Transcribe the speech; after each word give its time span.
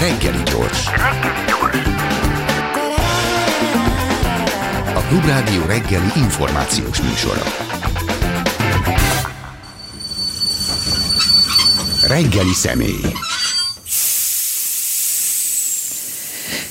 Reggeli 0.00 0.42
gyors. 0.42 0.86
A 4.94 5.00
Klubrádió 5.08 5.64
reggeli 5.66 6.10
információs 6.16 7.00
műsora. 7.00 7.42
Reggeli 12.06 12.52
személy. 12.52 13.00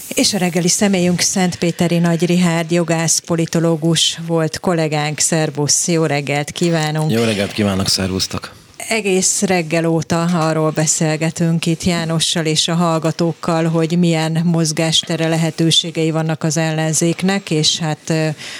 És 0.07 0.33
a 0.33 0.37
reggeli 0.37 0.67
személyünk 0.67 1.19
Szentpéteri 1.19 1.97
Nagy 1.97 2.25
Rihárd, 2.25 2.71
jogász, 2.71 3.19
politológus 3.19 4.19
volt 4.27 4.59
kollégánk. 4.59 5.19
Szervusz, 5.19 5.87
jó 5.87 6.05
reggelt 6.05 6.51
kívánunk! 6.51 7.11
Jó 7.11 7.23
reggelt 7.23 7.51
kívánok, 7.51 7.87
szervusztok! 7.87 8.55
Egész 8.89 9.41
reggel 9.41 9.85
óta 9.85 10.21
arról 10.21 10.69
beszélgetünk 10.71 11.65
itt 11.65 11.83
Jánossal 11.83 12.45
és 12.45 12.67
a 12.67 12.75
hallgatókkal, 12.75 13.65
hogy 13.65 13.97
milyen 13.97 14.41
mozgástere 14.43 15.27
lehetőségei 15.27 16.11
vannak 16.11 16.43
az 16.43 16.57
ellenzéknek, 16.57 17.51
és 17.51 17.79
hát 17.79 18.13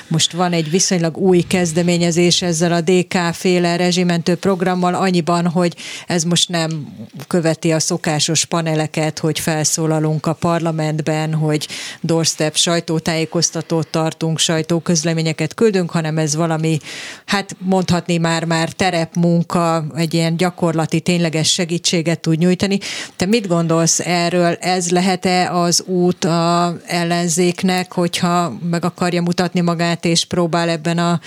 most 0.07 0.31
van 0.31 0.53
egy 0.53 0.69
viszonylag 0.69 1.17
új 1.17 1.41
kezdeményezés 1.41 2.41
ezzel 2.41 2.71
a 2.71 2.81
DK 2.81 3.17
féle 3.33 3.75
rezsimentő 3.75 4.35
programmal 4.35 4.93
annyiban, 4.93 5.47
hogy 5.47 5.75
ez 6.07 6.23
most 6.23 6.49
nem 6.49 6.87
követi 7.27 7.71
a 7.71 7.79
szokásos 7.79 8.45
paneleket, 8.45 9.19
hogy 9.19 9.39
felszólalunk 9.39 10.25
a 10.25 10.33
parlamentben, 10.33 11.33
hogy 11.33 11.67
doorstep 12.01 12.55
sajtótájékoztatót 12.55 13.87
tartunk, 13.87 14.39
sajtóközleményeket 14.39 15.53
küldünk, 15.53 15.91
hanem 15.91 16.17
ez 16.17 16.35
valami, 16.35 16.79
hát 17.25 17.55
mondhatni 17.59 18.17
már 18.17 18.43
már 18.43 18.69
terepmunka, 18.69 19.85
egy 19.95 20.15
ilyen 20.17 20.37
gyakorlati, 20.37 20.99
tényleges 20.99 21.51
segítséget 21.51 22.19
tud 22.19 22.37
nyújtani. 22.37 22.79
Te 23.15 23.25
mit 23.25 23.47
gondolsz 23.47 23.99
erről? 23.99 24.53
Ez 24.53 24.89
lehet-e 24.89 25.51
az 25.51 25.83
út 25.85 26.23
a 26.23 26.77
ellenzéknek, 26.85 27.93
hogyha 27.93 28.57
meg 28.69 28.85
akarja 28.85 29.21
mutatni 29.21 29.61
magát, 29.61 30.05
és 30.05 30.25
próbál 30.25 30.69
ebben 30.69 30.97
a 30.97 31.19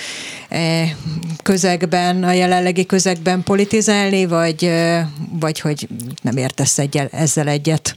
e, 0.49 0.97
közegben, 1.43 2.25
a 2.25 2.33
jelenlegi 2.33 2.87
közegben 2.87 3.43
politizálni, 3.43 4.27
vagy, 4.27 4.65
e, 4.65 5.09
vagy 5.41 5.61
hogy 5.61 5.89
nem 6.23 6.37
értesz 6.37 6.79
egyel, 6.79 7.09
ezzel 7.13 7.49
egyet? 7.49 7.97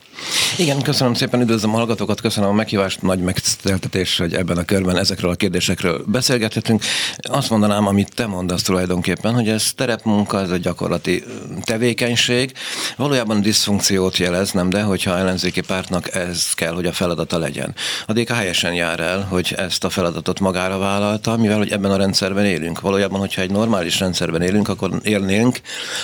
Igen, 0.57 0.81
köszönöm 0.81 1.13
szépen, 1.13 1.41
üdvözlöm 1.41 1.73
a 1.73 1.77
hallgatókat, 1.77 2.21
köszönöm 2.21 2.49
a 2.49 2.53
meghívást, 2.53 3.01
nagy 3.01 3.19
megtiszteltetés, 3.19 4.17
hogy 4.17 4.33
ebben 4.33 4.57
a 4.57 4.63
körben 4.63 4.97
ezekről 4.97 5.31
a 5.31 5.35
kérdésekről 5.35 6.03
beszélgethetünk. 6.07 6.83
Azt 7.17 7.49
mondanám, 7.49 7.87
amit 7.87 8.15
te 8.15 8.25
mondasz 8.25 8.61
tulajdonképpen, 8.61 9.33
hogy 9.33 9.49
ez 9.49 9.71
terepmunka, 9.75 10.39
ez 10.39 10.49
egy 10.49 10.61
gyakorlati 10.61 11.23
tevékenység. 11.61 12.53
Valójában 12.97 13.41
diszfunkciót 13.41 14.17
jelez, 14.17 14.51
nem 14.51 14.69
de, 14.69 14.81
hogyha 14.81 15.17
ellenzéki 15.17 15.61
pártnak 15.61 16.15
ez 16.15 16.53
kell, 16.53 16.73
hogy 16.73 16.85
a 16.85 16.91
feladata 16.91 17.37
legyen. 17.37 17.75
A 18.05 18.13
DK 18.13 18.29
helyesen 18.29 18.73
jár 18.73 18.99
el, 18.99 19.27
hogy 19.29 19.53
ezt 19.57 19.83
a 19.83 19.89
feladatot 19.89 20.39
magára 20.39 20.77
vállalta, 20.77 21.37
mivel 21.37 21.57
hogy 21.57 21.71
ebben 21.71 21.91
a 21.91 21.97
rendszerben 21.97 22.45
élünk. 22.45 22.81
Valójában, 22.81 23.19
hogyha 23.19 23.41
egy 23.41 23.51
normális 23.51 23.99
rendszerben 23.99 24.41
élünk, 24.41 24.67
akkor 24.67 24.91
élnénk, 25.03 25.59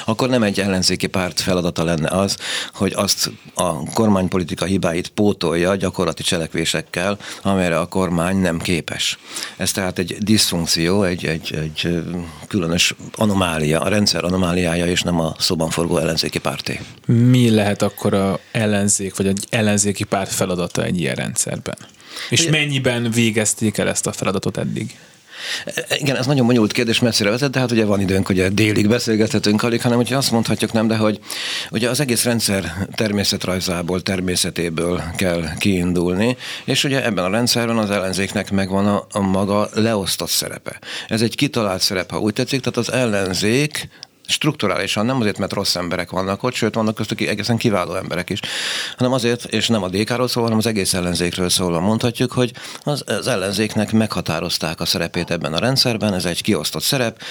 akkor 0.06 0.30
nem 0.30 0.44
egy 0.44 0.60
ellenzéki 0.60 1.08
párt 1.08 1.40
feladata 1.40 1.84
lenne 1.84 2.10
az, 2.10 2.38
hogy 2.74 2.94
azt 2.96 3.32
a 3.56 3.92
kormánypolitika 4.00 4.66
hibáit 4.66 5.10
pótolja 5.10 5.76
gyakorlati 5.76 6.24
cselekvésekkel, 6.24 7.18
amelyre 7.42 7.80
a 7.80 7.86
kormány 7.86 8.38
nem 8.38 8.60
képes. 8.60 9.18
Ez 9.58 9.72
tehát 9.72 10.00
egy 10.00 10.18
diszfunkció, 10.20 11.04
egy, 11.04 11.26
egy, 11.26 11.54
egy 11.56 12.04
különös 12.48 12.96
anomália, 13.16 13.82
a 13.82 13.88
rendszer 13.88 14.24
anomáliája, 14.24 14.86
és 14.86 15.02
nem 15.02 15.20
a 15.20 15.36
szoban 15.40 15.70
forgó 15.70 15.98
ellenzéki 15.98 16.40
párté. 16.40 16.80
Mi 17.06 17.50
lehet 17.50 17.82
akkor 17.82 18.14
a 18.14 18.40
ellenzék, 18.52 19.16
vagy 19.16 19.28
egy 19.28 19.46
ellenzéki 19.50 20.04
párt 20.04 20.34
feladata 20.34 20.84
egy 20.84 21.00
ilyen 21.00 21.16
rendszerben? 21.16 21.78
És 22.30 22.48
mennyiben 22.48 23.12
végezték 23.12 23.78
el 23.78 23.88
ezt 23.88 24.08
a 24.08 24.12
feladatot 24.12 24.58
eddig? 24.58 24.96
Igen, 25.98 26.16
ez 26.16 26.26
nagyon 26.26 26.46
bonyolult 26.46 26.72
kérdés, 26.72 27.00
messzire 27.00 27.30
vezet, 27.30 27.52
de 27.52 27.60
hát 27.60 27.72
ugye 27.72 27.86
van 27.86 28.02
időnk, 28.02 28.28
hogy 28.28 28.54
délig 28.54 28.88
beszélgethetünk 28.88 29.64
alig, 29.64 29.82
hanem 29.82 29.98
hogy 29.98 30.14
azt 30.14 30.32
mondhatjuk 30.32 30.72
nem, 30.72 30.88
de 30.88 30.96
hogy 30.96 31.20
ugye 31.72 31.90
az 31.90 32.00
egész 32.00 32.24
rendszer 32.24 32.88
természetrajzából, 32.96 34.02
természetéből 34.02 35.04
kell 35.16 35.44
kiindulni, 35.58 36.38
és 36.66 36.84
ugye 36.84 37.06
ebben 37.06 37.24
a 37.24 37.30
rendszerben 37.30 37.78
az 37.78 37.90
ellenzéknek 37.90 38.52
megvan 38.52 38.88
a, 38.88 39.06
a 39.12 39.20
maga 39.20 39.70
leosztott 39.74 40.30
szerepe. 40.30 40.80
Ez 41.08 41.22
egy 41.22 41.36
kitalált 41.36 41.82
szerep, 41.82 42.12
ha 42.12 42.20
úgy 42.20 42.34
tetszik, 42.34 42.60
tehát 42.60 42.78
az 42.78 42.92
ellenzék 42.92 43.90
strukturálisan, 44.30 45.06
nem 45.06 45.20
azért, 45.20 45.38
mert 45.38 45.54
rossz 45.54 45.76
emberek 45.76 46.10
vannak 46.10 46.44
ott, 46.44 46.54
sőt, 46.54 46.76
vannak 46.76 46.96
köztük 46.96 47.22
egészen 47.22 47.58
kiváló 47.58 47.96
emberek 47.96 48.30
is, 48.30 48.40
hanem 48.98 49.14
azért, 49.14 49.44
és 49.44 49.68
nem 49.68 49.84
a 49.84 49.88
DK-ról 49.88 50.28
szól, 50.28 50.44
hanem 50.44 50.58
az 50.58 50.66
egész 50.66 50.94
ellenzékről 50.94 51.50
szól, 51.50 51.80
mondhatjuk, 51.80 52.32
hogy 52.32 52.52
az, 52.84 53.04
az 53.06 53.28
ellenzéknek 53.28 53.92
meghatározták 53.92 54.82
a 54.82 54.86
szerepét 54.86 55.32
ebben 55.32 55.54
a 55.54 55.60
rendszerben, 55.60 56.14
ez 56.14 56.26
egy 56.26 56.42
kiosztott 56.42 56.84
szerep, 56.84 57.22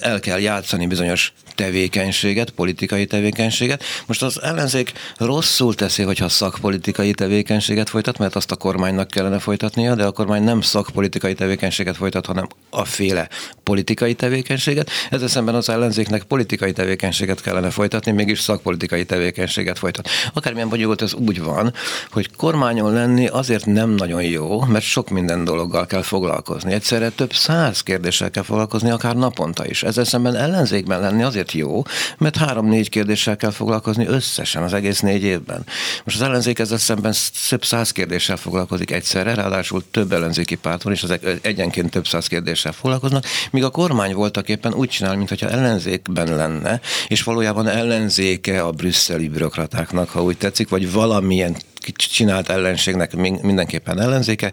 el 0.00 0.20
kell 0.20 0.40
játszani 0.40 0.86
bizonyos 0.86 1.32
tevékenységet, 1.54 2.50
politikai 2.50 3.06
tevékenységet. 3.06 3.82
Most 4.06 4.22
az 4.22 4.42
ellenzék 4.42 4.92
rosszul 5.16 5.74
teszi, 5.74 6.02
hogyha 6.02 6.28
szakpolitikai 6.28 7.12
tevékenységet 7.12 7.88
folytat, 7.88 8.18
mert 8.18 8.36
azt 8.36 8.50
a 8.50 8.56
kormánynak 8.56 9.08
kellene 9.08 9.38
folytatnia, 9.38 9.94
de 9.94 10.04
a 10.04 10.10
kormány 10.10 10.42
nem 10.42 10.60
szakpolitikai 10.60 11.34
tevékenységet 11.34 11.96
folytat, 11.96 12.26
hanem 12.26 12.46
a 12.70 12.84
féle 12.84 13.28
politikai 13.62 14.14
tevékenységet. 14.14 14.90
Ezzel 15.10 15.28
szemben 15.28 15.54
az 15.54 15.68
ellenzéknek 15.68 16.22
politikai 16.22 16.72
tevékenységet 16.72 17.40
kellene 17.40 17.70
folytatni, 17.70 18.12
mégis 18.12 18.40
szakpolitikai 18.40 19.04
tevékenységet 19.04 19.78
folytat. 19.78 20.08
Akármilyen 20.32 20.68
bonyolult 20.68 21.02
ez 21.02 21.14
úgy 21.14 21.42
van, 21.42 21.72
hogy 22.10 22.30
kormányon 22.36 22.92
lenni 22.92 23.26
azért 23.26 23.66
nem 23.66 23.90
nagyon 23.90 24.22
jó, 24.22 24.60
mert 24.64 24.84
sok 24.84 25.08
minden 25.08 25.44
dologgal 25.44 25.86
kell 25.86 26.02
foglalkozni. 26.02 26.72
Egyszerre 26.72 27.08
több 27.08 27.32
száz 27.32 27.80
kérdéssel 27.80 28.30
kell 28.30 28.42
foglalkozni, 28.42 28.90
akár 28.90 29.16
naponta 29.16 29.66
is. 29.66 29.82
Ezzel 29.82 30.04
szemben 30.04 30.36
ellenzékben 30.36 31.00
lenni 31.00 31.22
azért 31.22 31.41
jó, 31.50 31.82
mert 32.18 32.36
három-négy 32.36 32.88
kérdéssel 32.88 33.36
kell 33.36 33.50
foglalkozni 33.50 34.06
összesen 34.06 34.62
az 34.62 34.72
egész 34.72 35.00
négy 35.00 35.22
évben. 35.22 35.64
Most 36.04 36.16
az 36.16 36.22
ellenzék 36.22 36.58
ezzel 36.58 36.78
szemben 36.78 37.14
több 37.48 37.64
száz 37.64 37.90
kérdéssel 37.90 38.36
foglalkozik 38.36 38.90
egyszerre, 38.90 39.34
ráadásul 39.34 39.84
több 39.90 40.12
ellenzéki 40.12 40.54
párt 40.54 40.82
van, 40.82 40.92
és 40.92 41.02
az 41.02 41.18
egyenként 41.42 41.90
több 41.90 42.06
száz 42.06 42.26
kérdéssel 42.26 42.72
foglalkoznak, 42.72 43.24
míg 43.50 43.64
a 43.64 43.70
kormány 43.70 44.14
voltak 44.14 44.48
éppen 44.48 44.74
úgy 44.74 44.88
csinál, 44.88 45.16
mintha 45.16 45.48
ellenzékben 45.48 46.36
lenne, 46.36 46.80
és 47.08 47.22
valójában 47.22 47.68
ellenzéke 47.68 48.62
a 48.62 48.70
brüsszeli 48.70 49.28
bürokratáknak, 49.28 50.08
ha 50.08 50.22
úgy 50.22 50.36
tetszik, 50.36 50.68
vagy 50.68 50.92
valamilyen 50.92 51.56
csinált 51.94 52.48
ellenségnek 52.48 53.16
mindenképpen 53.42 54.00
ellenzéke, 54.00 54.52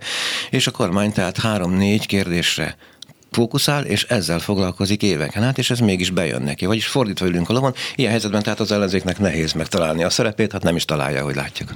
és 0.50 0.67
a 0.67 0.71
kormány 0.71 1.11
tehát 1.11 1.38
három-négy 1.38 2.06
kérdésre 2.06 2.77
fókuszál, 3.31 3.85
és 3.85 4.03
ezzel 4.03 4.40
foglalkozik 4.40 5.03
éveken 5.03 5.44
át, 5.44 5.57
és 5.57 5.69
ez 5.69 5.79
mégis 5.79 6.09
bejön 6.09 6.41
neki. 6.41 6.66
Vagyis 6.66 6.88
fordítva 6.88 7.25
ülünk 7.25 7.50
a 7.50 7.53
lovon, 7.53 7.73
ilyen 7.95 8.12
helyzetben 8.12 8.44
tehát 8.44 8.59
az 8.59 8.72
ellenzéknek 8.72 9.19
nehéz 9.19 9.53
megtalálni 9.53 10.03
a 10.03 10.09
szerepét, 10.09 10.51
hát 10.51 10.63
nem 10.63 10.75
is 10.75 10.85
találja, 10.85 11.23
hogy 11.23 11.35
látjuk. 11.35 11.75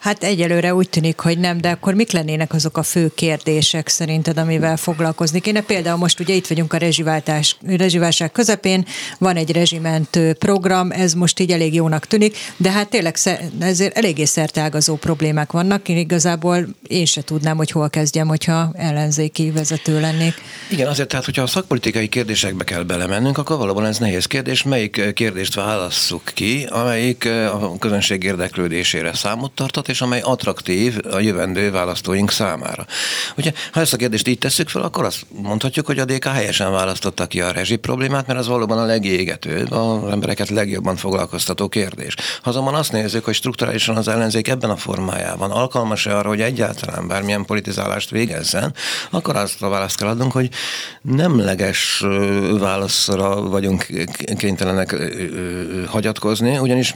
Hát 0.00 0.22
egyelőre 0.24 0.74
úgy 0.74 0.88
tűnik, 0.88 1.18
hogy 1.18 1.38
nem, 1.38 1.60
de 1.60 1.70
akkor 1.70 1.94
mik 1.94 2.12
lennének 2.12 2.52
azok 2.52 2.76
a 2.76 2.82
fő 2.82 3.12
kérdések 3.14 3.88
szerinted, 3.88 4.38
amivel 4.38 4.76
foglalkozni 4.76 5.40
kéne? 5.40 5.60
Például 5.60 5.96
most 5.98 6.20
ugye 6.20 6.34
itt 6.34 6.46
vagyunk 6.46 6.72
a 6.72 6.76
rezsiváltás, 6.76 7.56
rezsiválság 7.66 8.32
közepén, 8.32 8.86
van 9.18 9.36
egy 9.36 9.52
rezsimentő 9.52 10.32
program, 10.32 10.90
ez 10.90 11.14
most 11.14 11.40
így 11.40 11.50
elég 11.50 11.74
jónak 11.74 12.06
tűnik, 12.06 12.36
de 12.56 12.70
hát 12.70 12.88
tényleg 12.88 13.16
ezért 13.58 13.96
eléggé 13.96 14.24
szerteágazó 14.24 14.96
problémák 14.96 15.52
vannak. 15.52 15.88
Én 15.88 15.96
igazából 15.96 16.66
én 16.86 17.04
se 17.04 17.22
tudnám, 17.22 17.56
hogy 17.56 17.70
hol 17.70 17.90
kezdjem, 17.90 18.28
hogyha 18.28 18.72
ellenzéki 18.74 19.50
vezető 19.50 20.00
lennék. 20.00 20.34
Igen, 20.70 20.88
azért 20.88 21.08
tehát, 21.08 21.24
hogyha 21.24 21.42
a 21.42 21.46
szakpolitikai 21.46 22.08
kérdésekbe 22.08 22.64
kell 22.64 22.82
belemennünk, 22.82 23.38
akkor 23.38 23.56
valóban 23.56 23.86
ez 23.86 23.98
nehéz 23.98 24.26
kérdés. 24.26 24.62
Melyik 24.62 25.12
kérdést 25.14 25.54
válasszuk 25.54 26.22
ki, 26.34 26.66
amelyik 26.70 27.24
a 27.26 27.78
közönség 27.78 28.22
érdeklődésére 28.22 29.14
számot 29.14 29.52
tartott, 29.52 29.88
és 29.90 30.00
amely 30.00 30.20
attraktív 30.20 30.98
a 31.10 31.18
jövendő 31.18 31.70
választóink 31.70 32.30
számára. 32.30 32.86
Ugye, 33.36 33.52
ha 33.72 33.80
ezt 33.80 33.92
a 33.92 33.96
kérdést 33.96 34.28
így 34.28 34.38
tesszük 34.38 34.68
fel, 34.68 34.82
akkor 34.82 35.04
azt 35.04 35.26
mondhatjuk, 35.42 35.86
hogy 35.86 35.98
a 35.98 36.04
DK 36.04 36.24
helyesen 36.24 36.72
választotta 36.72 37.26
ki 37.26 37.40
a 37.40 37.50
rezsi 37.50 37.76
problémát, 37.76 38.26
mert 38.26 38.38
az 38.38 38.46
valóban 38.46 38.78
a 38.78 38.84
legégetőbb, 38.84 39.72
az 39.72 40.10
embereket 40.10 40.48
legjobban 40.48 40.96
foglalkoztató 40.96 41.68
kérdés. 41.68 42.14
Ha 42.42 42.50
azonban 42.50 42.74
azt 42.74 42.92
nézzük, 42.92 43.24
hogy 43.24 43.34
strukturálisan 43.34 43.96
az 43.96 44.08
ellenzék 44.08 44.48
ebben 44.48 44.70
a 44.70 44.76
formájában 44.76 45.50
alkalmas-e 45.50 46.16
arra, 46.16 46.28
hogy 46.28 46.40
egyáltalán 46.40 47.08
bármilyen 47.08 47.44
politizálást 47.44 48.10
végezzen, 48.10 48.74
akkor 49.10 49.36
azt 49.36 49.62
a 49.62 49.68
választ 49.68 49.96
kell 49.96 50.08
adnunk, 50.08 50.32
hogy 50.32 50.48
nemleges 51.02 52.04
válaszra 52.58 53.42
vagyunk 53.42 53.86
kénytelenek 54.36 54.96
hagyatkozni, 55.86 56.58
ugyanis 56.58 56.94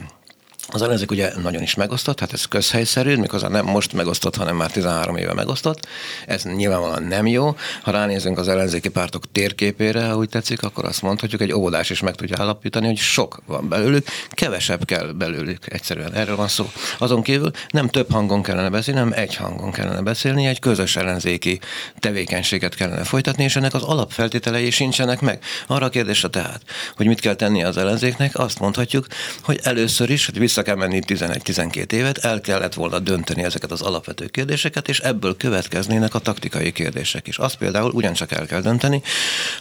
Az 0.67 0.81
ellenzék 0.81 1.11
ugye 1.11 1.31
nagyon 1.41 1.61
is 1.61 1.75
megosztott, 1.75 2.19
hát 2.19 2.33
ez 2.33 2.45
közhelyszerű, 2.45 3.15
miközben 3.15 3.51
nem 3.51 3.65
most 3.65 3.93
megosztott, 3.93 4.35
hanem 4.35 4.55
már 4.55 4.71
13 4.71 5.15
éve 5.15 5.33
megosztott. 5.33 5.87
Ez 6.27 6.43
nyilvánvalóan 6.43 7.03
nem 7.03 7.27
jó. 7.27 7.55
Ha 7.81 7.91
ránézünk 7.91 8.37
az 8.37 8.47
ellenzéki 8.47 8.89
pártok 8.89 9.31
térképére, 9.31 10.05
ha 10.05 10.15
úgy 10.15 10.29
tetszik, 10.29 10.63
akkor 10.63 10.85
azt 10.85 11.01
mondhatjuk, 11.01 11.41
egy 11.41 11.53
óvodás 11.53 11.89
is 11.89 12.01
meg 12.01 12.15
tudja 12.15 12.35
állapítani, 12.39 12.85
hogy 12.85 12.97
sok 12.97 13.41
van 13.45 13.69
belőlük, 13.69 14.07
kevesebb 14.29 14.85
kell 14.85 15.11
belőlük 15.11 15.73
egyszerűen. 15.73 16.13
Erről 16.13 16.35
van 16.35 16.47
szó. 16.47 16.71
Azon 16.97 17.21
kívül 17.21 17.51
nem 17.69 17.87
több 17.87 18.11
hangon 18.11 18.43
kellene 18.43 18.69
beszélni, 18.69 18.99
hanem 18.99 19.13
egy 19.15 19.35
hangon 19.35 19.71
kellene 19.71 20.01
beszélni, 20.01 20.45
egy 20.45 20.59
közös 20.59 20.95
ellenzéki 20.95 21.59
tevékenységet 21.99 22.75
kellene 22.75 23.03
folytatni, 23.03 23.43
és 23.43 23.55
ennek 23.55 23.73
az 23.73 23.83
alapfeltételei 23.83 24.69
sincsenek 24.69 25.21
meg. 25.21 25.43
Arra 25.67 25.85
a 25.85 25.89
kérdésre 25.89 26.27
tehát, 26.27 26.61
hogy 26.95 27.05
mit 27.05 27.19
kell 27.19 27.35
tenni 27.35 27.63
az 27.63 27.77
ellenzéknek, 27.77 28.39
azt 28.39 28.59
mondhatjuk, 28.59 29.07
hogy 29.41 29.59
először 29.63 30.09
is, 30.09 30.25
hogy 30.25 30.37
vissza 30.55 30.67
kell 30.67 30.87
menni 30.87 30.99
11-12 31.07 31.91
évet, 31.91 32.17
el 32.17 32.41
kellett 32.41 32.73
volna 32.73 32.99
dönteni 32.99 33.43
ezeket 33.43 33.71
az 33.71 33.81
alapvető 33.81 34.27
kérdéseket, 34.27 34.87
és 34.87 34.99
ebből 34.99 35.37
következnének 35.37 36.13
a 36.13 36.19
taktikai 36.19 36.71
kérdések 36.71 37.27
is. 37.27 37.37
Azt 37.37 37.55
például 37.55 37.91
ugyancsak 37.91 38.31
el 38.31 38.45
kell 38.45 38.61
dönteni, 38.61 39.01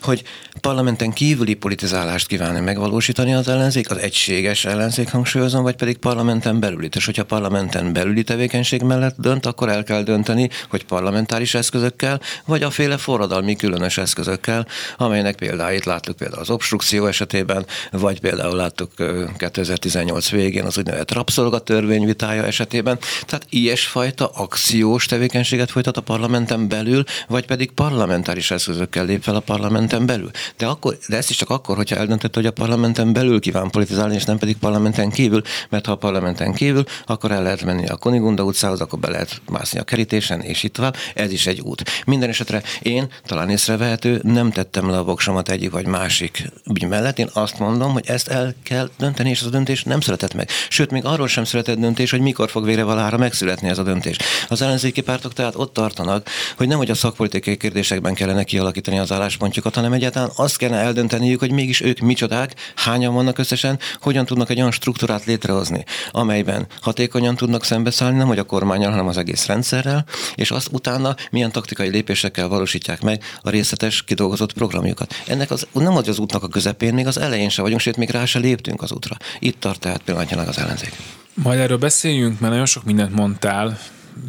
hogy 0.00 0.23
parlamenten 0.61 1.12
kívüli 1.12 1.55
politizálást 1.55 2.26
kívánni 2.26 2.61
megvalósítani 2.61 3.35
az 3.35 3.49
ellenzék, 3.49 3.91
az 3.91 3.96
egységes 3.96 4.64
ellenzék 4.64 5.11
hangsúlyozom, 5.11 5.62
vagy 5.62 5.76
pedig 5.76 5.96
parlamenten 5.96 6.61
belüli. 6.61 6.88
És 6.94 7.05
hogyha 7.05 7.25
parlamenten 7.25 7.93
belüli 7.93 8.23
tevékenység 8.23 8.82
mellett 8.82 9.17
dönt, 9.19 9.46
akkor 9.46 9.69
el 9.69 9.82
kell 9.82 10.02
dönteni, 10.02 10.49
hogy 10.69 10.85
parlamentáris 10.85 11.55
eszközökkel, 11.55 12.20
vagy 12.44 12.62
a 12.62 12.70
féle 12.70 12.96
forradalmi 12.96 13.56
különös 13.56 13.99
eszközökkel, 13.99 14.67
amelynek 14.96 15.37
példáit 15.37 15.85
láttuk 15.85 16.17
például 16.17 16.41
az 16.41 16.50
obstrukció 16.50 17.06
esetében, 17.06 17.67
vagy 17.91 18.20
például 18.20 18.56
láttuk 18.56 18.93
2018 19.37 20.31
végén 20.31 20.64
az 20.64 20.82
úgynevezett 20.85 21.13
rabszolgatörvény 21.13 22.05
vitája 22.05 22.45
esetében. 22.45 22.99
Tehát 23.27 23.47
ilyesfajta 23.49 24.27
akciós 24.35 25.07
tevékenységet 25.07 25.71
folytat 25.71 25.97
a 25.97 26.01
parlamenten 26.01 26.69
belül, 26.69 27.05
vagy 27.29 27.47
pedig 27.47 27.71
parlamentáris 27.71 28.51
eszközökkel 28.51 29.05
lép 29.05 29.23
fel 29.23 29.35
a 29.35 29.41
parlamenten 29.41 30.07
belül. 30.07 30.31
De, 30.57 30.67
akkor, 30.67 30.99
de 31.09 31.17
ezt 31.17 31.31
is 31.31 31.37
csak 31.37 31.51
akkor, 31.51 31.77
hogyha 31.77 31.97
eldöntött, 31.97 32.35
hogy 32.35 32.47
a 32.47 32.51
parlamenten 32.51 33.13
belül 33.13 33.41
kíván 33.41 33.71
politizálni, 33.71 34.15
és 34.15 34.25
nem 34.25 34.39
pedig 34.39 34.57
parlamenten 34.57 35.11
kívül, 35.11 35.43
mert 35.69 35.87
ha 35.87 35.93
a 35.93 35.97
parlamenten 35.97 36.53
kívül, 36.53 36.85
akkor 37.07 37.31
el 37.31 37.43
lehet 37.43 37.65
menni 37.65 37.87
a 37.87 37.97
Konigunda 37.97 38.43
utcához, 38.43 38.81
akkor 38.81 38.99
be 38.99 39.11
lehet 39.11 39.41
mászni 39.51 39.79
a 39.79 39.83
kerítésen, 39.83 40.41
és 40.41 40.63
itt 40.63 40.73
tovább. 40.73 40.97
Ez 41.15 41.33
is 41.33 41.47
egy 41.47 41.61
út. 41.61 41.83
Minden 42.07 42.29
esetre 42.29 42.63
én, 42.83 43.09
talán 43.27 43.51
észrevehető, 43.51 44.21
nem 44.23 44.51
tettem 44.51 44.91
le 44.91 44.99
a 44.99 45.05
voksomat 45.05 45.49
egyik 45.49 45.71
vagy 45.71 45.87
másik 45.87 46.51
ügy 46.71 46.89
mellett. 46.89 47.19
Én 47.19 47.29
azt 47.33 47.59
mondom, 47.59 47.93
hogy 47.93 48.05
ezt 48.07 48.29
el 48.29 48.55
kell 48.63 48.91
dönteni, 48.99 49.31
és 49.31 49.41
ez 49.41 49.47
a 49.47 49.51
döntés 49.51 49.83
nem 49.83 50.01
született 50.01 50.35
meg. 50.35 50.49
Sőt, 50.75 50.91
még 50.91 51.05
arról 51.05 51.29
sem 51.29 51.44
született 51.44 51.79
döntés, 51.79 52.11
hogy 52.11 52.21
mikor 52.21 52.50
fog 52.50 52.65
vére 52.65 52.82
valára 52.82 53.17
megszületni 53.17 53.69
ez 53.69 53.79
a 53.79 53.82
döntés. 53.82 54.17
Az 54.49 54.62
ellenzéki 54.62 55.00
pártok 55.00 55.32
tehát 55.32 55.55
ott 55.56 55.73
tartanak, 55.73 56.29
hogy 56.56 56.69
nem 56.69 56.79
hogy 56.79 56.91
a 56.91 56.94
szakpolitikai 56.94 57.56
kérdésekben 57.56 58.15
kellene 58.15 58.44
kialakítani 58.44 58.99
az 58.99 59.12
álláspontjukat, 59.12 59.75
hanem 59.75 59.93
egyáltalán 59.93 60.31
azt 60.37 60.56
kellene 60.56 60.82
eldönteniük, 60.82 61.41
hogy 61.41 61.53
mégis 61.53 61.81
ők 61.81 61.99
micsodák, 61.99 62.55
hányan 62.75 63.15
vannak 63.15 63.38
összesen, 63.38 63.79
hogyan 64.00 64.25
tudnak 64.25 64.50
egy 64.50 64.59
olyan 64.59 64.71
struktúrát 64.71 65.25
létrehozni, 65.25 65.85
amelyben 66.11 66.67
hatékonyan 66.81 67.37
tudnak 67.37 67.65
szembeszállni, 67.65 68.17
nem 68.17 68.27
hogy 68.27 68.38
a 68.38 68.44
kormányal, 68.44 68.91
hanem 68.91 69.09
az 69.09 69.17
egész 69.17 69.47
rendszerrel, 69.47 70.05
és 70.35 70.50
azt 70.50 70.69
utána 70.73 71.15
milyen 71.31 71.53
taktikai 71.53 71.88
lépésekkel 71.88 72.49
valósítják 72.49 73.03
meg 73.03 73.23
a 73.41 73.50
részletes 73.50 74.03
kidolgozott 74.03 74.53
programjukat. 74.53 75.15
Ennek 75.27 75.50
az, 75.50 75.67
nem 75.73 75.97
az 75.97 76.09
az 76.09 76.19
útnak 76.19 76.43
a 76.43 76.49
közepén, 76.49 76.94
még 76.94 77.06
az 77.06 77.19
elején 77.19 77.49
se 77.49 77.62
vagyunk, 77.62 77.81
sőt, 77.81 77.97
még 77.97 78.11
rá 78.11 78.25
se 78.25 78.38
léptünk 78.38 78.82
az 78.82 78.93
útra. 78.93 79.17
Itt 79.38 79.61
tart 79.61 79.81
tehát 79.81 80.03
pillanatnyilag 80.03 80.49
az 80.49 80.62
ellenzék. 80.65 80.93
Majd 81.35 81.59
erről 81.59 81.79
beszéljünk, 81.79 82.41
mert 82.41 82.53
nagyon 82.53 82.67
sok 82.67 82.85
mindent 82.85 83.15
mondtál, 83.15 83.79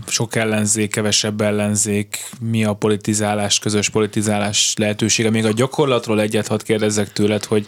sok 0.07 0.35
ellenzék, 0.35 0.91
kevesebb 0.91 1.41
ellenzék, 1.41 2.29
mi 2.39 2.65
a 2.65 2.73
politizálás, 2.73 3.59
közös 3.59 3.89
politizálás 3.89 4.73
lehetősége. 4.77 5.29
Még 5.29 5.45
a 5.45 5.51
gyakorlatról 5.51 6.21
egyet 6.21 6.47
hadd 6.47 6.63
kérdezzek 6.63 7.13
tőled, 7.13 7.43
hogy 7.43 7.65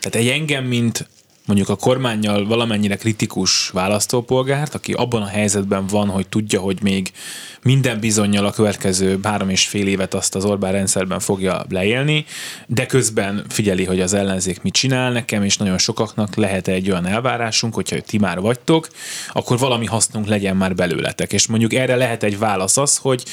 tehát 0.00 0.26
egy 0.26 0.32
engem, 0.32 0.64
mint 0.64 1.08
mondjuk 1.46 1.68
a 1.68 1.76
kormányjal 1.76 2.46
valamennyire 2.46 2.96
kritikus 2.96 3.68
választópolgárt, 3.68 4.74
aki 4.74 4.92
abban 4.92 5.22
a 5.22 5.26
helyzetben 5.26 5.86
van, 5.86 6.08
hogy 6.08 6.28
tudja, 6.28 6.60
hogy 6.60 6.78
még 6.82 7.12
minden 7.62 8.00
bizonyal 8.00 8.46
a 8.46 8.50
következő 8.50 9.18
három 9.22 9.48
és 9.48 9.66
fél 9.66 9.86
évet 9.86 10.14
azt 10.14 10.34
az 10.34 10.44
Orbán 10.44 10.72
rendszerben 10.72 11.20
fogja 11.20 11.64
leélni, 11.68 12.24
de 12.66 12.86
közben 12.86 13.44
figyeli, 13.48 13.84
hogy 13.84 14.00
az 14.00 14.12
ellenzék 14.12 14.62
mit 14.62 14.72
csinál 14.72 15.12
nekem, 15.12 15.42
és 15.42 15.56
nagyon 15.56 15.78
sokaknak 15.78 16.34
lehet 16.34 16.68
egy 16.68 16.90
olyan 16.90 17.06
elvárásunk, 17.06 17.74
hogyha 17.74 18.00
ti 18.00 18.18
már 18.18 18.40
vagytok, 18.40 18.88
akkor 19.32 19.58
valami 19.58 19.86
hasznunk 19.86 20.26
legyen 20.26 20.56
már 20.56 20.74
belőletek. 20.74 21.32
És 21.32 21.46
mondjuk 21.46 21.74
erre 21.74 21.96
lehet 21.96 22.22
egy 22.22 22.38
válasz 22.38 22.76
az, 22.76 22.96
hogy 22.96 23.24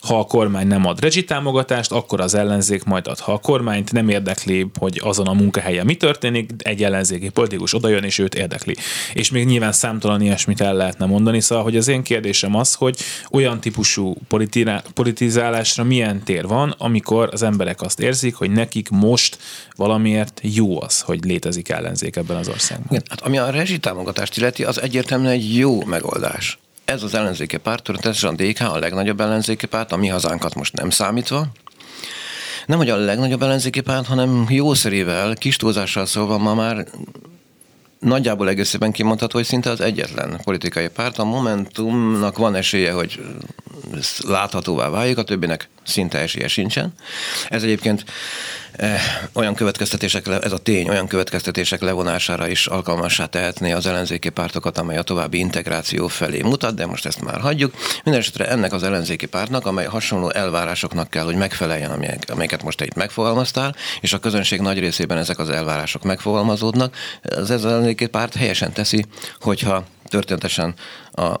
ha 0.00 0.18
a 0.18 0.24
kormány 0.24 0.66
nem 0.66 0.86
ad 0.86 1.00
rezsitámogatást, 1.00 1.92
akkor 1.92 2.20
az 2.20 2.34
ellenzék 2.34 2.84
majd 2.84 3.06
ad. 3.06 3.18
Ha 3.18 3.32
a 3.32 3.38
kormányt 3.38 3.92
nem 3.92 4.08
érdekli, 4.08 4.70
hogy 4.78 5.00
azon 5.04 5.26
a 5.26 5.32
munkahelyen 5.32 5.86
mi 5.86 5.94
történik, 5.94 6.50
egy 6.58 6.84
ellenzéki 6.84 7.28
politikus 7.28 7.61
odajön, 7.70 8.04
és 8.04 8.18
őt 8.18 8.34
érdekli. 8.34 8.76
És 9.12 9.30
még 9.30 9.46
nyilván 9.46 9.72
számtalan 9.72 10.20
ilyesmit 10.20 10.60
el 10.60 10.74
lehetne 10.74 11.06
mondani, 11.06 11.40
szóval, 11.40 11.64
hogy 11.64 11.76
az 11.76 11.88
én 11.88 12.02
kérdésem 12.02 12.54
az, 12.54 12.74
hogy 12.74 12.96
olyan 13.30 13.60
típusú 13.60 14.16
politizálásra 14.94 15.84
milyen 15.84 16.22
tér 16.22 16.46
van, 16.46 16.74
amikor 16.78 17.28
az 17.32 17.42
emberek 17.42 17.80
azt 17.80 18.00
érzik, 18.00 18.34
hogy 18.34 18.50
nekik 18.50 18.88
most 18.88 19.38
valamiért 19.76 20.40
jó 20.42 20.82
az, 20.82 21.00
hogy 21.00 21.24
létezik 21.24 21.68
ellenzék 21.68 22.16
ebben 22.16 22.36
az 22.36 22.48
országban. 22.48 22.86
Igen, 22.90 23.02
hát 23.08 23.20
ami 23.20 23.38
a 23.38 23.50
rezsitámogatást 23.50 24.36
illeti, 24.36 24.64
az 24.64 24.80
egyértelműen 24.80 25.32
egy 25.32 25.56
jó 25.56 25.84
megoldás 25.84 26.58
ez 26.84 27.02
az 27.02 27.14
ellenzéki 27.14 27.56
párt, 27.56 27.82
természetesen 27.82 28.30
a 28.30 28.34
DK 28.34 28.60
a 28.60 28.78
legnagyobb 28.78 29.20
ellenzéki 29.20 29.66
párt, 29.66 29.92
a 29.92 29.96
mi 29.96 30.08
hazánkat 30.08 30.54
most 30.54 30.76
nem 30.76 30.90
számítva, 30.90 31.46
nem 32.66 32.78
hogy 32.78 32.90
a 32.90 32.96
legnagyobb 32.96 33.42
ellenzéki 33.42 33.80
párt, 33.80 34.06
hanem 34.06 34.46
jószerével, 34.48 35.34
kis 35.34 35.56
túlzással 35.56 36.06
szólva 36.06 36.38
ma 36.38 36.54
már 36.54 36.86
nagyjából 38.02 38.48
egészében 38.48 38.92
kimondható, 38.92 39.36
hogy 39.36 39.46
szinte 39.46 39.70
az 39.70 39.80
egyetlen 39.80 40.40
politikai 40.44 40.88
párt. 40.88 41.18
A 41.18 41.24
Momentumnak 41.24 42.38
van 42.38 42.54
esélye, 42.54 42.92
hogy 42.92 43.20
láthatóvá 44.26 44.88
válik, 44.88 45.18
a 45.18 45.22
többinek 45.22 45.68
szinte 45.84 46.18
esélye 46.18 46.48
sincsen. 46.48 46.92
Ez 47.48 47.62
egyébként 47.62 48.04
eh, 48.72 49.00
olyan 49.32 49.54
következtetések, 49.54 50.26
ez 50.26 50.52
a 50.52 50.58
tény 50.58 50.88
olyan 50.88 51.06
következtetések 51.06 51.80
levonására 51.80 52.48
is 52.48 52.66
alkalmassá 52.66 53.26
tehetné 53.26 53.72
az 53.72 53.86
ellenzéki 53.86 54.28
pártokat, 54.28 54.78
amely 54.78 54.96
a 54.96 55.02
további 55.02 55.38
integráció 55.38 56.08
felé 56.08 56.42
mutat, 56.42 56.74
de 56.74 56.86
most 56.86 57.06
ezt 57.06 57.20
már 57.20 57.40
hagyjuk. 57.40 57.74
Mindenesetre 58.04 58.48
ennek 58.48 58.72
az 58.72 58.82
ellenzéki 58.82 59.26
pártnak, 59.26 59.66
amely 59.66 59.86
hasonló 59.86 60.30
elvárásoknak 60.30 61.10
kell, 61.10 61.24
hogy 61.24 61.36
megfeleljen, 61.36 61.90
amelyeket 62.28 62.62
most 62.62 62.80
itt 62.80 62.94
megfogalmaztál, 62.94 63.74
és 64.00 64.12
a 64.12 64.18
közönség 64.18 64.60
nagy 64.60 64.78
részében 64.78 65.18
ezek 65.18 65.38
az 65.38 65.50
elvárások 65.50 66.02
megfogalmazódnak, 66.02 66.96
az 67.22 67.50
ez 67.50 67.64
ellenzéki 67.64 68.06
párt 68.06 68.34
helyesen 68.34 68.72
teszi, 68.72 69.04
hogyha 69.40 69.84
történetesen 70.08 70.74
a 71.12 71.40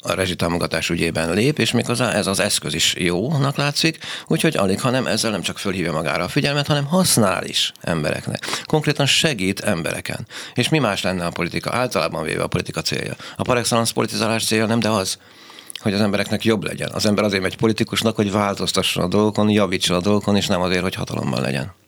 a 0.00 0.12
rezsitámogatás 0.12 0.90
ügyében 0.90 1.32
lép, 1.32 1.58
és 1.58 1.72
méghozzá 1.72 2.12
ez 2.12 2.26
az 2.26 2.40
eszköz 2.40 2.74
is 2.74 2.94
jónak 2.98 3.56
látszik, 3.56 3.98
úgyhogy 4.26 4.56
alig, 4.56 4.80
ha 4.80 4.90
nem 4.90 5.06
ezzel 5.06 5.30
nem 5.30 5.42
csak 5.42 5.58
fölhívja 5.58 5.92
magára 5.92 6.24
a 6.24 6.28
figyelmet, 6.28 6.66
hanem 6.66 6.84
használ 6.84 7.44
is 7.44 7.72
embereknek. 7.80 8.62
Konkrétan 8.64 9.06
segít 9.06 9.60
embereken. 9.60 10.26
És 10.54 10.68
mi 10.68 10.78
más 10.78 11.02
lenne 11.02 11.24
a 11.24 11.30
politika? 11.30 11.72
Általában 11.72 12.24
véve 12.24 12.42
a 12.42 12.46
politika 12.46 12.82
célja. 12.82 13.16
A 13.36 13.42
par 13.42 13.56
excellence 13.56 13.92
politizálás 13.92 14.44
célja 14.44 14.66
nem, 14.66 14.80
de 14.80 14.88
az, 14.88 15.18
hogy 15.78 15.94
az 15.94 16.00
embereknek 16.00 16.44
jobb 16.44 16.64
legyen. 16.64 16.90
Az 16.92 17.06
ember 17.06 17.24
azért 17.24 17.42
megy 17.42 17.56
politikusnak, 17.56 18.16
hogy 18.16 18.32
változtasson 18.32 19.04
a 19.04 19.08
dolgokon, 19.08 19.50
javítson 19.50 19.96
a 19.96 20.00
dolgokon, 20.00 20.36
és 20.36 20.46
nem 20.46 20.60
azért, 20.60 20.82
hogy 20.82 20.94
hatalommal 20.94 21.40
legyen 21.40 21.80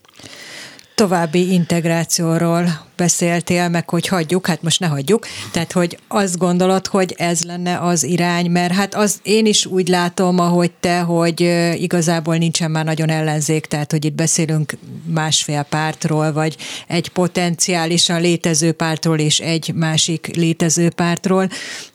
további 0.94 1.52
integrációról 1.52 2.82
beszéltél, 2.96 3.68
meg 3.68 3.90
hogy 3.90 4.06
hagyjuk, 4.06 4.46
hát 4.46 4.62
most 4.62 4.80
ne 4.80 4.86
hagyjuk. 4.86 5.26
Tehát, 5.52 5.72
hogy 5.72 5.98
azt 6.08 6.38
gondolod, 6.38 6.86
hogy 6.86 7.14
ez 7.18 7.42
lenne 7.42 7.78
az 7.78 8.04
irány, 8.04 8.50
mert 8.50 8.72
hát 8.72 8.94
az 8.94 9.18
én 9.22 9.46
is 9.46 9.66
úgy 9.66 9.88
látom, 9.88 10.38
ahogy 10.38 10.70
te, 10.80 11.00
hogy 11.00 11.40
igazából 11.74 12.36
nincsen 12.36 12.70
már 12.70 12.84
nagyon 12.84 13.10
ellenzék, 13.10 13.66
tehát, 13.66 13.90
hogy 13.90 14.04
itt 14.04 14.14
beszélünk 14.14 14.76
másfél 15.04 15.62
pártról, 15.62 16.32
vagy 16.32 16.56
egy 16.86 17.08
potenciálisan 17.08 18.20
létező 18.20 18.72
pártról 18.72 19.18
és 19.18 19.38
egy 19.38 19.72
másik 19.74 20.36
létező 20.36 20.90
pártról. 20.90 21.48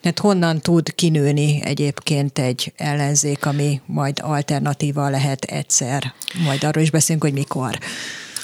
Hát 0.04 0.20
honnan 0.20 0.62
tud 0.62 0.96
kinőni 0.96 1.62
egyébként 1.64 2.40
egy 2.40 2.74
ellenzék, 2.78 3.46
ami 3.46 3.82
majd 3.86 4.20
alternatíva 4.22 5.10
lehet 5.10 5.44
egyszer? 5.44 6.14
Majd 6.44 6.64
arról 6.64 6.84
is 6.84 6.92
beszélünk, 6.92 7.24
hogy 7.24 7.34
mikor. 7.34 7.80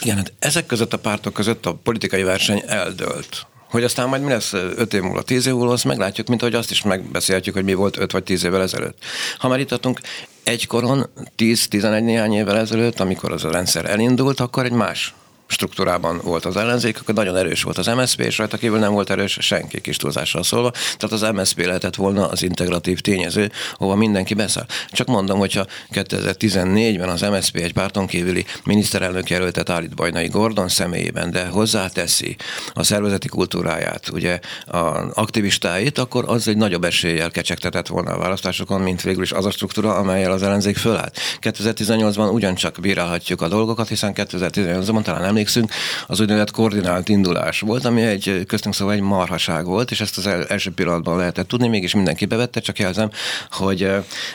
Igen, 0.01 0.15
hát 0.15 0.33
ezek 0.39 0.65
között 0.65 0.93
a 0.93 0.99
pártok 0.99 1.33
között 1.33 1.65
a 1.65 1.73
politikai 1.73 2.23
verseny 2.23 2.63
eldőlt. 2.67 3.47
Hogy 3.69 3.83
aztán 3.83 4.07
majd 4.07 4.21
mi 4.21 4.29
lesz 4.29 4.53
5 4.53 4.93
év 4.93 5.01
múlva, 5.01 5.21
10 5.21 5.45
év 5.45 5.53
múlva, 5.53 5.73
azt 5.73 5.83
meglátjuk, 5.83 6.27
mint 6.27 6.41
hogy 6.41 6.53
azt 6.53 6.71
is 6.71 6.81
megbeszélhetjük, 6.81 7.55
hogy 7.55 7.63
mi 7.63 7.73
volt 7.73 7.97
5 7.97 8.11
vagy 8.11 8.23
10 8.23 8.43
évvel 8.43 8.61
ezelőtt. 8.61 8.97
Ha 9.37 9.47
már 9.47 9.59
itt 9.59 9.71
adtunk 9.71 9.99
egykoron, 10.43 11.09
10-11 11.37 12.03
néhány 12.03 12.33
évvel 12.33 12.57
ezelőtt, 12.57 12.99
amikor 12.99 13.31
az 13.31 13.43
a 13.43 13.51
rendszer 13.51 13.89
elindult, 13.89 14.39
akkor 14.39 14.65
egy 14.65 14.71
más 14.71 15.13
struktúrában 15.47 16.19
volt 16.23 16.45
az 16.45 16.57
ellenzék, 16.57 16.99
akkor 16.99 17.13
nagyon 17.13 17.35
erős 17.35 17.63
volt 17.63 17.77
az 17.77 17.85
MSZP, 17.85 18.19
és 18.19 18.37
rajta 18.37 18.57
kívül 18.57 18.79
nem 18.79 18.93
volt 18.93 19.09
erős 19.09 19.37
senki 19.41 19.81
kis 19.81 19.97
túlzással 19.97 20.43
szólva. 20.43 20.71
Tehát 20.71 21.11
az 21.11 21.21
MSZP 21.33 21.65
lehetett 21.65 21.95
volna 21.95 22.27
az 22.27 22.43
integratív 22.43 22.99
tényező, 22.99 23.51
hova 23.73 23.95
mindenki 23.95 24.33
beszáll. 24.33 24.65
Csak 24.89 25.07
mondom, 25.07 25.39
hogyha 25.39 25.65
2014-ben 25.93 27.09
az 27.09 27.21
MSZP 27.21 27.55
egy 27.55 27.73
párton 27.73 28.07
kívüli 28.07 28.45
miniszterelnök 28.63 29.29
jelöltet 29.29 29.69
állít 29.69 29.95
Bajnai 29.95 30.27
Gordon 30.27 30.69
személyében, 30.69 31.31
de 31.31 31.45
hozzáteszi 31.45 32.35
a 32.73 32.83
szervezeti 32.83 33.27
kultúráját, 33.27 34.09
ugye 34.09 34.39
a 34.65 34.77
aktivistáit, 35.13 35.97
akkor 35.97 36.23
az 36.27 36.47
egy 36.47 36.57
nagyobb 36.57 36.83
eséllyel 36.83 37.31
kecsegtetett 37.31 37.87
volna 37.87 38.11
a 38.11 38.17
választásokon, 38.17 38.81
mint 38.81 39.01
végül 39.01 39.23
is 39.23 39.31
az 39.31 39.45
a 39.45 39.51
struktúra, 39.51 39.95
amelyel 39.95 40.31
az 40.31 40.43
ellenzék 40.43 40.77
fölállt. 40.77 41.19
2018-ban 41.41 42.33
ugyancsak 42.33 42.77
bírálhatjuk 42.81 43.41
a 43.41 43.47
dolgokat, 43.47 43.87
hiszen 43.87 44.13
2018-ban 44.15 45.01
talán 45.01 45.23
emlékszünk, 45.35 45.71
az 46.07 46.19
úgynevezett 46.19 46.51
koordinált 46.51 47.09
indulás 47.09 47.59
volt, 47.59 47.85
ami 47.85 48.01
egy 48.01 48.43
köztünk 48.47 48.75
szóval 48.75 48.93
egy 48.93 49.01
marhaság 49.01 49.65
volt, 49.65 49.91
és 49.91 50.01
ezt 50.01 50.17
az 50.17 50.27
első 50.27 50.71
pillanatban 50.71 51.17
lehetett 51.17 51.47
tudni, 51.47 51.67
mégis 51.67 51.93
mindenki 51.93 52.25
bevette, 52.25 52.59
csak 52.59 52.79
jelzem, 52.79 53.09
hogy... 53.51 53.83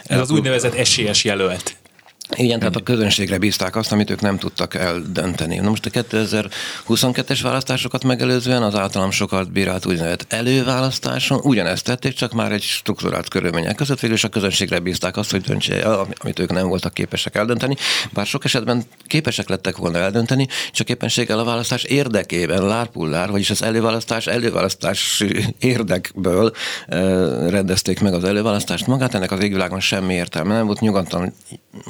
Ez 0.05 0.21
az 0.21 0.31
úgynevezett 0.31 0.75
esélyes 0.75 1.25
jelölt. 1.25 1.80
Igen, 2.37 2.59
tehát 2.59 2.77
a 2.77 2.83
közönségre 2.83 3.39
bízták 3.39 3.77
azt, 3.77 3.93
amit 3.93 4.11
ők 4.11 4.21
nem 4.21 4.39
tudtak 4.39 4.75
eldönteni. 4.75 5.57
Na 5.57 5.69
most 5.69 5.87
a 5.87 5.91
2022-es 5.91 7.39
választásokat 7.43 8.05
megelőzően 8.05 8.63
az 8.63 8.75
általam 8.75 9.11
sokat 9.11 9.53
bírált 9.53 9.87
úgynevezett 9.87 10.27
előválasztáson 10.29 11.41
ugyanezt 11.43 11.85
tették, 11.85 12.15
csak 12.15 12.33
már 12.33 12.53
egy 12.53 12.63
struktúrált 12.63 13.29
körülmények 13.29 13.75
között 13.75 14.01
végül 14.01 14.17
is 14.17 14.25
a 14.25 14.29
közönségre 14.29 14.79
bízták 14.79 15.17
azt, 15.17 15.31
hogy 15.31 15.41
döntse 15.41 15.83
el, 15.83 16.07
amit 16.19 16.39
ők 16.39 16.53
nem 16.53 16.69
voltak 16.69 16.95
képesek 16.95 17.35
eldönteni. 17.35 17.77
Bár 18.13 18.27
sok 18.27 18.45
esetben 18.45 18.83
képesek 19.07 19.49
lettek 19.49 19.77
volna 19.77 19.99
eldönteni, 19.99 20.47
csak 20.73 20.89
éppenséggel 20.89 21.39
a 21.39 21.45
választás 21.45 21.83
érdekében 21.83 22.67
lárpullár, 22.67 23.31
vagyis 23.31 23.51
az 23.51 23.63
előválasztás 23.63 24.27
előválasztás 24.27 25.25
érdekből 25.59 26.53
rendezték 27.49 28.01
meg 28.01 28.15
az 28.15 28.25
előválasztást 28.25 28.87
magát. 28.87 29.15
Ennek 29.15 29.31
az 29.31 29.43
égvilágon 29.43 29.81
semmi 29.81 30.15
értelme 30.15 30.55
nem 30.55 30.67
volt, 30.67 30.81
nyugodtan 30.81 31.35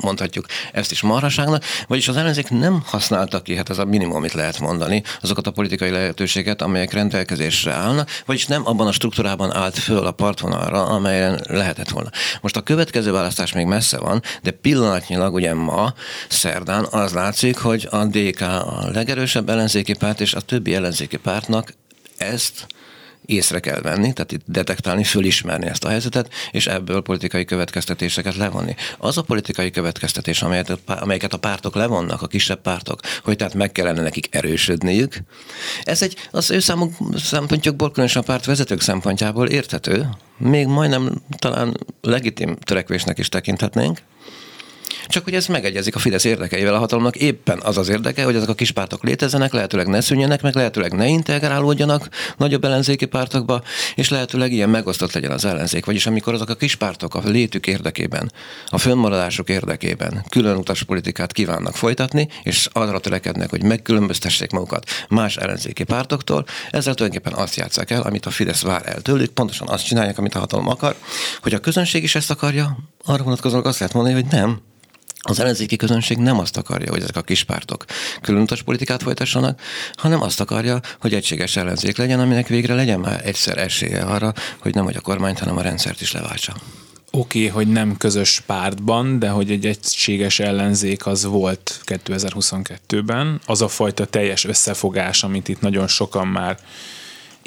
mondhatjuk 0.00 0.29
mondhatjuk 0.34 0.70
ezt 0.72 0.90
is 0.90 1.00
marhaságnak, 1.00 1.64
vagyis 1.86 2.08
az 2.08 2.16
ellenzék 2.16 2.50
nem 2.50 2.82
használta 2.86 3.42
ki, 3.42 3.56
hát 3.56 3.70
ez 3.70 3.78
a 3.78 3.84
minimum, 3.84 4.16
amit 4.16 4.32
lehet 4.32 4.58
mondani, 4.58 5.02
azokat 5.22 5.46
a 5.46 5.50
politikai 5.50 5.90
lehetőséget, 5.90 6.62
amelyek 6.62 6.92
rendelkezésre 6.92 7.72
állnak, 7.72 8.10
vagyis 8.26 8.46
nem 8.46 8.66
abban 8.66 8.86
a 8.86 8.92
struktúrában 8.92 9.54
állt 9.54 9.78
föl 9.78 10.06
a 10.06 10.12
partvonalra, 10.12 10.86
amelyen 10.86 11.40
lehetett 11.48 11.88
volna. 11.88 12.10
Most 12.40 12.56
a 12.56 12.62
következő 12.62 13.12
választás 13.12 13.52
még 13.52 13.66
messze 13.66 13.98
van, 13.98 14.22
de 14.42 14.50
pillanatnyilag 14.50 15.34
ugye 15.34 15.54
ma, 15.54 15.94
szerdán 16.28 16.86
az 16.90 17.12
látszik, 17.12 17.58
hogy 17.58 17.88
a 17.90 18.04
DK 18.04 18.40
a 18.40 18.88
legerősebb 18.92 19.48
ellenzéki 19.48 19.94
párt, 19.94 20.20
és 20.20 20.34
a 20.34 20.40
többi 20.40 20.74
ellenzéki 20.74 21.16
pártnak 21.16 21.74
ezt 22.16 22.66
észre 23.32 23.60
kell 23.60 23.80
venni, 23.80 24.12
tehát 24.12 24.32
itt 24.32 24.44
detektálni, 24.46 25.04
fölismerni 25.04 25.66
ezt 25.66 25.84
a 25.84 25.88
helyzetet, 25.88 26.32
és 26.50 26.66
ebből 26.66 27.00
politikai 27.00 27.44
következtetéseket 27.44 28.36
levonni. 28.36 28.74
Az 28.98 29.18
a 29.18 29.22
politikai 29.22 29.70
következtetés, 29.70 30.42
amelyet, 30.42 30.78
amelyeket 30.86 31.32
a 31.32 31.38
pártok 31.38 31.74
levonnak, 31.74 32.22
a 32.22 32.26
kisebb 32.26 32.60
pártok, 32.60 33.00
hogy 33.24 33.36
tehát 33.36 33.54
meg 33.54 33.72
kellene 33.72 34.02
nekik 34.02 34.34
erősödniük, 34.34 35.16
ez 35.82 36.02
egy 36.02 36.16
az 36.30 36.50
ő 36.50 36.58
számuk 36.58 36.92
szempontjukból, 37.16 37.90
különösen 37.90 38.22
a 38.22 38.24
párt 38.24 38.44
vezetők 38.44 38.80
szempontjából 38.80 39.48
érthető, 39.48 40.08
még 40.38 40.66
majdnem 40.66 41.22
talán 41.38 41.76
legitim 42.00 42.56
törekvésnek 42.56 43.18
is 43.18 43.28
tekinthetnénk, 43.28 43.98
csak 45.10 45.24
hogy 45.24 45.34
ez 45.34 45.46
megegyezik 45.46 45.94
a 45.94 45.98
Fidesz 45.98 46.24
érdekeivel 46.24 46.74
a 46.74 46.78
hatalomnak. 46.78 47.16
Éppen 47.16 47.60
az 47.62 47.78
az 47.78 47.88
érdeke, 47.88 48.24
hogy 48.24 48.34
ezek 48.34 48.48
a 48.48 48.54
kis 48.54 48.70
pártok 48.70 49.04
létezzenek, 49.04 49.52
lehetőleg 49.52 49.86
ne 49.86 50.00
szűnjenek 50.00 50.42
meg, 50.42 50.54
lehetőleg 50.54 50.92
ne 50.92 51.06
integrálódjanak 51.06 52.08
nagyobb 52.36 52.64
ellenzéki 52.64 53.06
pártokba, 53.06 53.62
és 53.94 54.08
lehetőleg 54.08 54.52
ilyen 54.52 54.68
megosztott 54.68 55.12
legyen 55.12 55.30
az 55.30 55.44
ellenzék. 55.44 55.84
Vagyis 55.84 56.06
amikor 56.06 56.34
azok 56.34 56.48
a 56.48 56.54
kis 56.54 56.74
pártok 56.74 57.14
a 57.14 57.20
létük 57.24 57.66
érdekében, 57.66 58.32
a 58.66 58.78
fönnmaradásuk 58.78 59.48
érdekében 59.48 60.24
külön 60.28 60.56
utas 60.56 60.82
politikát 60.82 61.32
kívánnak 61.32 61.76
folytatni, 61.76 62.28
és 62.42 62.68
arra 62.72 62.98
törekednek, 62.98 63.50
hogy 63.50 63.62
megkülönböztessék 63.62 64.50
magukat 64.50 64.90
más 65.08 65.36
ellenzéki 65.36 65.84
pártoktól, 65.84 66.44
ezzel 66.70 66.94
tulajdonképpen 66.94 67.38
azt 67.38 67.56
játszák 67.56 67.90
el, 67.90 68.02
amit 68.02 68.26
a 68.26 68.30
Fidesz 68.30 68.62
vár 68.62 68.82
el 68.84 69.00
tőlük, 69.00 69.30
pontosan 69.30 69.68
azt 69.68 69.84
csinálják, 69.84 70.18
amit 70.18 70.34
a 70.34 70.38
hatalom 70.38 70.68
akar, 70.68 70.94
hogy 71.42 71.54
a 71.54 71.58
közönség 71.58 72.02
is 72.02 72.14
ezt 72.14 72.30
akarja, 72.30 72.78
arra 73.04 73.22
vonatkozóan 73.22 73.64
azt 73.64 73.78
lehet 73.78 73.94
mondani, 73.94 74.14
hogy 74.14 74.26
nem, 74.30 74.60
az 75.22 75.40
ellenzéki 75.40 75.76
közönség 75.76 76.18
nem 76.18 76.38
azt 76.38 76.56
akarja, 76.56 76.90
hogy 76.90 77.02
ezek 77.02 77.16
a 77.16 77.22
kispártok 77.22 77.84
különutas 78.20 78.62
politikát 78.62 79.02
folytassanak, 79.02 79.60
hanem 79.94 80.22
azt 80.22 80.40
akarja, 80.40 80.80
hogy 81.00 81.14
egységes 81.14 81.56
ellenzék 81.56 81.96
legyen, 81.96 82.20
aminek 82.20 82.48
végre 82.48 82.74
legyen 82.74 83.00
már 83.00 83.26
egyszer 83.26 83.58
esélye 83.58 84.02
arra, 84.02 84.32
hogy 84.58 84.74
nem 84.74 84.84
hogy 84.84 84.96
a 84.96 85.00
kormányt, 85.00 85.38
hanem 85.38 85.56
a 85.56 85.62
rendszert 85.62 86.00
is 86.00 86.12
leváltsa. 86.12 86.54
Oké, 87.12 87.38
okay, 87.38 87.50
hogy 87.50 87.72
nem 87.72 87.96
közös 87.96 88.42
pártban, 88.46 89.18
de 89.18 89.28
hogy 89.28 89.50
egy 89.50 89.66
egységes 89.66 90.38
ellenzék 90.38 91.06
az 91.06 91.24
volt 91.24 91.80
2022-ben. 91.86 93.40
Az 93.46 93.62
a 93.62 93.68
fajta 93.68 94.04
teljes 94.04 94.44
összefogás, 94.44 95.22
amit 95.22 95.48
itt 95.48 95.60
nagyon 95.60 95.86
sokan 95.86 96.26
már 96.26 96.58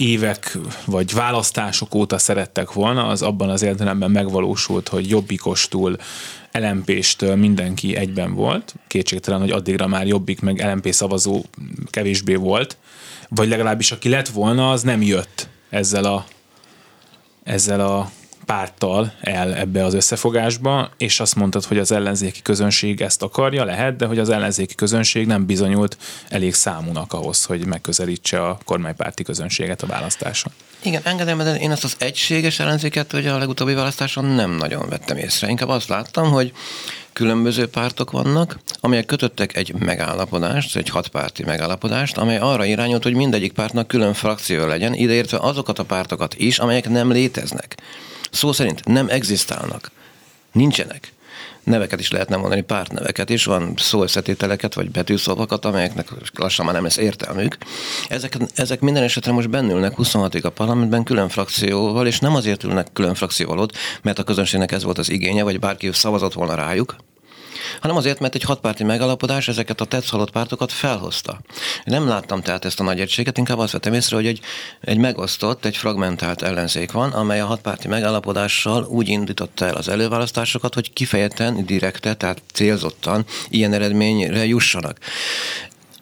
évek 0.04 0.58
vagy 0.86 1.14
választások 1.14 1.96
óta 1.96 2.18
szerettek 2.18 2.74
volna, 2.74 3.08
az 3.08 3.22
abban 3.22 3.50
az 3.50 3.62
értelemben 3.62 4.12
megvalósult, 4.12 4.88
hogy 4.88 5.10
jobbikostul 5.10 5.98
LMP-stől 6.52 7.36
mindenki 7.36 7.96
egyben 7.96 8.34
volt. 8.34 8.76
Kétségtelen, 8.88 9.40
hogy 9.40 9.52
addigra 9.52 9.88
már 9.88 10.08
Jobbik 10.08 10.42
meg 10.42 10.72
LMP 10.72 10.94
szavazó 10.94 11.44
kevésbé 11.90 12.36
volt, 12.36 12.78
vagy 13.30 13.48
legalábbis 13.48 13.92
aki 13.92 14.10
lett 14.10 14.28
volna, 14.28 14.72
az 14.72 14.82
nem 14.82 15.02
jött 15.02 15.48
ezzel 15.70 16.04
a, 16.04 16.26
ezzel 17.44 17.80
a 17.80 18.12
párttal 18.46 19.14
el 19.22 19.56
ebbe 19.56 19.86
az 19.86 19.94
összefogásba, 19.94 20.92
és 20.98 21.20
azt 21.20 21.36
mondtad, 21.36 21.64
hogy 21.64 21.78
az 21.78 21.92
ellenzéki 21.92 22.42
közönség 22.42 23.02
ezt 23.02 23.22
akarja, 23.22 23.64
lehet, 23.64 23.96
de 23.96 24.06
hogy 24.06 24.20
az 24.20 24.30
ellenzéki 24.30 24.76
közönség 24.76 25.28
nem 25.28 25.46
bizonyult 25.46 25.98
elég 26.30 26.54
számúnak 26.54 27.14
ahhoz, 27.14 27.46
hogy 27.46 27.66
megközelítse 27.66 28.46
a 28.48 28.58
kormánypárti 28.66 29.24
közönséget 29.24 29.82
a 29.82 29.88
választáson. 29.88 30.52
Igen, 30.86 31.02
engedem, 31.04 31.38
de 31.38 31.56
én 31.56 31.72
ezt 31.72 31.84
az 31.84 31.96
egységes 32.00 32.60
ellenzéket 32.60 33.12
hogy 33.12 33.28
a 33.28 33.38
legutóbbi 33.38 33.74
választáson 33.74 34.26
nem 34.26 34.52
nagyon 34.52 34.90
vettem 34.90 35.18
észre. 35.18 35.50
Inkább 35.50 35.70
azt 35.70 35.88
láttam, 35.88 36.32
hogy 36.32 36.54
különböző 37.14 37.68
pártok 37.68 38.12
vannak, 38.12 38.60
amelyek 38.80 39.06
kötöttek 39.06 39.56
egy 39.56 39.74
megállapodást, 39.80 40.76
egy 40.76 40.90
hatpárti 40.90 41.44
megállapodást, 41.44 42.18
amely 42.18 42.38
arra 42.38 42.66
irányult, 42.66 43.04
hogy 43.04 43.14
mindegyik 43.14 43.54
pártnak 43.54 43.88
külön 43.88 44.14
frakció 44.14 44.66
legyen, 44.66 44.94
ideértve 44.94 45.38
azokat 45.38 45.80
a 45.80 45.84
pártokat 45.84 46.36
is, 46.38 46.60
amelyek 46.60 46.90
nem 46.90 47.12
léteznek. 47.12 47.78
Szó 48.32 48.52
szerint 48.52 48.86
nem 48.86 49.10
egzisztálnak. 49.10 49.92
Nincsenek 50.52 51.13
neveket 51.64 52.00
is 52.00 52.12
lehetne 52.12 52.36
mondani, 52.36 52.62
pártneveket 52.62 53.30
is, 53.30 53.46
van 53.46 53.74
szóösszetételeket 53.78 54.74
vagy 54.74 54.92
betűszavakat, 54.92 55.66
amelyeknek 55.66 56.10
lassan 56.34 56.66
már 56.66 56.74
nem 56.74 56.84
lesz 56.84 56.98
értelmük. 56.98 57.58
Ezek, 58.08 58.38
ezek 58.56 58.80
minden 58.80 59.04
esetre 59.04 59.32
most 59.32 59.50
bennülnek 59.50 59.94
26-ig 59.98 60.44
a 60.44 60.50
parlamentben 60.50 61.04
külön 61.04 61.30
frakcióval, 61.30 62.08
és 62.08 62.20
nem 62.20 62.36
azért 62.36 62.64
ülnek 62.64 62.88
külön 62.94 63.14
frakcióval 63.14 63.60
ott, 63.60 63.78
mert 64.02 64.20
a 64.20 64.24
közönségnek 64.24 64.72
ez 64.72 64.84
volt 64.84 64.98
az 64.98 65.10
igénye, 65.10 65.44
vagy 65.44 65.60
bárki 65.60 65.90
szavazott 65.92 66.34
volna 66.34 66.56
rájuk, 66.56 66.96
hanem 67.82 67.96
azért, 67.96 68.20
mert 68.20 68.36
egy 68.36 68.44
hatpárti 68.44 68.84
megalapodás 68.84 69.48
ezeket 69.48 69.82
a 69.82 69.86
tetszhalott 69.86 70.32
pártokat 70.32 70.72
felhozta. 70.72 71.40
Nem 71.84 72.08
láttam 72.08 72.42
tehát 72.42 72.66
ezt 72.66 72.80
a 72.80 72.84
nagy 72.84 73.00
egységet, 73.00 73.38
inkább 73.38 73.58
azt 73.58 73.72
vettem 73.72 73.94
észre, 73.94 74.16
hogy 74.16 74.28
egy, 74.28 74.40
egy 74.82 74.98
megosztott, 74.98 75.66
egy 75.66 75.78
fragmentált 75.78 76.42
ellenzék 76.42 76.92
van, 76.92 77.12
amely 77.12 77.40
a 77.40 77.46
hatpárti 77.46 77.88
megállapodással 77.88 78.84
úgy 78.84 79.08
indította 79.08 79.66
el 79.66 79.76
az 79.76 79.90
előválasztásokat, 79.90 80.74
hogy 80.74 80.94
kifejezetten, 80.94 81.66
direkte, 81.66 82.14
tehát 82.14 82.42
célzottan 82.54 83.26
ilyen 83.50 83.74
eredményre 83.74 84.46
jussanak. 84.46 84.98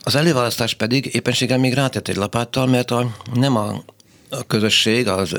Az 0.03 0.15
előválasztás 0.15 0.73
pedig 0.73 1.15
éppenséggel 1.15 1.57
még 1.57 1.73
rátett 1.73 2.07
egy 2.07 2.15
lapáttal, 2.15 2.65
mert 2.67 2.91
a, 2.91 3.15
nem 3.33 3.55
a 3.55 3.83
a 4.31 4.43
közösség 4.47 5.07
az, 5.07 5.33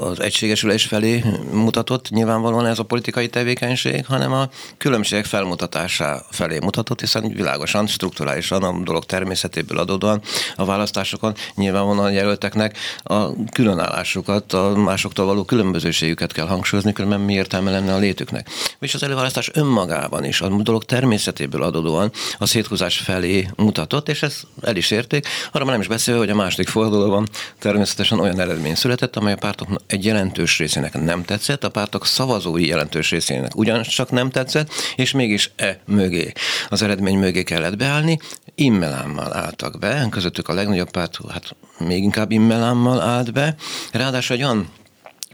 az 0.00 0.20
egységesülés 0.20 0.84
felé 0.84 1.24
mutatott, 1.52 2.10
nyilvánvalóan 2.10 2.66
ez 2.66 2.78
a 2.78 2.82
politikai 2.82 3.28
tevékenység, 3.28 4.06
hanem 4.06 4.32
a 4.32 4.48
különbségek 4.78 5.24
felmutatása 5.24 6.22
felé 6.30 6.58
mutatott, 6.62 7.00
hiszen 7.00 7.28
világosan, 7.28 7.86
strukturálisan 7.86 8.62
a 8.62 8.82
dolog 8.82 9.04
természetéből 9.04 9.78
adódóan 9.78 10.20
a 10.56 10.64
választásokon 10.64 11.34
nyilvánvalóan 11.54 12.04
a 12.04 12.10
jelölteknek 12.10 12.78
a 13.02 13.44
különállásukat, 13.52 14.52
a 14.52 14.76
másoktól 14.76 15.26
való 15.26 15.44
különbözőségüket 15.44 16.32
kell 16.32 16.46
hangsúlyozni, 16.46 16.92
különben 16.92 17.20
mi 17.20 17.32
értelme 17.32 17.70
lenne 17.70 17.94
a 17.94 17.98
létüknek. 17.98 18.48
És 18.80 18.94
az 18.94 19.02
előválasztás 19.02 19.50
önmagában 19.54 20.24
is 20.24 20.40
a 20.40 20.48
dolog 20.48 20.84
természetéből 20.84 21.62
adódóan 21.62 22.10
a 22.38 22.46
széthúzás 22.46 22.98
felé 22.98 23.48
mutatott, 23.56 24.08
és 24.08 24.22
ezt 24.22 24.46
el 24.62 24.76
is 24.76 24.90
érték. 24.90 25.26
Arra 25.52 25.64
már 25.64 25.72
nem 25.72 25.80
is 25.80 25.88
beszélve, 25.88 26.20
hogy 26.20 26.30
a 26.30 26.34
második 26.34 26.68
fordulóban 26.68 27.28
természetesen 27.58 28.20
olyan 28.20 28.29
olyan 28.34 28.48
eredmény 28.48 28.74
született, 28.74 29.16
amely 29.16 29.32
a 29.32 29.36
pártok 29.36 29.68
egy 29.86 30.04
jelentős 30.04 30.58
részének 30.58 31.00
nem 31.00 31.24
tetszett, 31.24 31.64
a 31.64 31.68
pártok 31.68 32.06
szavazói 32.06 32.66
jelentős 32.66 33.10
részének 33.10 33.56
ugyancsak 33.56 34.10
nem 34.10 34.30
tetszett, 34.30 34.70
és 34.96 35.12
mégis 35.12 35.50
e 35.56 35.80
mögé, 35.86 36.32
az 36.68 36.82
eredmény 36.82 37.18
mögé 37.18 37.42
kellett 37.42 37.76
beállni, 37.76 38.18
immelámmal 38.54 39.36
álltak 39.36 39.78
be, 39.78 40.06
közöttük 40.10 40.48
a 40.48 40.54
legnagyobb 40.54 40.90
párt, 40.90 41.18
hát 41.28 41.56
még 41.78 42.02
inkább 42.02 42.30
immelámmal 42.30 43.00
állt 43.00 43.32
be, 43.32 43.54
ráadásul 43.92 44.36
egy 44.36 44.42
olyan 44.42 44.68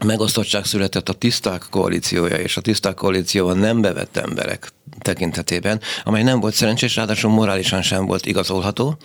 megosztottság 0.05 0.65
született 0.65 1.09
a 1.09 1.13
tiszták 1.13 1.65
koalíciója 1.69 2.35
és 2.35 2.57
a 2.57 2.61
tiszták 2.61 2.93
koalícióban 2.93 3.57
nem 3.57 3.81
bevett 3.81 4.17
emberek 4.17 4.71
tekintetében, 5.01 5.81
amely 6.03 6.23
nem 6.23 6.39
volt 6.39 6.53
szerencsés, 6.53 6.95
ráadásul 6.95 7.31
morálisan 7.31 7.81
sem 7.81 8.05
volt 8.05 8.25
igazolható. 8.25 8.97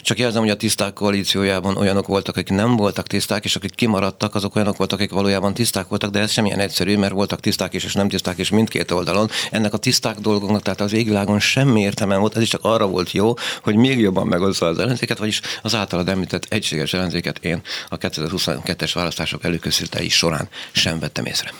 Csak 0.00 0.18
jelzem, 0.18 0.42
hogy 0.42 0.50
a 0.50 0.56
tiszták 0.56 0.92
koalíciójában 0.92 1.76
olyanok 1.76 2.06
voltak, 2.06 2.36
akik 2.36 2.56
nem 2.56 2.76
voltak 2.76 3.06
tiszták, 3.06 3.44
és 3.44 3.56
akik 3.56 3.74
kimaradtak, 3.74 4.34
azok 4.34 4.54
olyanok 4.54 4.76
voltak, 4.76 4.98
akik 4.98 5.10
valójában 5.10 5.54
tiszták 5.54 5.88
voltak, 5.88 6.10
de 6.10 6.20
ez 6.20 6.30
semmilyen 6.30 6.58
egyszerű, 6.58 6.96
mert 6.96 7.12
voltak 7.12 7.40
tiszták 7.40 7.72
is 7.72 7.84
és 7.84 7.94
nem 7.94 8.08
tiszták 8.08 8.38
is 8.38 8.50
mindkét 8.50 8.90
oldalon. 8.90 9.30
Ennek 9.50 9.72
a 9.72 9.76
tiszták 9.76 10.18
dolgoknak, 10.18 10.62
tehát 10.62 10.80
az 10.80 10.92
égvilágon 10.92 11.40
semmi 11.40 11.80
értelme 11.80 12.16
volt, 12.16 12.36
ez 12.36 12.42
is 12.42 12.48
csak 12.48 12.64
arra 12.64 12.86
volt 12.86 13.12
jó, 13.12 13.34
hogy 13.62 13.74
még 13.74 13.98
jobban 13.98 14.26
megosztja 14.26 14.66
az 14.66 14.78
ellenzéket, 14.78 15.18
vagyis 15.18 15.40
az 15.62 15.74
általad 15.74 16.08
említett 16.08 16.46
egységes 16.48 16.92
ellenzéket 16.92 17.38
én 17.44 17.62
a 17.88 17.98
2022-es 17.98 18.90
választások 18.94 19.44
előkészítői 19.44 20.08
során 20.08 20.48
sem 20.72 20.98
vettem 20.98 21.24
észre. 21.24 21.52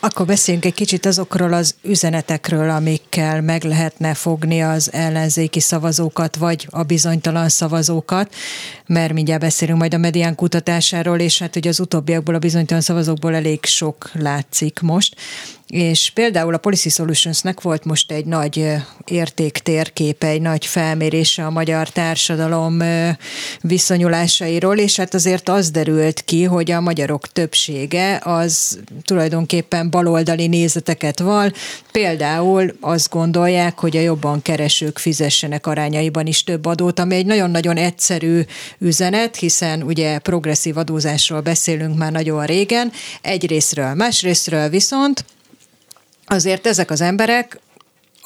Akkor 0.00 0.26
beszéljünk 0.26 0.64
egy 0.66 0.74
kicsit 0.74 1.06
azokról 1.06 1.52
az 1.52 1.74
üzenetekről, 1.82 2.70
amikkel 2.70 3.40
meg 3.40 3.64
lehetne 3.64 4.14
fogni 4.14 4.62
az 4.62 4.92
ellenzéki 4.92 5.60
szavazókat, 5.60 6.36
vagy 6.36 6.66
a 6.70 6.82
bizonytalan 6.82 7.48
szavazókat, 7.48 8.34
mert 8.86 9.12
mindjárt 9.12 9.40
beszélünk 9.40 9.78
majd 9.78 9.94
a 9.94 9.98
medián 9.98 10.34
kutatásáról, 10.34 11.18
és 11.18 11.38
hát 11.38 11.56
ugye 11.56 11.68
az 11.68 11.80
utóbbiakból 11.80 12.34
a 12.34 12.38
bizonytalan 12.38 12.82
szavazókból 12.82 13.34
elég 13.34 13.64
sok 13.64 14.10
látszik 14.14 14.80
most 14.80 15.16
és 15.68 16.10
például 16.14 16.54
a 16.54 16.58
Policy 16.58 16.88
Solutionsnek 16.88 17.60
volt 17.60 17.84
most 17.84 18.12
egy 18.12 18.24
nagy 18.24 18.66
értéktérképe, 19.04 20.26
egy 20.26 20.40
nagy 20.40 20.66
felmérése 20.66 21.46
a 21.46 21.50
magyar 21.50 21.88
társadalom 21.88 22.82
viszonyulásairól, 23.60 24.78
és 24.78 24.96
hát 24.96 25.14
azért 25.14 25.48
az 25.48 25.70
derült 25.70 26.20
ki, 26.20 26.44
hogy 26.44 26.70
a 26.70 26.80
magyarok 26.80 27.32
többsége 27.32 28.20
az 28.24 28.78
tulajdonképpen 29.02 29.90
baloldali 29.90 30.46
nézeteket 30.46 31.20
val, 31.20 31.52
például 31.92 32.76
azt 32.80 33.10
gondolják, 33.10 33.78
hogy 33.78 33.96
a 33.96 34.00
jobban 34.00 34.42
keresők 34.42 34.98
fizessenek 34.98 35.66
arányaiban 35.66 36.26
is 36.26 36.44
több 36.44 36.66
adót, 36.66 36.98
ami 36.98 37.14
egy 37.14 37.26
nagyon-nagyon 37.26 37.76
egyszerű 37.76 38.40
üzenet, 38.78 39.36
hiszen 39.36 39.82
ugye 39.82 40.18
progresszív 40.18 40.76
adózásról 40.76 41.40
beszélünk 41.40 41.96
már 41.96 42.12
nagyon 42.12 42.46
régen, 42.46 42.92
egyrésztről, 43.22 43.94
másrésztről 43.94 44.68
viszont 44.68 45.24
azért 46.28 46.66
ezek 46.66 46.90
az 46.90 47.00
emberek 47.00 47.60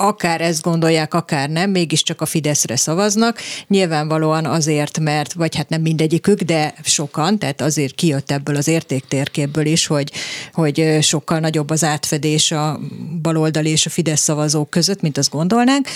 akár 0.03 0.41
ezt 0.41 0.63
gondolják, 0.63 1.15
akár 1.15 1.51
nem, 1.51 1.71
mégiscsak 1.71 2.21
a 2.21 2.27
Fideszre 2.27 2.77
szavaznak. 2.77 3.39
Nyilvánvalóan 3.69 4.45
azért, 4.45 4.99
mert, 4.99 5.33
vagy 5.33 5.57
hát 5.57 5.69
nem 5.69 5.81
mindegyikük, 5.81 6.41
de 6.41 6.75
sokan, 6.83 7.39
tehát 7.39 7.61
azért 7.61 7.95
kijött 7.95 8.31
ebből 8.31 8.57
az 8.57 8.69
értéktérképből 8.69 9.67
is, 9.67 9.87
hogy, 9.87 10.13
hogy 10.53 10.99
sokkal 11.01 11.39
nagyobb 11.39 11.71
az 11.71 11.85
átfedés 11.85 12.51
a 12.51 12.81
baloldali 13.23 13.71
és 13.71 13.87
a 13.87 13.91
Fidesz 13.91 14.21
szavazók 14.21 14.71
között, 14.71 15.01
mint 15.01 15.19
azt 15.19 15.31
gondolnánk, 15.31 15.89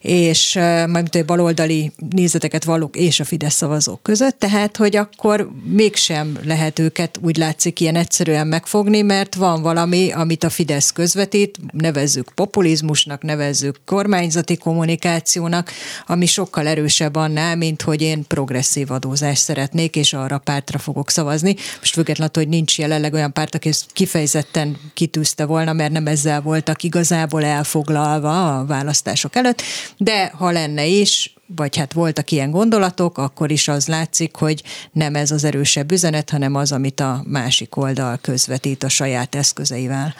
és 0.00 0.54
majd 0.88 1.08
a 1.14 1.24
baloldali 1.26 1.92
nézeteket 2.10 2.64
vallók 2.64 2.96
és 2.96 3.20
a 3.20 3.24
Fidesz 3.24 3.54
szavazók 3.54 4.02
között, 4.02 4.38
tehát, 4.38 4.76
hogy 4.76 4.96
akkor 4.96 5.50
mégsem 5.64 6.38
lehet 6.44 6.78
őket 6.78 7.18
úgy 7.22 7.36
látszik 7.36 7.80
ilyen 7.80 7.96
egyszerűen 7.96 8.46
megfogni, 8.46 9.02
mert 9.02 9.34
van 9.34 9.62
valami, 9.62 10.12
amit 10.12 10.44
a 10.44 10.50
Fidesz 10.50 10.92
közvetít, 10.92 11.58
nevezzük 11.72 12.32
populizmusnak, 12.34 13.22
nevezzük 13.22 13.42
nevezzük 13.44 13.80
kormányzati 13.84 14.56
kommunikációnak, 14.56 15.70
ami 16.06 16.26
sokkal 16.26 16.66
erősebb 16.66 17.14
annál, 17.14 17.56
mint 17.56 17.82
hogy 17.82 18.02
én 18.02 18.26
progresszív 18.26 18.90
adózást 18.90 19.42
szeretnék, 19.42 19.96
és 19.96 20.12
arra 20.12 20.38
pártra 20.38 20.78
fogok 20.78 21.10
szavazni. 21.10 21.56
Most 21.78 21.94
függetlenül, 21.94 22.32
hogy 22.34 22.48
nincs 22.48 22.78
jelenleg 22.78 23.12
olyan 23.12 23.32
párt, 23.32 23.54
aki 23.54 23.68
ezt 23.68 23.92
kifejezetten 23.92 24.76
kitűzte 24.94 25.44
volna, 25.44 25.72
mert 25.72 25.92
nem 25.92 26.06
ezzel 26.06 26.40
voltak 26.40 26.82
igazából 26.82 27.44
elfoglalva 27.44 28.58
a 28.58 28.64
választások 28.64 29.36
előtt, 29.36 29.62
de 29.96 30.32
ha 30.34 30.50
lenne 30.50 30.86
is, 30.86 31.34
vagy 31.56 31.76
hát 31.76 31.92
voltak 31.92 32.30
ilyen 32.30 32.50
gondolatok, 32.50 33.18
akkor 33.18 33.50
is 33.50 33.68
az 33.68 33.86
látszik, 33.86 34.36
hogy 34.36 34.62
nem 34.92 35.14
ez 35.14 35.30
az 35.30 35.44
erősebb 35.44 35.92
üzenet, 35.92 36.30
hanem 36.30 36.54
az, 36.54 36.72
amit 36.72 37.00
a 37.00 37.24
másik 37.26 37.76
oldal 37.76 38.18
közvetít 38.22 38.82
a 38.82 38.88
saját 38.88 39.34
eszközeivel. 39.34 40.14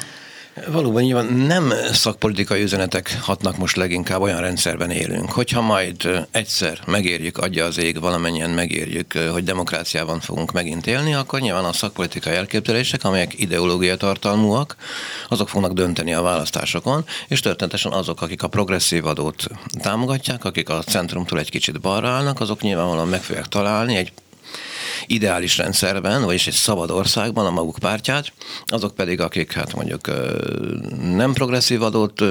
Valóban 0.67 1.03
nyilván 1.03 1.27
nem 1.27 1.73
szakpolitikai 1.93 2.62
üzenetek 2.62 3.19
hatnak 3.21 3.57
most 3.57 3.77
leginkább, 3.77 4.21
olyan 4.21 4.40
rendszerben 4.40 4.90
élünk. 4.90 5.31
Hogyha 5.31 5.61
majd 5.61 6.27
egyszer 6.31 6.79
megérjük, 6.87 7.38
adja 7.38 7.64
az 7.64 7.79
ég, 7.79 8.01
valamennyien 8.01 8.51
megérjük, 8.51 9.12
hogy 9.33 9.45
demokráciában 9.45 10.21
fogunk 10.21 10.53
megint 10.53 10.87
élni, 10.87 11.14
akkor 11.14 11.40
nyilván 11.40 11.64
a 11.64 11.73
szakpolitikai 11.73 12.35
elképzelések, 12.35 13.05
amelyek 13.05 13.40
ideológia 13.40 13.97
tartalmúak, 13.97 14.77
azok 15.29 15.49
fognak 15.49 15.73
dönteni 15.73 16.14
a 16.14 16.23
választásokon, 16.23 17.05
és 17.29 17.40
történetesen 17.40 17.93
azok, 17.93 18.23
akik 18.23 18.43
a 18.43 18.49
progresszív 18.49 19.07
adót 19.07 19.45
támogatják, 19.81 20.45
akik 20.45 20.69
a 20.69 20.83
centrumtól 20.83 21.38
egy 21.38 21.51
kicsit 21.51 21.81
balra 21.81 22.09
állnak, 22.09 22.40
azok 22.40 22.61
nyilvánvalóan 22.61 23.09
meg 23.09 23.23
fogják 23.23 23.47
találni 23.47 23.97
egy 23.97 24.12
ideális 25.07 25.57
rendszerben, 25.57 26.25
vagyis 26.25 26.47
egy 26.47 26.53
szabad 26.53 26.90
országban 26.90 27.47
a 27.47 27.51
maguk 27.51 27.79
pártját, 27.79 28.33
azok 28.67 28.95
pedig, 28.95 29.21
akik 29.21 29.53
hát 29.53 29.75
mondjuk 29.75 30.11
nem 31.14 31.33
progresszív 31.33 31.83
adót 31.83 32.23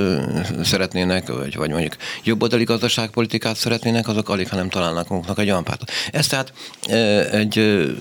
szeretnének, 0.63 1.27
vagy, 1.27 1.55
vagy 1.55 1.69
mondjuk 1.69 1.95
jobboldali 2.23 2.63
gazdaságpolitikát 2.63 3.55
szeretnének, 3.55 4.07
azok 4.07 4.29
alig, 4.29 4.49
ha 4.49 4.55
nem 4.55 4.69
találnak 4.69 5.07
maguknak 5.07 5.39
egy 5.39 5.49
olyan 5.49 5.63
pártot. 5.63 5.91
Ez 6.11 6.27
tehát 6.27 6.53
egy, 7.31 7.57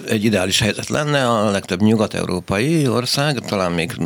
egy 0.08 0.24
ideális 0.24 0.60
helyzet 0.60 0.88
lenne, 0.88 1.28
a 1.28 1.50
legtöbb 1.50 1.80
nyugat-európai 1.80 2.88
ország, 2.88 3.38
talán 3.38 3.72
még 3.72 3.96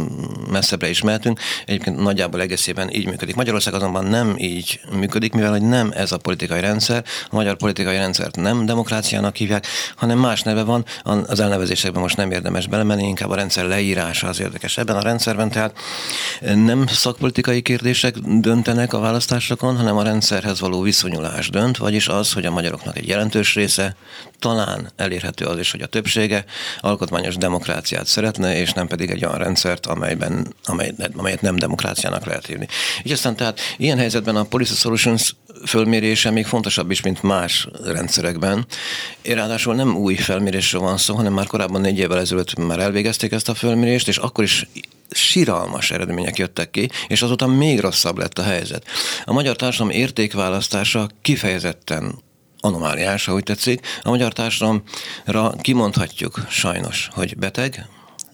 messzebbre 0.51 0.89
is 0.89 1.03
mehetünk, 1.03 1.41
egyébként 1.67 2.03
nagyjából 2.03 2.41
egészében 2.41 2.95
így 2.95 3.07
működik. 3.07 3.35
Magyarország 3.35 3.75
azonban 3.75 4.05
nem 4.05 4.35
így 4.39 4.81
működik, 4.93 5.33
mivel 5.33 5.51
hogy 5.51 5.63
nem 5.63 5.93
ez 5.95 6.13
a 6.13 6.19
politikai 6.19 6.61
rendszer, 6.61 7.05
a 7.31 7.35
magyar 7.35 7.57
politikai 7.57 7.97
rendszert 7.97 8.37
nem 8.37 8.67
demokráciának 8.67 9.37
hívják, 9.37 9.67
hanem 9.97 10.19
más 10.19 10.43
neve 10.43 10.56
van, 10.65 10.85
az 11.03 11.41
elnevezésekben 11.41 12.03
most 12.03 12.17
nem 12.17 12.31
érdemes 12.31 12.67
belemenni, 12.67 13.07
inkább 13.07 13.31
a 13.31 13.35
rendszer 13.35 13.65
leírása 13.65 14.29
az 14.29 14.41
érdekes. 14.41 14.79
Ebben 14.79 14.97
a 14.97 15.03
rendszerben 15.03 15.51
tehát 15.51 15.77
nem 16.41 16.87
szakpolitikai 16.87 17.63
kérdések 17.63 18.19
döntenek 18.19 18.93
a 18.93 18.99
választásokon, 18.99 19.77
hanem 19.77 19.97
a 19.97 20.03
rendszerhez 20.03 20.61
való 20.61 20.81
viszonyulás 20.81 21.51
dönt, 21.51 21.77
vagyis 21.77 22.09
az, 22.09 22.33
hogy 22.33 22.47
a 22.47 22.51
magyaroknak 22.51 22.97
egy 22.97 23.09
jelentős 23.09 23.55
része 23.55 23.97
talán 24.39 24.91
elérhető 24.97 25.45
az 25.45 25.59
is, 25.59 25.71
hogy 25.71 25.83
a 25.83 25.87
többsége 25.87 26.45
alkotmányos 26.81 27.37
demokráciát 27.37 28.07
szeretne, 28.07 28.59
és 28.59 28.73
nem 28.73 28.87
pedig 28.87 29.11
egy 29.11 29.25
olyan 29.25 29.39
rendszert, 29.39 29.87
amelyben, 29.87 30.55
amely, 30.65 30.95
amelyet 31.17 31.41
nem 31.41 31.57
demokráciának 31.57 32.27
lehet 32.27 32.47
hívni. 32.47 32.67
Így 33.03 33.13
aztán 33.13 33.37
tehát 33.37 33.61
ilyen 33.77 33.99
helyzetben 33.99 34.37
a 34.37 34.43
Policy 34.43 34.75
Solutions 34.75 35.35
fölmérése 35.65 36.31
még 36.31 36.47
fontosabb 36.47 36.91
is, 36.91 37.01
mint 37.01 37.23
más 37.23 37.69
rendszerekben. 37.85 38.67
Ráadásul 39.23 39.75
nem 39.75 39.97
új 39.97 40.15
felmérésről 40.15 40.81
van 40.81 40.97
szó, 40.97 41.15
hanem 41.15 41.33
már 41.33 41.47
korábban 41.47 41.81
négy 41.81 41.99
évvel 41.99 42.19
ezelőtt 42.19 42.57
már 42.59 42.79
elvégezték 42.79 43.33
ezt 43.33 43.49
a 43.49 43.55
felmérést, 43.55 44.09
és 44.09 44.17
akkor 44.17 44.45
is 44.45 44.69
siralmas 45.11 45.91
eredmények 45.91 46.39
jöttek 46.39 46.71
ki, 46.71 46.91
és 47.09 47.23
azóta 47.23 47.47
még 47.47 47.81
rosszabb 47.81 48.19
lett 48.19 48.39
a 48.39 48.43
helyzet. 48.43 48.87
A 49.25 49.33
magyar 49.33 49.57
társadalom 49.57 49.93
értékválasztása 49.93 51.09
kifejezetten 51.23 52.25
anomáliás, 52.61 53.29
ahogy 53.29 53.43
tetszik. 53.43 53.87
A 54.03 54.09
magyar 54.09 54.33
társadalomra 54.33 55.55
kimondhatjuk 55.61 56.47
sajnos, 56.49 57.09
hogy 57.13 57.37
beteg, 57.37 57.87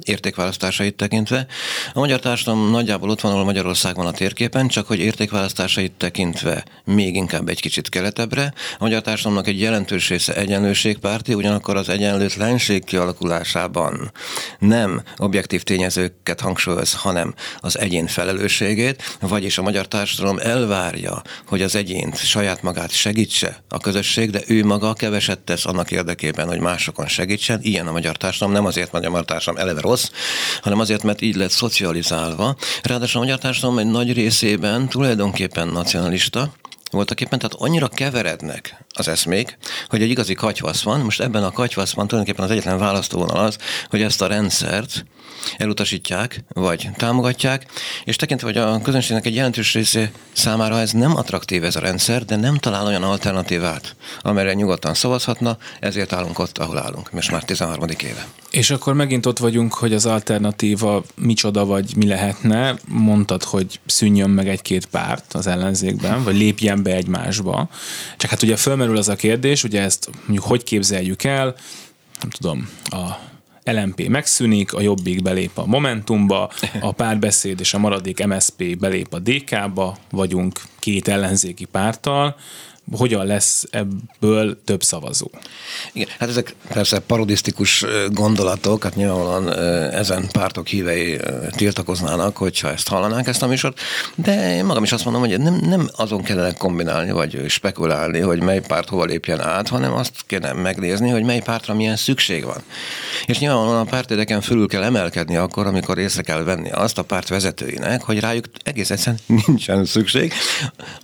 értékválasztásait 0.04 0.94
tekintve. 0.94 1.46
A 1.92 1.98
magyar 1.98 2.20
társadalom 2.20 2.70
nagyjából 2.70 3.10
ott 3.10 3.20
van, 3.20 3.32
ahol 3.32 3.44
Magyarország 3.44 3.94
van 3.94 4.06
a 4.06 4.12
térképen, 4.12 4.68
csak 4.68 4.86
hogy 4.86 4.98
értékválasztásait 4.98 5.92
tekintve 5.92 6.64
még 6.84 7.14
inkább 7.14 7.48
egy 7.48 7.60
kicsit 7.60 7.88
keletebbre. 7.88 8.52
A 8.78 8.84
magyar 8.84 9.02
társadalomnak 9.02 9.48
egy 9.48 9.60
jelentős 9.60 10.08
része 10.08 10.34
egyenlőségpárti, 10.34 11.34
ugyanakkor 11.34 11.76
az 11.76 11.88
egyenlőtlenség 11.88 12.84
kialakulásában 12.84 14.12
nem 14.58 15.02
objektív 15.16 15.62
tényezőket 15.62 16.40
hangsúlyoz, 16.40 16.94
hanem 16.94 17.34
az 17.60 17.78
egyén 17.78 18.06
felelősségét, 18.06 19.16
vagyis 19.20 19.58
a 19.58 19.62
magyar 19.62 19.88
társadalom 19.88 20.38
elvárja, 20.38 21.22
hogy 21.46 21.62
az 21.62 21.74
egyént 21.74 22.16
saját 22.16 22.62
magát 22.62 22.90
segítse 22.90 23.62
a 23.68 23.78
közösség, 23.78 24.30
de 24.30 24.40
ő 24.46 24.64
maga 24.64 24.92
keveset 24.92 25.38
tesz 25.38 25.66
annak 25.66 25.90
érdekében, 25.90 26.48
hogy 26.48 26.60
másokon 26.60 27.06
segítsen. 27.06 27.58
Ilyen 27.62 27.86
a 27.86 27.92
magyar 27.92 28.16
társadalom, 28.16 28.54
nem 28.54 28.66
azért, 28.66 28.92
magyar 28.92 29.24
társadalom 29.24 29.68
eleve 29.68 29.80
rossz, 29.82 30.10
hanem 30.62 30.78
azért, 30.78 31.02
mert 31.02 31.20
így 31.20 31.34
lett 31.34 31.50
szocializálva. 31.50 32.56
Ráadásul 32.82 33.20
a 33.20 33.24
magyar 33.24 33.38
társadalom 33.38 33.78
egy 33.78 33.86
nagy 33.86 34.12
részében 34.12 34.88
tulajdonképpen 34.88 35.68
nacionalista, 35.68 36.52
voltak 36.92 37.20
éppen, 37.20 37.38
tehát 37.38 37.56
annyira 37.58 37.88
keverednek 37.88 38.84
az 38.94 39.08
eszmék, 39.08 39.58
hogy 39.88 40.02
egy 40.02 40.10
igazi 40.10 40.34
katyvasz 40.34 40.82
van. 40.82 41.00
Most 41.00 41.20
ebben 41.20 41.44
a 41.44 41.52
katyvaszban 41.52 42.06
tulajdonképpen 42.06 42.50
az 42.50 42.56
egyetlen 42.56 42.78
választóvonal 42.78 43.44
az, 43.44 43.58
hogy 43.90 44.02
ezt 44.02 44.22
a 44.22 44.26
rendszert 44.26 45.04
elutasítják, 45.56 46.44
vagy 46.48 46.90
támogatják, 46.96 47.66
és 48.04 48.16
tekintve, 48.16 48.46
hogy 48.46 48.56
a 48.56 48.80
közönségnek 48.82 49.26
egy 49.26 49.34
jelentős 49.34 49.74
része 49.74 50.10
számára 50.32 50.80
ez 50.80 50.90
nem 50.90 51.16
attraktív 51.16 51.64
ez 51.64 51.76
a 51.76 51.80
rendszer, 51.80 52.24
de 52.24 52.36
nem 52.36 52.56
talál 52.56 52.86
olyan 52.86 53.02
alternatívát, 53.02 53.96
amelyre 54.20 54.52
nyugodtan 54.52 54.94
szavazhatna, 54.94 55.56
ezért 55.80 56.12
állunk 56.12 56.38
ott, 56.38 56.58
ahol 56.58 56.78
állunk, 56.78 57.12
most 57.12 57.30
már 57.30 57.44
13. 57.44 57.88
éve. 57.98 58.26
És 58.50 58.70
akkor 58.70 58.94
megint 58.94 59.26
ott 59.26 59.38
vagyunk, 59.38 59.74
hogy 59.74 59.94
az 59.94 60.06
alternatíva 60.06 61.04
micsoda 61.14 61.64
vagy 61.64 61.96
mi 61.96 62.06
lehetne. 62.06 62.74
Mondtad, 62.88 63.42
hogy 63.42 63.80
szűnjön 63.86 64.30
meg 64.30 64.48
egy-két 64.48 64.86
párt 64.86 65.34
az 65.34 65.46
ellenzékben, 65.46 66.24
vagy 66.24 66.36
lépjen 66.36 66.82
be 66.82 66.94
egymásba. 66.94 67.68
Csak 68.16 68.30
hát 68.30 68.42
ugye 68.42 68.56
fölmerül 68.56 68.96
az 68.96 69.08
a 69.08 69.16
kérdés, 69.16 69.64
ugye 69.64 69.82
ezt 69.82 70.10
mondjuk 70.24 70.44
hogy 70.44 70.64
képzeljük 70.64 71.24
el, 71.24 71.54
nem 72.20 72.30
tudom, 72.30 72.68
a 72.84 73.30
LMP 73.64 74.08
megszűnik, 74.08 74.72
a 74.72 74.80
Jobbik 74.80 75.22
belép 75.22 75.50
a 75.54 75.66
Momentumba, 75.66 76.50
a 76.80 76.92
párbeszéd 76.92 77.60
és 77.60 77.74
a 77.74 77.78
maradék 77.78 78.26
MSP 78.26 78.78
belép 78.78 79.14
a 79.14 79.18
DK-ba, 79.18 79.96
vagyunk 80.10 80.60
két 80.78 81.08
ellenzéki 81.08 81.64
pártal, 81.64 82.36
hogyan 82.90 83.26
lesz 83.26 83.64
ebből 83.70 84.62
több 84.64 84.82
szavazó? 84.82 85.30
Igen, 85.92 86.08
hát 86.18 86.28
ezek 86.28 86.54
persze 86.68 86.98
parodisztikus 86.98 87.84
gondolatok, 88.10 88.82
hát 88.82 88.94
nyilvánvalóan 88.94 89.52
ezen 89.92 90.28
pártok 90.32 90.66
hívei 90.66 91.20
tiltakoznának, 91.50 92.36
hogyha 92.36 92.70
ezt 92.70 92.88
hallanánk, 92.88 93.26
ezt 93.26 93.42
a 93.42 93.46
műsort, 93.46 93.80
de 94.14 94.56
én 94.56 94.64
magam 94.64 94.82
is 94.82 94.92
azt 94.92 95.04
mondom, 95.04 95.22
hogy 95.22 95.40
nem, 95.40 95.54
nem 95.54 95.88
azon 95.96 96.22
kellene 96.22 96.52
kombinálni, 96.52 97.10
vagy 97.10 97.44
spekulálni, 97.48 98.20
hogy 98.20 98.42
mely 98.42 98.60
párt 98.60 98.88
hova 98.88 99.04
lépjen 99.04 99.40
át, 99.40 99.68
hanem 99.68 99.92
azt 99.92 100.12
kéne 100.26 100.52
megnézni, 100.52 101.08
hogy 101.08 101.24
mely 101.24 101.40
pártra 101.40 101.74
milyen 101.74 101.96
szükség 101.96 102.44
van. 102.44 102.62
És 103.26 103.38
nyilvánvalóan 103.38 103.86
a 103.86 103.90
pártédeken 103.90 104.40
fölül 104.40 104.68
kell 104.68 104.82
emelkedni 104.82 105.36
akkor, 105.36 105.66
amikor 105.66 105.98
észre 105.98 106.22
kell 106.22 106.42
venni 106.42 106.70
azt 106.70 106.98
a 106.98 107.02
párt 107.02 107.28
vezetőinek, 107.28 108.02
hogy 108.02 108.20
rájuk 108.20 108.44
egész 108.64 108.90
egyszerűen 108.90 109.20
nincsen 109.46 109.84
szükség. 109.84 110.32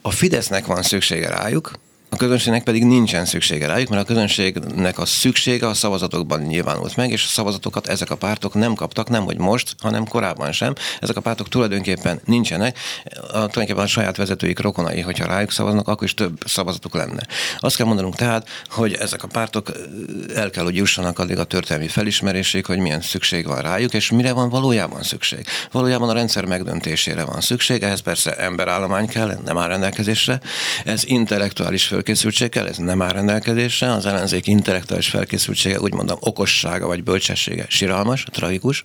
A 0.03 0.11
Fidesznek 0.11 0.67
van 0.67 0.83
szüksége 0.83 1.29
rájuk, 1.29 1.68
a 2.11 2.17
közönségnek 2.17 2.63
pedig 2.63 2.85
nincsen 2.85 3.25
szüksége 3.25 3.67
rájuk, 3.67 3.89
mert 3.89 4.03
a 4.03 4.05
közönségnek 4.05 4.99
a 4.99 5.07
szüksége 5.07 5.67
a 5.67 5.75
szavazatokban 5.75 6.41
nyilvánult 6.41 6.97
meg, 6.97 7.11
és 7.11 7.25
a 7.25 7.29
szavazatokat 7.29 7.87
ezek 7.87 8.11
a 8.11 8.17
pártok 8.17 8.55
nem 8.55 8.75
kaptak, 8.75 9.09
nem 9.09 9.25
hogy 9.25 9.39
most, 9.39 9.75
hanem 9.79 10.07
korábban 10.07 10.53
sem. 10.53 10.75
Ezek 11.01 11.17
a 11.17 11.21
pártok 11.21 11.49
tulajdonképpen 11.49 12.21
nincsenek, 12.25 12.79
a, 13.05 13.27
tulajdonképpen 13.29 13.83
a 13.83 13.87
saját 13.87 14.17
vezetőik 14.17 14.59
rokonai, 14.59 15.01
hogyha 15.01 15.27
rájuk 15.27 15.51
szavaznak, 15.51 15.89
akkor 15.89 16.05
is 16.05 16.15
több 16.15 16.39
szavazatuk 16.47 16.95
lenne. 16.95 17.27
Azt 17.59 17.77
kell 17.77 17.87
mondanunk 17.87 18.15
tehát, 18.15 18.49
hogy 18.69 18.93
ezek 18.93 19.23
a 19.23 19.27
pártok 19.27 19.73
el 20.35 20.51
kell, 20.51 20.65
hogy 20.65 20.77
jussanak 20.77 21.19
addig 21.19 21.39
a 21.39 21.45
történelmi 21.45 21.89
felismerésig, 21.89 22.67
hogy 22.67 22.79
milyen 22.79 23.01
szükség 23.01 23.47
van 23.47 23.63
rájuk, 23.63 23.95
és 23.95 24.11
mire 24.11 24.33
van 24.33 24.49
valójában 24.49 25.03
szükség. 25.03 25.47
Valójában 25.73 26.09
a 26.09 26.13
rendszer 26.13 26.45
megdöntésére 26.45 27.25
van 27.25 27.41
szükség, 27.41 27.83
ehhez 27.83 28.01
persze 28.01 28.37
emberállomány 28.37 29.09
kell, 29.09 29.39
nem 29.45 29.59
áll 29.59 29.69
rendelkezésre, 29.69 30.41
ez 30.85 31.05
intellektuális 31.07 31.83
felkészültséggel, 31.99 32.69
ez 32.69 32.77
nem 32.77 33.03
áll 33.03 33.13
rendelkezésre, 33.13 33.93
az 33.93 34.07
ellenzék 34.07 34.47
intellektuális 34.47 35.09
felkészültsége, 35.09 35.81
úgy 35.81 35.95
mondom, 35.95 36.17
okossága 36.21 36.87
vagy 36.87 37.03
bölcsessége 37.03 37.67
siralmas, 37.69 38.25
tragikus. 38.33 38.83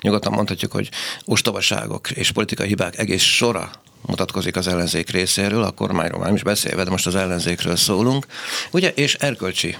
Nyugodtan 0.00 0.32
mondhatjuk, 0.32 0.72
hogy 0.72 0.88
ostobaságok 1.24 2.10
és 2.10 2.30
politikai 2.30 2.66
hibák 2.66 2.98
egész 2.98 3.22
sora 3.22 3.70
mutatkozik 4.06 4.56
az 4.56 4.66
ellenzék 4.66 5.10
részéről, 5.10 5.62
a 5.62 5.70
kormányról 5.70 6.24
nem 6.24 6.34
is 6.34 6.42
beszélve, 6.42 6.84
de 6.84 6.90
most 6.90 7.06
az 7.06 7.14
ellenzékről 7.14 7.76
szólunk. 7.76 8.26
Ugye, 8.70 8.88
és 8.88 9.14
erkölcsi 9.14 9.76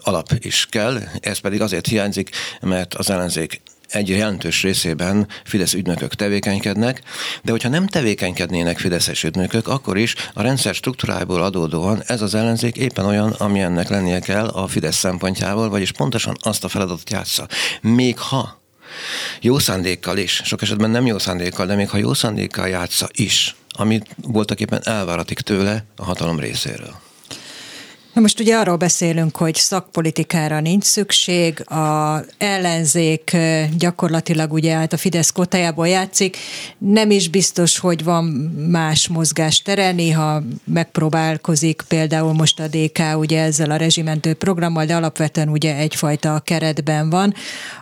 alap 0.00 0.28
is 0.38 0.66
kell, 0.70 0.98
ez 1.20 1.38
pedig 1.38 1.60
azért 1.60 1.86
hiányzik, 1.86 2.30
mert 2.60 2.94
az 2.94 3.10
ellenzék 3.10 3.60
egy 3.92 4.08
jelentős 4.08 4.62
részében 4.62 5.28
Fidesz 5.44 5.74
ügynökök 5.74 6.14
tevékenykednek, 6.14 7.02
de 7.42 7.50
hogyha 7.50 7.68
nem 7.68 7.86
tevékenykednének 7.86 8.78
Fideszes 8.78 9.24
ügynökök, 9.24 9.68
akkor 9.68 9.98
is 9.98 10.14
a 10.34 10.42
rendszer 10.42 10.74
struktúrájából 10.74 11.42
adódóan 11.42 12.02
ez 12.06 12.22
az 12.22 12.34
ellenzék 12.34 12.76
éppen 12.76 13.04
olyan, 13.04 13.30
ami 13.30 13.60
ennek 13.60 13.88
lennie 13.88 14.20
kell 14.20 14.46
a 14.46 14.66
Fidesz 14.66 14.96
szempontjából, 14.96 15.68
vagyis 15.68 15.92
pontosan 15.92 16.36
azt 16.40 16.64
a 16.64 16.68
feladatot 16.68 17.10
játsza. 17.10 17.48
Még 17.80 18.18
ha 18.18 18.60
jó 19.40 19.58
szándékkal 19.58 20.18
is, 20.18 20.40
sok 20.44 20.62
esetben 20.62 20.90
nem 20.90 21.06
jó 21.06 21.18
szándékkal, 21.18 21.66
de 21.66 21.74
még 21.74 21.88
ha 21.88 21.96
jó 21.96 22.14
szándékkal 22.14 22.68
játsza 22.68 23.08
is, 23.12 23.54
amit 23.68 24.16
voltak 24.16 24.60
éppen 24.60 24.80
elváratik 24.84 25.40
tőle 25.40 25.84
a 25.96 26.04
hatalom 26.04 26.38
részéről. 26.38 27.00
Na 28.12 28.20
most 28.20 28.40
ugye 28.40 28.56
arról 28.56 28.76
beszélünk, 28.76 29.36
hogy 29.36 29.54
szakpolitikára 29.54 30.60
nincs 30.60 30.84
szükség, 30.84 31.70
a 31.70 32.24
ellenzék 32.38 33.36
gyakorlatilag 33.78 34.52
ugye 34.52 34.74
hát 34.74 34.92
a 34.92 34.96
Fidesz 34.96 35.30
kotájából 35.30 35.88
játszik, 35.88 36.36
nem 36.78 37.10
is 37.10 37.28
biztos, 37.28 37.78
hogy 37.78 38.04
van 38.04 38.24
más 38.70 39.08
mozgástere, 39.08 39.92
néha 39.92 40.42
megpróbálkozik 40.64 41.82
például 41.88 42.32
most 42.32 42.60
a 42.60 42.66
DK 42.68 42.98
ugye 43.14 43.42
ezzel 43.42 43.70
a 43.70 43.76
rezsimentő 43.76 44.34
programmal, 44.34 44.84
de 44.84 44.94
alapvetően 44.94 45.48
ugye 45.48 45.76
egyfajta 45.76 46.42
keretben 46.44 47.10
van, 47.10 47.34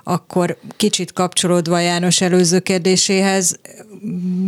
akkor 0.05 0.57
kicsit 0.77 1.12
kapcsolódva 1.12 1.79
János 1.79 2.21
előző 2.21 2.59
kérdéséhez, 2.59 3.59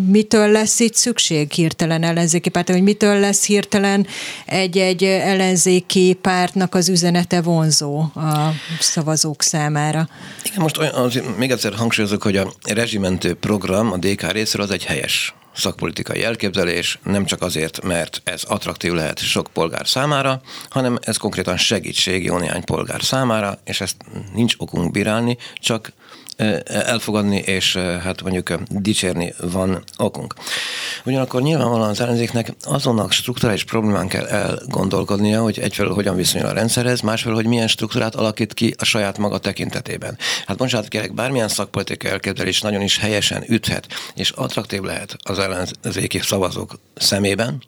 mitől 0.06 0.48
lesz 0.48 0.80
itt 0.80 0.94
szükség 0.94 1.52
hirtelen 1.52 2.02
ellenzéki 2.02 2.48
párt, 2.48 2.70
hogy 2.70 2.82
mitől 2.82 3.18
lesz 3.18 3.44
hirtelen 3.44 4.06
egy-egy 4.46 5.02
ellenzéki 5.72 6.18
pártnak 6.20 6.74
az 6.74 6.88
üzenete 6.88 7.42
vonzó 7.42 8.00
a 8.00 8.52
szavazók 8.80 9.42
számára? 9.42 10.08
Igen, 10.44 10.60
most 10.60 10.78
olyan, 10.78 10.94
azért 10.94 11.36
még 11.36 11.50
egyszer 11.50 11.74
hangsúlyozok, 11.74 12.22
hogy 12.22 12.36
a 12.36 12.52
rezsimentő 12.62 13.34
program 13.34 13.92
a 13.92 13.96
DK 13.96 14.32
részéről 14.32 14.66
az 14.66 14.72
egy 14.72 14.84
helyes 14.84 15.34
szakpolitikai 15.54 16.24
elképzelés, 16.24 16.98
nem 17.02 17.24
csak 17.24 17.42
azért, 17.42 17.82
mert 17.82 18.20
ez 18.24 18.42
attraktív 18.42 18.92
lehet 18.92 19.18
sok 19.18 19.46
polgár 19.52 19.88
számára, 19.88 20.40
hanem 20.70 20.98
ez 21.00 21.16
konkrétan 21.16 21.56
segítség 21.56 22.24
jó 22.24 22.38
néhány 22.38 22.64
polgár 22.64 23.02
számára, 23.02 23.58
és 23.64 23.80
ezt 23.80 23.96
nincs 24.34 24.54
okunk 24.58 24.90
bírálni, 24.90 25.36
csak 25.54 25.92
elfogadni, 26.64 27.36
és 27.36 27.76
hát 27.76 28.22
mondjuk 28.22 28.52
dicsérni 28.68 29.34
van 29.40 29.82
okunk. 29.96 30.34
Ugyanakkor 31.04 31.42
nyilvánvalóan 31.42 31.88
az 31.88 32.00
ellenzéknek 32.00 32.52
azonnak 32.62 33.12
strukturális 33.12 33.64
problémán 33.64 34.08
kell 34.08 34.26
elgondolkodnia, 34.26 35.42
hogy 35.42 35.58
egyfelől 35.58 35.94
hogyan 35.94 36.16
viszonyul 36.16 36.48
a 36.48 36.52
rendszerhez, 36.52 37.00
másfelől, 37.00 37.36
hogy 37.36 37.46
milyen 37.46 37.68
struktúrát 37.68 38.14
alakít 38.14 38.54
ki 38.54 38.74
a 38.78 38.84
saját 38.84 39.18
maga 39.18 39.38
tekintetében. 39.38 40.18
Hát 40.46 40.56
bocsánat, 40.56 40.88
kérek, 40.88 41.14
bármilyen 41.14 41.48
szakpolitikai 41.48 42.10
elképzelés 42.10 42.60
nagyon 42.60 42.80
is 42.80 42.98
helyesen 42.98 43.44
üthet, 43.48 43.86
és 44.14 44.30
attraktív 44.30 44.82
lehet 44.82 45.16
az 45.22 45.38
ellenzéki 45.38 46.18
szavazók 46.18 46.78
szemében, 46.94 47.62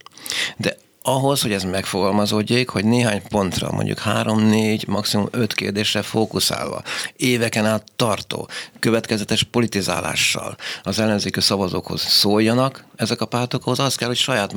de 0.56 0.76
ahhoz, 1.06 1.42
hogy 1.42 1.52
ez 1.52 1.62
megfogalmazódjék, 1.62 2.68
hogy 2.68 2.84
néhány 2.84 3.22
pontra, 3.28 3.72
mondjuk 3.72 3.98
három, 3.98 4.40
négy, 4.40 4.88
maximum 4.88 5.26
öt 5.30 5.54
kérdésre 5.54 6.02
fókuszálva, 6.02 6.82
éveken 7.16 7.66
át 7.66 7.84
tartó, 7.96 8.48
következetes 8.78 9.42
politizálással 9.42 10.56
az 10.82 10.98
ellenzékű 10.98 11.40
szavazókhoz 11.40 12.00
szóljanak 12.00 12.84
ezek 12.96 13.20
a 13.20 13.26
pártokhoz, 13.26 13.78
az 13.78 13.94
kell, 13.94 14.08
hogy 14.08 14.16
saját 14.16 14.54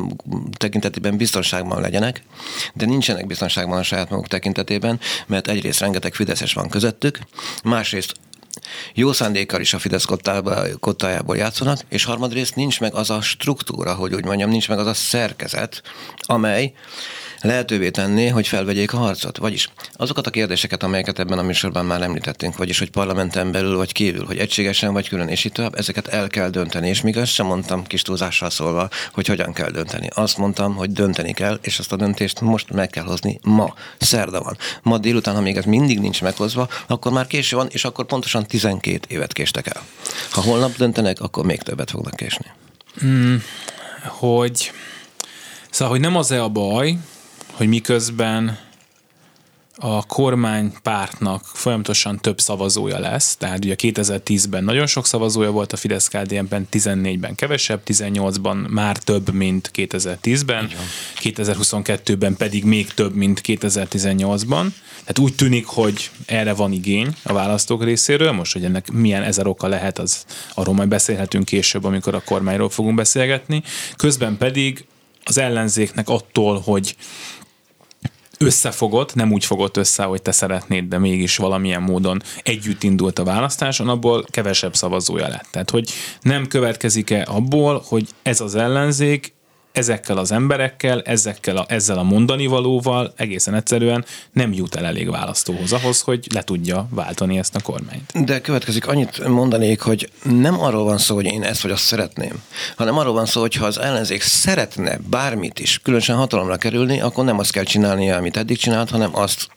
tekintetében 0.57 1.17
biztonságban 1.17 1.81
legyenek, 1.81 2.23
de 2.73 2.85
nincsenek 2.85 3.27
biztonságban 3.27 3.77
a 3.77 3.83
saját 3.83 4.09
maguk 4.09 4.27
tekintetében, 4.27 4.99
mert 5.25 5.47
egyrészt 5.47 5.79
rengeteg 5.79 6.13
Fideszes 6.13 6.53
van 6.53 6.69
közöttük, 6.69 7.19
másrészt 7.63 8.13
jó 8.93 9.11
szándékkal 9.11 9.61
is 9.61 9.73
a 9.73 9.79
Fidesz 9.79 10.05
kottájából 10.79 11.37
játszanak, 11.37 11.79
és 11.89 12.03
harmadrészt 12.03 12.55
nincs 12.55 12.79
meg 12.79 12.93
az 12.93 13.09
a 13.09 13.21
struktúra, 13.21 13.93
hogy 13.93 14.13
úgy 14.13 14.25
mondjam, 14.25 14.49
nincs 14.49 14.69
meg 14.69 14.79
az 14.79 14.87
a 14.87 14.93
szerkezet, 14.93 15.81
amely 16.19 16.73
lehetővé 17.41 17.89
tenni, 17.89 18.27
hogy 18.27 18.47
felvegyék 18.47 18.93
a 18.93 18.97
harcot. 18.97 19.37
Vagyis 19.37 19.69
azokat 19.93 20.27
a 20.27 20.29
kérdéseket, 20.29 20.83
amelyeket 20.83 21.19
ebben 21.19 21.37
a 21.37 21.41
műsorban 21.41 21.85
már 21.85 22.01
említettünk, 22.01 22.57
vagyis 22.57 22.79
hogy 22.79 22.89
parlamenten 22.89 23.51
belül 23.51 23.75
vagy 23.77 23.91
kívül, 23.91 24.25
hogy 24.25 24.37
egységesen 24.37 24.93
vagy 24.93 25.09
külön, 25.09 25.27
és 25.27 25.43
így 25.43 25.51
tovább, 25.51 25.75
ezeket 25.75 26.07
el 26.07 26.27
kell 26.27 26.49
dönteni. 26.49 26.87
És 26.87 27.01
még 27.01 27.17
azt 27.17 27.31
sem 27.31 27.45
mondtam 27.45 27.83
kis 27.83 28.01
túlzással 28.01 28.49
szólva, 28.49 28.89
hogy 29.13 29.27
hogyan 29.27 29.53
kell 29.53 29.69
dönteni. 29.69 30.07
Azt 30.13 30.37
mondtam, 30.37 30.75
hogy 30.75 30.91
dönteni 30.91 31.33
kell, 31.33 31.59
és 31.61 31.79
azt 31.79 31.91
a 31.91 31.95
döntést 31.95 32.41
most 32.41 32.71
meg 32.71 32.89
kell 32.89 33.03
hozni 33.03 33.39
ma. 33.43 33.73
Szerda 33.97 34.41
van. 34.41 34.57
Ma 34.81 34.97
délután, 34.97 35.35
ha 35.35 35.41
még 35.41 35.57
ez 35.57 35.65
mindig 35.65 35.99
nincs 35.99 36.21
meghozva, 36.21 36.67
akkor 36.87 37.11
már 37.11 37.27
késő 37.27 37.55
van, 37.55 37.67
és 37.71 37.85
akkor 37.85 38.05
pontosan 38.05 38.45
12 38.45 38.99
évet 39.07 39.33
késtek 39.33 39.67
el. 39.75 39.81
Ha 40.31 40.41
holnap 40.41 40.75
döntenek, 40.75 41.19
akkor 41.19 41.45
még 41.45 41.61
többet 41.61 41.89
fognak 41.89 42.15
késni. 42.15 42.45
Mm, 43.05 43.35
hogy 44.03 44.71
Szóval, 45.69 45.93
hogy 45.93 46.03
nem 46.03 46.15
az-e 46.15 46.43
a 46.43 46.49
baj, 46.49 46.97
hogy 47.57 47.67
miközben 47.67 48.59
a 49.75 50.05
kormánypártnak 50.05 51.45
folyamatosan 51.45 52.19
több 52.19 52.39
szavazója 52.39 52.99
lesz, 52.99 53.35
tehát 53.35 53.65
ugye 53.65 53.75
2010-ben 53.77 54.63
nagyon 54.63 54.87
sok 54.87 55.05
szavazója 55.05 55.51
volt 55.51 55.73
a 55.73 55.77
fidesz 55.77 56.07
KDN-ben, 56.07 56.67
14-ben 56.71 57.35
kevesebb, 57.35 57.81
18-ban 57.85 58.69
már 58.69 58.97
több, 58.97 59.33
mint 59.33 59.71
2010-ben, 59.73 60.69
2022-ben 61.21 62.35
pedig 62.35 62.63
még 62.63 62.93
több, 62.93 63.15
mint 63.15 63.41
2018-ban. 63.43 64.65
Tehát 64.99 65.19
úgy 65.19 65.35
tűnik, 65.35 65.65
hogy 65.65 66.09
erre 66.25 66.53
van 66.53 66.71
igény 66.71 67.15
a 67.23 67.33
választók 67.33 67.83
részéről, 67.83 68.31
most, 68.31 68.53
hogy 68.53 68.63
ennek 68.63 68.91
milyen 68.91 69.23
ezer 69.23 69.47
oka 69.47 69.67
lehet, 69.67 69.99
az 69.99 70.25
arról 70.53 70.73
majd 70.75 70.89
beszélhetünk 70.89 71.45
később, 71.45 71.83
amikor 71.83 72.15
a 72.15 72.23
kormányról 72.25 72.69
fogunk 72.69 72.95
beszélgetni. 72.95 73.63
Közben 73.95 74.37
pedig 74.37 74.85
az 75.23 75.37
ellenzéknek 75.37 76.09
attól, 76.09 76.59
hogy 76.59 76.95
összefogott, 78.37 79.15
nem 79.15 79.31
úgy 79.31 79.45
fogott 79.45 79.77
össze, 79.77 80.03
hogy 80.03 80.21
te 80.21 80.31
szeretnéd, 80.31 80.87
de 80.87 80.97
mégis 80.97 81.37
valamilyen 81.37 81.81
módon 81.81 82.21
együtt 82.43 82.83
indult 82.83 83.19
a 83.19 83.23
választáson, 83.23 83.89
abból 83.89 84.25
kevesebb 84.29 84.75
szavazója 84.75 85.27
lett. 85.27 85.47
Tehát, 85.51 85.69
hogy 85.69 85.89
nem 86.21 86.47
következik-e 86.47 87.25
abból, 87.29 87.83
hogy 87.87 88.07
ez 88.23 88.41
az 88.41 88.55
ellenzék 88.55 89.35
ezekkel 89.77 90.17
az 90.17 90.31
emberekkel, 90.31 91.01
ezekkel 91.01 91.57
a, 91.57 91.65
ezzel 91.67 91.97
a 91.97 92.03
mondani 92.03 92.45
valóval 92.45 93.13
egészen 93.15 93.53
egyszerűen 93.53 94.05
nem 94.31 94.53
jut 94.53 94.75
el 94.75 94.85
elég 94.85 95.09
választóhoz 95.09 95.73
ahhoz, 95.73 96.01
hogy 96.01 96.27
le 96.33 96.41
tudja 96.41 96.87
váltani 96.89 97.37
ezt 97.37 97.55
a 97.55 97.61
kormányt. 97.61 98.25
De 98.25 98.41
következik, 98.41 98.87
annyit 98.87 99.27
mondanék, 99.27 99.81
hogy 99.81 100.09
nem 100.23 100.59
arról 100.59 100.83
van 100.83 100.97
szó, 100.97 101.15
hogy 101.15 101.25
én 101.25 101.43
ezt 101.43 101.61
vagy 101.61 101.71
azt 101.71 101.83
szeretném, 101.83 102.41
hanem 102.75 102.97
arról 102.97 103.13
van 103.13 103.25
szó, 103.25 103.41
hogy 103.41 103.55
ha 103.55 103.65
az 103.65 103.79
ellenzék 103.79 104.21
szeretne 104.21 104.99
bármit 105.09 105.59
is, 105.59 105.79
különösen 105.83 106.15
hatalomra 106.15 106.57
kerülni, 106.57 107.01
akkor 107.01 107.25
nem 107.25 107.39
azt 107.39 107.51
kell 107.51 107.63
csinálnia, 107.63 108.15
amit 108.15 108.37
eddig 108.37 108.57
csinált, 108.57 108.89
hanem 108.89 109.15
azt, 109.15 109.47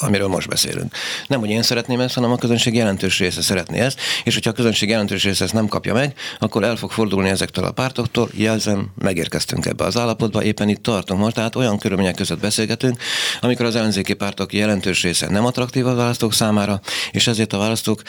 amiről 0.00 0.28
most 0.28 0.48
beszélünk. 0.48 0.94
Nem, 1.26 1.40
hogy 1.40 1.50
én 1.50 1.62
szeretném 1.62 2.00
ezt, 2.00 2.14
hanem 2.14 2.30
a 2.30 2.36
közönség 2.36 2.74
jelentős 2.74 3.18
része 3.18 3.42
szeretné 3.42 3.78
ezt, 3.78 4.00
és 4.24 4.34
hogyha 4.34 4.50
a 4.50 4.52
közönség 4.52 4.88
jelentős 4.88 5.24
része 5.24 5.44
ezt 5.44 5.52
nem 5.52 5.66
kapja 5.66 5.94
meg, 5.94 6.14
akkor 6.38 6.64
el 6.64 6.76
fog 6.76 6.90
fordulni 6.90 7.28
ezektől 7.28 7.64
a 7.64 7.70
pártoktól, 7.70 8.30
jelzem, 8.32 8.92
megérkeztünk 8.98 9.66
ebbe 9.66 9.84
az 9.84 9.96
állapotba, 9.96 10.42
éppen 10.42 10.68
itt 10.68 10.82
tartunk 10.82 11.20
most, 11.20 11.34
tehát 11.34 11.56
olyan 11.56 11.78
körülmények 11.78 12.14
között 12.14 12.40
beszélgetünk, 12.40 13.02
amikor 13.40 13.66
az 13.66 13.76
ellenzéki 13.76 14.14
pártok 14.14 14.52
jelentős 14.52 15.02
része 15.02 15.30
nem 15.30 15.46
attraktív 15.46 15.86
a 15.86 15.94
választók 15.94 16.32
számára, 16.32 16.80
és 17.10 17.26
ezért 17.26 17.52
a 17.52 17.58
választók 17.58 18.02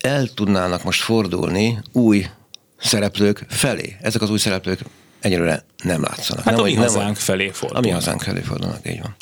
el 0.00 0.26
tudnának 0.26 0.84
most 0.84 1.02
fordulni 1.02 1.78
új 1.92 2.26
szereplők 2.76 3.44
felé. 3.48 3.96
Ezek 4.00 4.22
az 4.22 4.30
új 4.30 4.38
szereplők 4.38 4.80
egyelőre 5.20 5.64
nem 5.82 6.02
látszanak. 6.02 6.44
Hát 6.44 6.54
nem, 6.54 6.62
a 6.62 6.66
mi 6.66 6.72
nem, 6.72 6.82
hazánk 6.82 7.16
felé 7.16 7.48
fordulnak. 7.48 7.84
A 7.84 7.86
mi 7.86 7.92
hazánk 7.92 8.22
felé 8.22 8.40
fordulnak, 8.40 8.88
így 8.88 9.00
van. 9.00 9.16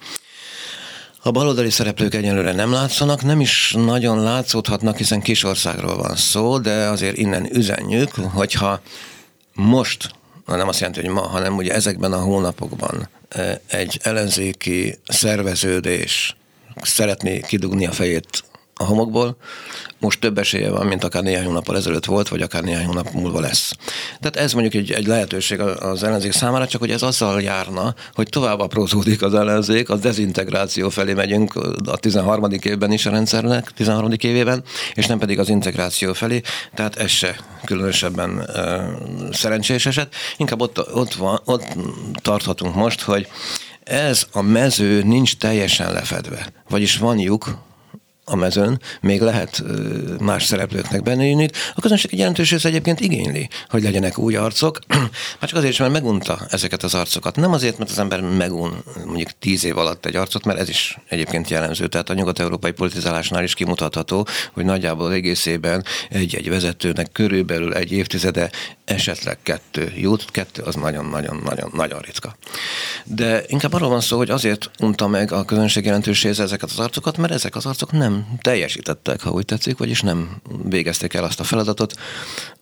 A 1.26 1.30
baloldali 1.30 1.70
szereplők 1.70 2.14
egyelőre 2.14 2.52
nem 2.52 2.72
látszanak, 2.72 3.22
nem 3.22 3.40
is 3.40 3.74
nagyon 3.76 4.22
látszódhatnak, 4.22 4.96
hiszen 4.96 5.20
kis 5.20 5.44
országról 5.44 5.96
van 5.96 6.16
szó, 6.16 6.58
de 6.58 6.70
azért 6.70 7.16
innen 7.16 7.56
üzenjük, 7.56 8.14
hogyha 8.14 8.80
most, 9.52 10.10
nem 10.46 10.68
azt 10.68 10.80
jelenti, 10.80 11.00
hogy 11.00 11.10
ma, 11.10 11.20
hanem 11.20 11.56
ugye 11.56 11.72
ezekben 11.72 12.12
a 12.12 12.20
hónapokban 12.20 13.08
egy 13.66 14.00
ellenzéki 14.02 14.98
szerveződés 15.06 16.36
szeretné 16.82 17.40
kidugni 17.40 17.86
a 17.86 17.92
fejét 17.92 18.44
a 18.74 18.84
homokból, 18.84 19.36
most 19.98 20.20
több 20.20 20.38
esélye 20.38 20.70
van, 20.70 20.86
mint 20.86 21.04
akár 21.04 21.22
néhány 21.22 21.44
hónappal 21.44 21.76
ezelőtt 21.76 22.04
volt, 22.04 22.28
vagy 22.28 22.42
akár 22.42 22.62
néhány 22.62 22.84
hónap 22.84 23.10
múlva 23.12 23.40
lesz. 23.40 23.72
Tehát 24.20 24.36
ez 24.36 24.52
mondjuk 24.52 24.74
egy, 24.74 24.92
egy 24.92 25.06
lehetőség 25.06 25.60
az 25.60 26.02
ellenzék 26.02 26.32
számára, 26.32 26.66
csak 26.66 26.80
hogy 26.80 26.90
ez 26.90 27.02
azzal 27.02 27.42
járna, 27.42 27.94
hogy 28.14 28.28
tovább 28.28 28.60
aprózódik 28.60 29.22
az 29.22 29.34
ellenzék, 29.34 29.90
a 29.90 29.96
dezintegráció 29.96 30.88
felé 30.88 31.12
megyünk 31.12 31.54
a 31.84 31.96
13. 31.96 32.50
évben 32.62 32.92
is 32.92 33.06
a 33.06 33.10
rendszernek, 33.10 33.70
13. 33.70 34.12
évében, 34.18 34.62
és 34.94 35.06
nem 35.06 35.18
pedig 35.18 35.38
az 35.38 35.48
integráció 35.48 36.12
felé, 36.12 36.40
tehát 36.74 36.96
ez 36.96 37.10
se 37.10 37.36
különösebben 37.64 38.30
uh, 38.30 39.32
szerencsés 39.32 39.86
eset. 39.86 40.14
Inkább 40.36 40.60
ott, 40.60 40.94
ott, 40.94 41.14
van, 41.14 41.40
ott 41.44 41.76
tarthatunk 42.22 42.74
most, 42.74 43.00
hogy 43.00 43.28
ez 43.84 44.26
a 44.32 44.42
mező 44.42 45.02
nincs 45.02 45.36
teljesen 45.36 45.92
lefedve. 45.92 46.52
Vagyis 46.68 46.96
van 46.96 47.18
lyuk, 47.18 47.56
a 48.24 48.36
mezőn, 48.36 48.80
még 49.00 49.20
lehet 49.20 49.62
más 50.20 50.44
szereplőknek 50.44 51.02
benne 51.02 51.24
jönni. 51.24 51.48
A 51.74 51.80
közönség 51.80 52.12
egy 52.12 52.18
jelentős 52.18 52.50
része 52.50 52.68
egyébként 52.68 53.00
igényli, 53.00 53.48
hogy 53.68 53.82
legyenek 53.82 54.18
új 54.18 54.36
arcok, 54.36 54.78
hát 55.40 55.48
csak 55.48 55.56
azért 55.56 55.72
is, 55.72 55.78
mert 55.78 55.92
megunta 55.92 56.38
ezeket 56.50 56.82
az 56.82 56.94
arcokat. 56.94 57.36
Nem 57.36 57.52
azért, 57.52 57.78
mert 57.78 57.90
az 57.90 57.98
ember 57.98 58.20
megun 58.20 58.84
mondjuk 59.04 59.30
tíz 59.38 59.64
év 59.64 59.78
alatt 59.78 60.06
egy 60.06 60.16
arcot, 60.16 60.44
mert 60.44 60.58
ez 60.58 60.68
is 60.68 60.98
egyébként 61.08 61.48
jellemző. 61.50 61.86
Tehát 61.86 62.10
a 62.10 62.14
nyugat-európai 62.14 62.72
politizálásnál 62.72 63.42
is 63.42 63.54
kimutatható, 63.54 64.26
hogy 64.52 64.64
nagyjából 64.64 65.12
egészében 65.12 65.84
egy-egy 66.10 66.48
vezetőnek 66.48 67.12
körülbelül 67.12 67.74
egy 67.74 67.92
évtizede 67.92 68.50
esetleg 68.84 69.38
kettő 69.42 69.92
jut, 69.96 70.30
kettő 70.30 70.62
az 70.62 70.74
nagyon-nagyon-nagyon-nagyon 70.74 72.00
ritka. 72.00 72.36
De 73.04 73.42
inkább 73.46 73.72
arról 73.72 73.88
van 73.88 74.00
szó, 74.00 74.16
hogy 74.16 74.30
azért 74.30 74.70
unta 74.78 75.06
meg 75.06 75.32
a 75.32 75.44
közönség 75.44 75.84
jelentős 75.84 76.22
része 76.22 76.42
ezeket 76.42 76.70
az 76.70 76.78
arcokat, 76.78 77.16
mert 77.16 77.32
ezek 77.32 77.56
az 77.56 77.66
arcok 77.66 77.92
nem 77.92 78.13
teljesítettek, 78.40 79.20
ha 79.20 79.30
úgy 79.30 79.44
tetszik, 79.44 79.78
vagyis 79.78 80.00
nem 80.00 80.40
végezték 80.64 81.14
el 81.14 81.24
azt 81.24 81.40
a 81.40 81.44
feladatot, 81.44 81.94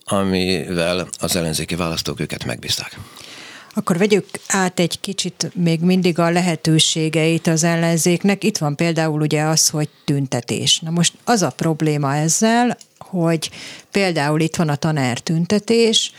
amivel 0.03 1.07
az 1.19 1.35
ellenzéki 1.35 1.75
választók 1.75 2.19
őket 2.19 2.45
megbízták. 2.45 2.99
Akkor 3.75 3.97
vegyük 3.97 4.25
át 4.47 4.79
egy 4.79 4.99
kicsit 4.99 5.51
még 5.55 5.79
mindig 5.79 6.19
a 6.19 6.29
lehetőségeit 6.29 7.47
az 7.47 7.63
ellenzéknek. 7.63 8.43
Itt 8.43 8.57
van 8.57 8.75
például 8.75 9.21
ugye 9.21 9.43
az, 9.43 9.69
hogy 9.69 9.89
tüntetés. 10.05 10.79
Na 10.79 10.89
most 10.89 11.13
az 11.23 11.41
a 11.41 11.49
probléma 11.49 12.15
ezzel, 12.15 12.77
hogy 12.97 13.51
például 13.91 14.39
itt 14.41 14.55
van 14.55 14.69
a 14.69 14.75
tanár 14.75 15.19
tüntetés, 15.19 16.11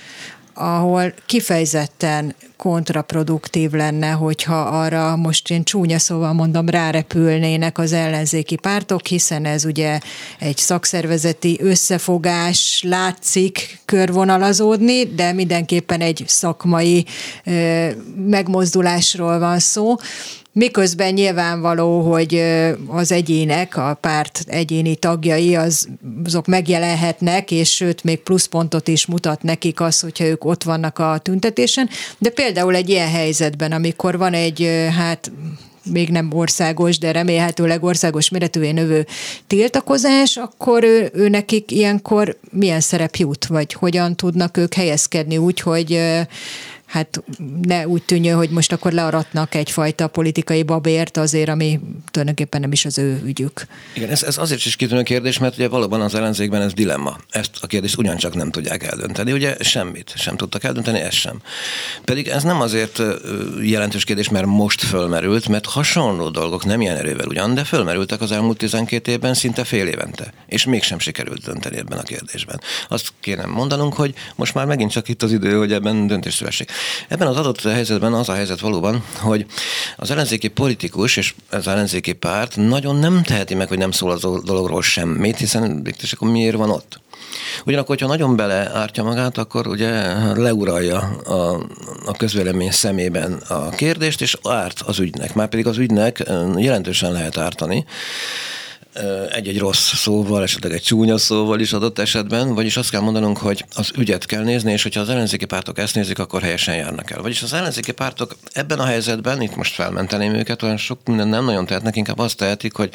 ahol 0.54 1.14
kifejezetten 1.26 2.34
kontraproduktív 2.56 3.70
lenne, 3.70 4.10
hogyha 4.10 4.60
arra 4.60 5.16
most 5.16 5.50
én 5.50 5.64
csúnya 5.64 5.98
szóval 5.98 6.32
mondom, 6.32 6.68
rárepülnének 6.68 7.78
az 7.78 7.92
ellenzéki 7.92 8.56
pártok, 8.56 9.06
hiszen 9.06 9.44
ez 9.44 9.64
ugye 9.64 9.98
egy 10.38 10.56
szakszervezeti 10.56 11.58
összefogás 11.60 12.84
látszik 12.86 13.80
körvonalazódni, 13.84 15.04
de 15.04 15.32
mindenképpen 15.32 16.00
egy 16.00 16.24
szakmai 16.26 17.04
megmozdulásról 18.26 19.38
van 19.38 19.58
szó. 19.58 19.96
Miközben 20.56 21.12
nyilvánvaló, 21.12 22.00
hogy 22.12 22.42
az 22.86 23.12
egyének, 23.12 23.76
a 23.76 23.98
párt 24.00 24.44
egyéni 24.46 24.96
tagjai, 24.96 25.54
az, 25.56 25.88
azok 26.24 26.46
megjelenhetnek, 26.46 27.50
és 27.50 27.74
sőt, 27.74 28.04
még 28.04 28.18
pluszpontot 28.18 28.88
is 28.88 29.06
mutat 29.06 29.42
nekik 29.42 29.80
az, 29.80 30.00
hogyha 30.00 30.24
ők 30.24 30.44
ott 30.44 30.62
vannak 30.62 30.98
a 30.98 31.18
tüntetésen. 31.22 31.88
De 32.18 32.30
például 32.30 32.74
egy 32.74 32.88
ilyen 32.88 33.10
helyzetben, 33.10 33.72
amikor 33.72 34.18
van 34.18 34.32
egy, 34.32 34.88
hát 34.96 35.32
még 35.90 36.08
nem 36.08 36.32
országos, 36.32 36.98
de 36.98 37.12
remélhetőleg 37.12 37.84
országos 37.84 38.28
méretűvé 38.28 38.70
növő 38.70 39.06
tiltakozás, 39.46 40.36
akkor 40.36 40.84
ő, 40.84 41.10
ő 41.14 41.28
nekik 41.28 41.70
ilyenkor 41.70 42.38
milyen 42.50 42.80
szerep 42.80 43.16
jut, 43.16 43.46
vagy 43.46 43.72
hogyan 43.72 44.16
tudnak 44.16 44.56
ők 44.56 44.74
helyezkedni 44.74 45.36
úgy, 45.36 45.60
hogy 45.60 46.00
hát 46.94 47.22
ne 47.62 47.88
úgy 47.88 48.02
tűnjön, 48.02 48.36
hogy 48.36 48.50
most 48.50 48.72
akkor 48.72 48.92
learatnak 48.92 49.54
egyfajta 49.54 50.06
politikai 50.06 50.62
babért 50.62 51.16
azért, 51.16 51.48
ami 51.48 51.80
tulajdonképpen 52.10 52.60
nem 52.60 52.72
is 52.72 52.84
az 52.84 52.98
ő 52.98 53.20
ügyük. 53.24 53.66
Igen, 53.94 54.10
ez, 54.10 54.22
ez 54.22 54.38
azért 54.38 54.64
is 54.64 54.76
kitűnő 54.76 55.02
kérdés, 55.02 55.38
mert 55.38 55.54
ugye 55.54 55.68
valóban 55.68 56.00
az 56.00 56.14
ellenzékben 56.14 56.62
ez 56.62 56.72
dilemma. 56.72 57.18
Ezt 57.30 57.50
a 57.60 57.66
kérdést 57.66 57.98
ugyancsak 57.98 58.34
nem 58.34 58.50
tudják 58.50 58.82
eldönteni. 58.82 59.32
Ugye 59.32 59.56
semmit 59.60 60.12
sem 60.16 60.36
tudtak 60.36 60.64
eldönteni, 60.64 60.98
ez 60.98 61.14
sem. 61.14 61.40
Pedig 62.04 62.28
ez 62.28 62.42
nem 62.42 62.60
azért 62.60 63.02
jelentős 63.62 64.04
kérdés, 64.04 64.28
mert 64.28 64.46
most 64.46 64.80
fölmerült, 64.82 65.48
mert 65.48 65.66
hasonló 65.66 66.28
dolgok 66.28 66.64
nem 66.64 66.80
ilyen 66.80 66.96
erővel 66.96 67.26
ugyan, 67.26 67.54
de 67.54 67.64
fölmerültek 67.64 68.20
az 68.20 68.32
elmúlt 68.32 68.58
12 68.58 69.10
évben 69.10 69.34
szinte 69.34 69.64
fél 69.64 69.86
évente. 69.86 70.32
És 70.46 70.64
mégsem 70.64 70.98
sikerült 70.98 71.44
dönteni 71.44 71.76
ebben 71.76 71.98
a 71.98 72.02
kérdésben. 72.02 72.60
Azt 72.88 73.12
kéne 73.20 73.46
mondanunk, 73.46 73.94
hogy 73.94 74.14
most 74.34 74.54
már 74.54 74.66
megint 74.66 74.90
csak 74.90 75.08
itt 75.08 75.22
az 75.22 75.32
idő, 75.32 75.56
hogy 75.58 75.72
ebben 75.72 76.06
döntés 76.06 76.34
szülessék. 76.34 76.70
Ebben 77.08 77.26
az 77.26 77.36
adott 77.36 77.62
helyzetben 77.62 78.12
az 78.12 78.28
a 78.28 78.34
helyzet 78.34 78.60
valóban, 78.60 79.04
hogy 79.18 79.46
az 79.96 80.10
ellenzéki 80.10 80.48
politikus 80.48 81.16
és 81.16 81.34
az 81.50 81.68
ellenzéki 81.68 82.12
párt 82.12 82.56
nagyon 82.56 82.96
nem 82.96 83.22
teheti 83.22 83.54
meg, 83.54 83.68
hogy 83.68 83.78
nem 83.78 83.90
szól 83.90 84.10
az 84.10 84.20
dologról 84.20 84.82
semmit, 84.82 85.36
hiszen 85.38 85.86
és 86.02 86.12
akkor 86.12 86.30
miért 86.30 86.56
van 86.56 86.70
ott? 86.70 87.02
Ugyanakkor, 87.64 87.88
hogyha 87.88 88.06
nagyon 88.06 88.36
beleártja 88.36 89.02
magát, 89.02 89.38
akkor 89.38 89.66
ugye 89.66 89.90
leuralja 90.34 90.98
a, 91.24 91.66
a 92.06 92.12
közvélemény 92.16 92.70
szemében 92.70 93.32
a 93.32 93.68
kérdést, 93.68 94.20
és 94.20 94.38
árt 94.42 94.80
az 94.80 94.98
ügynek. 94.98 95.34
Már 95.34 95.48
pedig 95.48 95.66
az 95.66 95.78
ügynek 95.78 96.22
jelentősen 96.56 97.12
lehet 97.12 97.38
ártani 97.38 97.84
egy-egy 99.30 99.58
rossz 99.58 99.94
szóval, 99.94 100.42
esetleg 100.42 100.72
egy 100.72 100.82
csúnya 100.82 101.18
szóval 101.18 101.60
is 101.60 101.72
adott 101.72 101.98
esetben, 101.98 102.54
vagyis 102.54 102.76
azt 102.76 102.90
kell 102.90 103.00
mondanunk, 103.00 103.38
hogy 103.38 103.64
az 103.74 103.90
ügyet 103.96 104.26
kell 104.26 104.42
nézni, 104.42 104.72
és 104.72 104.82
hogyha 104.82 105.00
az 105.00 105.08
ellenzéki 105.08 105.44
pártok 105.44 105.78
ezt 105.78 105.94
nézik, 105.94 106.18
akkor 106.18 106.42
helyesen 106.42 106.76
járnak 106.76 107.10
el. 107.10 107.22
Vagyis 107.22 107.42
az 107.42 107.52
ellenzéki 107.52 107.92
pártok 107.92 108.36
ebben 108.52 108.78
a 108.78 108.84
helyzetben, 108.84 109.42
itt 109.42 109.56
most 109.56 109.74
felmenteném 109.74 110.34
őket, 110.34 110.62
olyan 110.62 110.76
sok 110.76 110.98
minden 111.06 111.28
nem 111.28 111.44
nagyon 111.44 111.66
tehetnek, 111.66 111.96
inkább 111.96 112.18
azt 112.18 112.36
tehetik, 112.36 112.74
hogy 112.74 112.94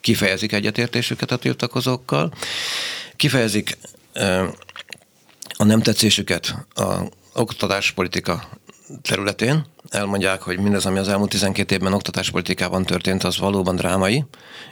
kifejezik 0.00 0.52
egyetértésüket 0.52 1.30
a 1.30 1.36
tiltakozókkal, 1.36 2.32
kifejezik 3.16 3.78
a 5.56 5.64
nem 5.64 5.82
tetszésüket 5.82 6.54
a 6.74 6.94
oktatáspolitika 7.34 8.48
területén, 9.02 9.64
elmondják, 9.90 10.42
hogy 10.42 10.58
mindez, 10.58 10.86
ami 10.86 10.98
az 10.98 11.08
elmúlt 11.08 11.30
12 11.30 11.74
évben 11.74 11.92
oktatáspolitikában 11.92 12.84
történt, 12.84 13.24
az 13.24 13.38
valóban 13.38 13.76
drámai, 13.76 14.24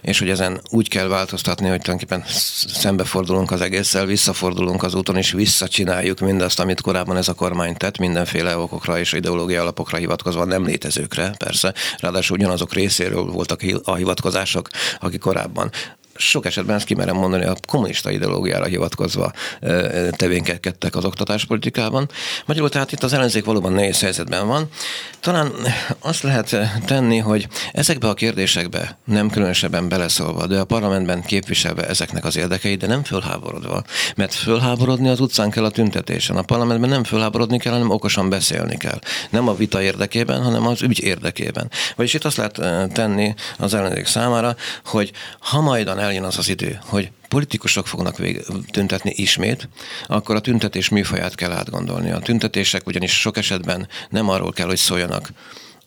és 0.03 0.19
hogy 0.19 0.29
ezen 0.31 0.61
úgy 0.71 0.89
kell 0.89 1.07
változtatni, 1.07 1.69
hogy 1.69 1.81
tulajdonképpen 1.81 2.25
szembefordulunk 2.67 3.51
az 3.51 3.61
egésszel, 3.61 4.07
visszafordulunk 4.07 4.83
az 4.83 4.95
úton, 4.95 5.17
és 5.17 5.33
visszacsináljuk 5.33 6.19
mindazt, 6.19 6.61
amit 6.61 6.81
korábban 6.81 7.17
ez 7.17 7.29
a 7.29 7.35
kormány 7.35 7.77
tett, 7.77 7.99
mindenféle 7.99 8.57
okokra 8.57 8.99
és 8.99 9.13
ideológiai 9.13 9.61
alapokra 9.61 9.97
hivatkozva, 9.97 10.45
nem 10.45 10.65
létezőkre, 10.65 11.35
persze. 11.39 11.75
Ráadásul 11.99 12.37
ugyanazok 12.37 12.73
részéről 12.73 13.25
voltak 13.25 13.61
a 13.85 13.95
hivatkozások, 13.95 14.69
akik 15.01 15.21
korábban 15.21 15.71
sok 16.29 16.47
esetben 16.47 16.77
ezt 16.77 16.87
kimerem 16.87 17.17
mondani, 17.17 17.45
a 17.45 17.57
kommunista 17.69 18.11
ideológiára 18.11 18.65
hivatkozva 18.65 19.33
tevékenykedtek 20.11 20.97
az 20.97 21.05
oktatáspolitikában. 21.05 22.09
Magyarul 22.47 22.69
tehát 22.69 22.93
itt 22.93 23.03
az 23.03 23.13
ellenzék 23.13 23.45
valóban 23.45 23.73
nehéz 23.73 24.01
helyzetben 24.01 24.47
van. 24.47 24.69
Talán 25.21 25.53
azt 25.99 26.23
lehet 26.23 26.57
tenni, 26.85 27.19
hogy 27.19 27.49
ezekbe 27.73 28.09
a 28.09 28.15
kérdésekbe 28.15 28.99
nem 29.05 29.31
különösebben 29.31 29.89
beleszólva, 29.89 30.47
de 30.47 30.59
a 30.59 30.65
parlamentben 30.65 31.23
képviselve 31.23 31.87
ezeknek 31.87 32.25
az 32.25 32.37
érdekeit, 32.37 32.81
de 32.81 32.87
nem 32.87 33.05
fölháborodva. 33.05 33.83
Mert 34.17 34.35
fölháborodni 34.35 35.09
az 35.09 35.21
utcán 35.21 35.51
kell 35.51 35.65
a 35.65 35.71
tüntetésen. 35.71 36.37
A 36.37 36.43
parlamentben 36.43 36.91
nem 36.91 37.05
fölháborodni 37.05 37.59
kell, 37.59 37.73
hanem 37.73 37.91
okosan 37.91 38.29
beszélni 38.29 38.77
kell. 38.77 38.99
Nem 39.31 39.49
a 39.49 39.55
vita 39.55 39.83
érdekében, 39.83 40.43
hanem 40.43 40.67
az 40.67 40.83
ügy 40.83 41.03
érdekében. 41.03 41.71
Vagyis 41.97 42.15
itt 42.15 42.25
azt 42.25 42.37
lehet 42.37 42.61
tenni 42.93 43.35
az 43.59 43.75
ellenzék 43.75 44.07
számára, 44.07 44.57
hogy 44.85 45.13
ha 45.39 45.61
majdan 45.61 45.99
eljön 46.13 46.27
az 46.27 46.39
az 46.39 46.49
idő, 46.49 46.79
hogy 46.83 47.11
politikusok 47.29 47.87
fognak 47.87 48.19
vég- 48.19 48.45
tüntetni 48.71 49.13
ismét, 49.17 49.69
akkor 50.07 50.35
a 50.35 50.41
tüntetés 50.41 50.89
műfaját 50.89 51.35
kell 51.35 51.53
átgondolni. 51.53 52.11
A 52.11 52.19
tüntetések 52.19 52.87
ugyanis 52.87 53.21
sok 53.21 53.37
esetben 53.37 53.89
nem 54.11 54.29
arról 54.29 54.53
kell, 54.53 54.67
hogy 54.67 54.77
szóljanak, 54.77 55.33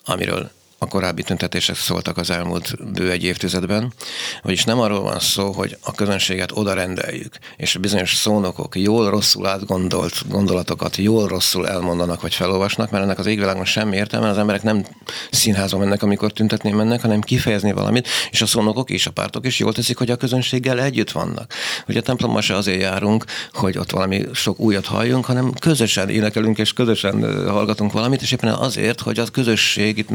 amiről 0.05 0.51
a 0.77 0.87
korábbi 0.87 1.23
tüntetések 1.23 1.75
szóltak 1.75 2.17
az 2.17 2.29
elmúlt 2.29 2.91
bő 2.93 3.11
egy 3.11 3.23
évtizedben, 3.23 3.93
vagyis 4.41 4.63
nem 4.63 4.79
arról 4.79 5.01
van 5.01 5.19
szó, 5.19 5.51
hogy 5.51 5.77
a 5.83 5.91
közönséget 5.91 6.51
oda 6.53 6.73
rendeljük, 6.73 7.37
és 7.57 7.77
bizonyos 7.77 8.15
szónokok 8.15 8.75
jól 8.75 9.09
rosszul 9.09 9.47
átgondolt 9.47 10.27
gondolatokat 10.29 10.95
jól 10.95 11.27
rosszul 11.27 11.67
elmondanak 11.67 12.21
vagy 12.21 12.33
felolvasnak, 12.33 12.91
mert 12.91 13.03
ennek 13.03 13.19
az 13.19 13.25
égvilágon 13.25 13.65
semmi 13.65 13.95
értelme, 13.95 14.29
az 14.29 14.37
emberek 14.37 14.63
nem 14.63 14.85
színházba 15.31 15.77
mennek, 15.77 16.03
amikor 16.03 16.31
tüntetni 16.31 16.71
mennek, 16.71 17.01
hanem 17.01 17.21
kifejezni 17.21 17.71
valamit, 17.71 18.07
és 18.31 18.41
a 18.41 18.45
szónokok 18.45 18.89
és 18.89 19.07
a 19.07 19.11
pártok 19.11 19.45
is 19.45 19.59
jól 19.59 19.73
teszik, 19.73 19.97
hogy 19.97 20.11
a 20.11 20.15
közönséggel 20.15 20.81
együtt 20.81 21.11
vannak. 21.11 21.53
Ugye 21.87 21.99
a 21.99 22.01
templomban 22.01 22.41
se 22.41 22.55
azért 22.55 22.81
járunk, 22.81 23.25
hogy 23.53 23.77
ott 23.77 23.91
valami 23.91 24.25
sok 24.33 24.59
újat 24.59 24.85
halljunk, 24.85 25.25
hanem 25.25 25.53
közösen 25.53 26.09
énekelünk 26.09 26.57
és 26.57 26.73
közösen 26.73 27.47
hallgatunk 27.49 27.91
valamit, 27.91 28.21
és 28.21 28.31
éppen 28.31 28.53
azért, 28.53 29.01
hogy 29.01 29.19
az 29.19 29.29
közösség 29.31 29.97
itt 29.97 30.09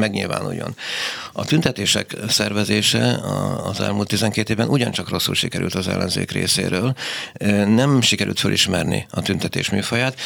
megnyilvánuljon. 0.51 0.77
A 1.33 1.45
tüntetések 1.45 2.17
szervezése 2.29 3.21
az 3.65 3.81
elmúlt 3.81 4.09
12 4.09 4.53
évben 4.53 4.69
ugyancsak 4.69 5.09
rosszul 5.09 5.35
sikerült 5.35 5.75
az 5.75 5.89
ellenzék 5.89 6.31
részéről. 6.31 6.95
Nem 7.67 8.01
sikerült 8.01 8.41
fölismerni 8.41 9.07
a 9.11 9.23
tüntetés 9.23 9.71
műfaját. 9.71 10.21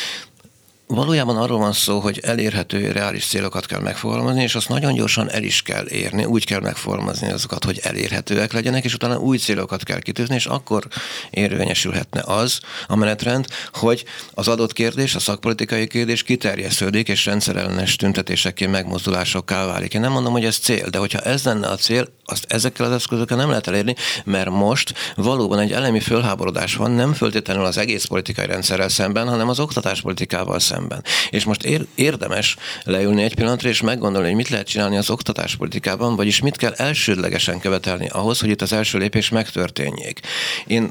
Valójában 0.86 1.36
arról 1.36 1.58
van 1.58 1.72
szó, 1.72 1.98
hogy 1.98 2.20
elérhető, 2.22 2.92
reális 2.92 3.26
célokat 3.26 3.66
kell 3.66 3.80
megfogalmazni, 3.80 4.42
és 4.42 4.54
azt 4.54 4.68
nagyon 4.68 4.94
gyorsan 4.94 5.30
el 5.30 5.42
is 5.42 5.62
kell 5.62 5.88
érni, 5.88 6.24
úgy 6.24 6.46
kell 6.46 6.60
megfogalmazni 6.60 7.30
azokat, 7.30 7.64
hogy 7.64 7.80
elérhetőek 7.82 8.52
legyenek, 8.52 8.84
és 8.84 8.94
utána 8.94 9.18
új 9.18 9.38
célokat 9.38 9.82
kell 9.82 9.98
kitűzni, 9.98 10.34
és 10.34 10.46
akkor 10.46 10.86
érvényesülhetne 11.30 12.22
az 12.26 12.60
a 12.86 12.96
menetrend, 12.96 13.46
hogy 13.72 14.04
az 14.34 14.48
adott 14.48 14.72
kérdés, 14.72 15.14
a 15.14 15.18
szakpolitikai 15.18 15.86
kérdés 15.86 16.22
kiterjesződik, 16.22 17.08
és 17.08 17.26
rendszerellenes 17.26 17.96
tüntetésekké 17.96 18.66
megmozdulásokká 18.66 19.66
válik. 19.66 19.94
Én 19.94 20.00
nem 20.00 20.12
mondom, 20.12 20.32
hogy 20.32 20.44
ez 20.44 20.56
cél, 20.56 20.88
de 20.88 20.98
hogyha 20.98 21.18
ez 21.18 21.44
lenne 21.44 21.68
a 21.68 21.76
cél, 21.76 22.08
azt 22.24 22.44
ezekkel 22.48 22.86
az 22.86 22.92
eszközökkel 22.92 23.36
nem 23.36 23.48
lehet 23.48 23.66
elérni, 23.66 23.94
mert 24.24 24.50
most 24.50 24.94
valóban 25.16 25.58
egy 25.58 25.72
elemi 25.72 26.00
fölháborodás 26.00 26.74
van, 26.74 26.90
nem 26.90 27.12
föltétlenül 27.12 27.64
az 27.64 27.78
egész 27.78 28.04
politikai 28.04 28.46
rendszerrel 28.46 28.88
szemben, 28.88 29.28
hanem 29.28 29.48
az 29.48 29.60
oktatáspolitikával 29.60 30.58
szemben. 30.58 30.73
És 31.30 31.44
most 31.44 31.64
ér- 31.64 31.86
érdemes 31.94 32.56
leülni 32.84 33.22
egy 33.22 33.34
pillanatra 33.34 33.68
és 33.68 33.80
meggondolni, 33.80 34.26
hogy 34.26 34.36
mit 34.36 34.48
lehet 34.48 34.66
csinálni 34.66 34.96
az 34.96 35.10
oktatáspolitikában, 35.10 36.16
vagyis 36.16 36.40
mit 36.40 36.56
kell 36.56 36.72
elsődlegesen 36.72 37.60
követelni 37.60 38.08
ahhoz, 38.08 38.40
hogy 38.40 38.50
itt 38.50 38.62
az 38.62 38.72
első 38.72 38.98
lépés 38.98 39.28
megtörténjék. 39.28 40.20
Én 40.66 40.90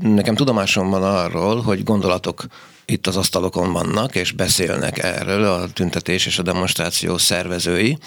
nekem 0.00 0.34
tudomásom 0.34 0.90
van 0.90 1.02
arról, 1.02 1.62
hogy 1.62 1.82
gondolatok 1.82 2.46
itt 2.86 3.06
az 3.06 3.16
asztalokon 3.16 3.72
vannak, 3.72 4.14
és 4.14 4.32
beszélnek 4.32 5.02
erről 5.02 5.44
a 5.44 5.68
tüntetés 5.68 6.26
és 6.26 6.38
a 6.38 6.42
demonstráció 6.42 7.18
szervezői, 7.18 7.98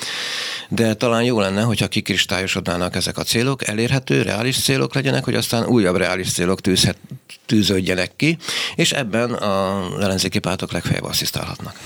de 0.69 0.93
talán 0.93 1.23
jó 1.23 1.39
lenne, 1.39 1.61
hogyha 1.61 1.87
kikristályosodnának 1.87 2.95
ezek 2.95 3.17
a 3.17 3.23
célok, 3.23 3.67
elérhető, 3.67 4.21
reális 4.21 4.61
célok 4.61 4.93
legyenek, 4.93 5.23
hogy 5.23 5.35
aztán 5.35 5.65
újabb 5.65 5.95
reális 5.95 6.31
célok 6.31 6.61
tűzhet, 6.61 6.97
tűződjenek 7.45 8.11
ki, 8.15 8.37
és 8.75 8.91
ebben 8.91 9.33
a 9.33 9.85
ellenzéki 10.01 10.39
pártok 10.39 10.71
legfeljebb 10.71 11.03
asszisztálhatnak. 11.03 11.79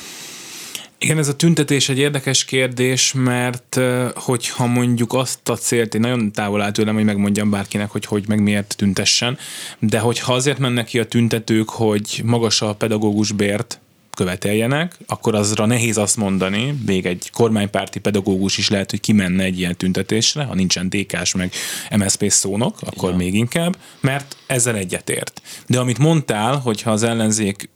Igen, 1.03 1.17
ez 1.17 1.27
a 1.27 1.35
tüntetés 1.35 1.89
egy 1.89 1.97
érdekes 1.97 2.45
kérdés, 2.45 3.13
mert 3.15 3.79
hogyha 4.15 4.65
mondjuk 4.65 5.13
azt 5.13 5.49
a 5.49 5.55
célt, 5.55 5.95
én 5.95 6.01
nagyon 6.01 6.31
távol 6.31 6.61
áll 6.61 6.71
tőlem, 6.71 6.95
hogy 6.95 7.03
megmondjam 7.03 7.49
bárkinek, 7.49 7.91
hogy 7.91 8.05
hogy 8.05 8.23
meg 8.27 8.41
miért 8.41 8.75
tüntessen, 8.77 9.37
de 9.79 9.99
hogyha 9.99 10.33
azért 10.33 10.57
mennek 10.57 10.85
ki 10.85 10.99
a 10.99 11.05
tüntetők, 11.05 11.69
hogy 11.69 12.21
magas 12.23 12.61
a 12.61 12.75
pedagógus 12.75 13.31
bért 13.31 13.79
követeljenek, 14.15 14.97
akkor 15.07 15.35
azra 15.35 15.65
nehéz 15.65 15.97
azt 15.97 16.17
mondani, 16.17 16.79
még 16.85 17.05
egy 17.05 17.29
kormánypárti 17.33 17.99
pedagógus 17.99 18.57
is 18.57 18.69
lehet, 18.69 18.89
hogy 18.89 18.99
kimenne 18.99 19.43
egy 19.43 19.59
ilyen 19.59 19.75
tüntetésre, 19.75 20.43
ha 20.43 20.55
nincsen 20.55 20.89
DK-s 20.89 21.33
meg 21.33 21.51
MSZP 21.97 22.29
szónok, 22.29 22.77
akkor 22.81 23.09
Igen. 23.09 23.21
még 23.21 23.33
inkább, 23.33 23.77
mert 23.99 24.37
ezzel 24.47 24.75
egyetért. 24.75 25.41
De 25.67 25.79
amit 25.79 25.97
mondtál, 25.97 26.57
hogyha 26.57 26.91
az 26.91 27.03
ellenzék 27.03 27.69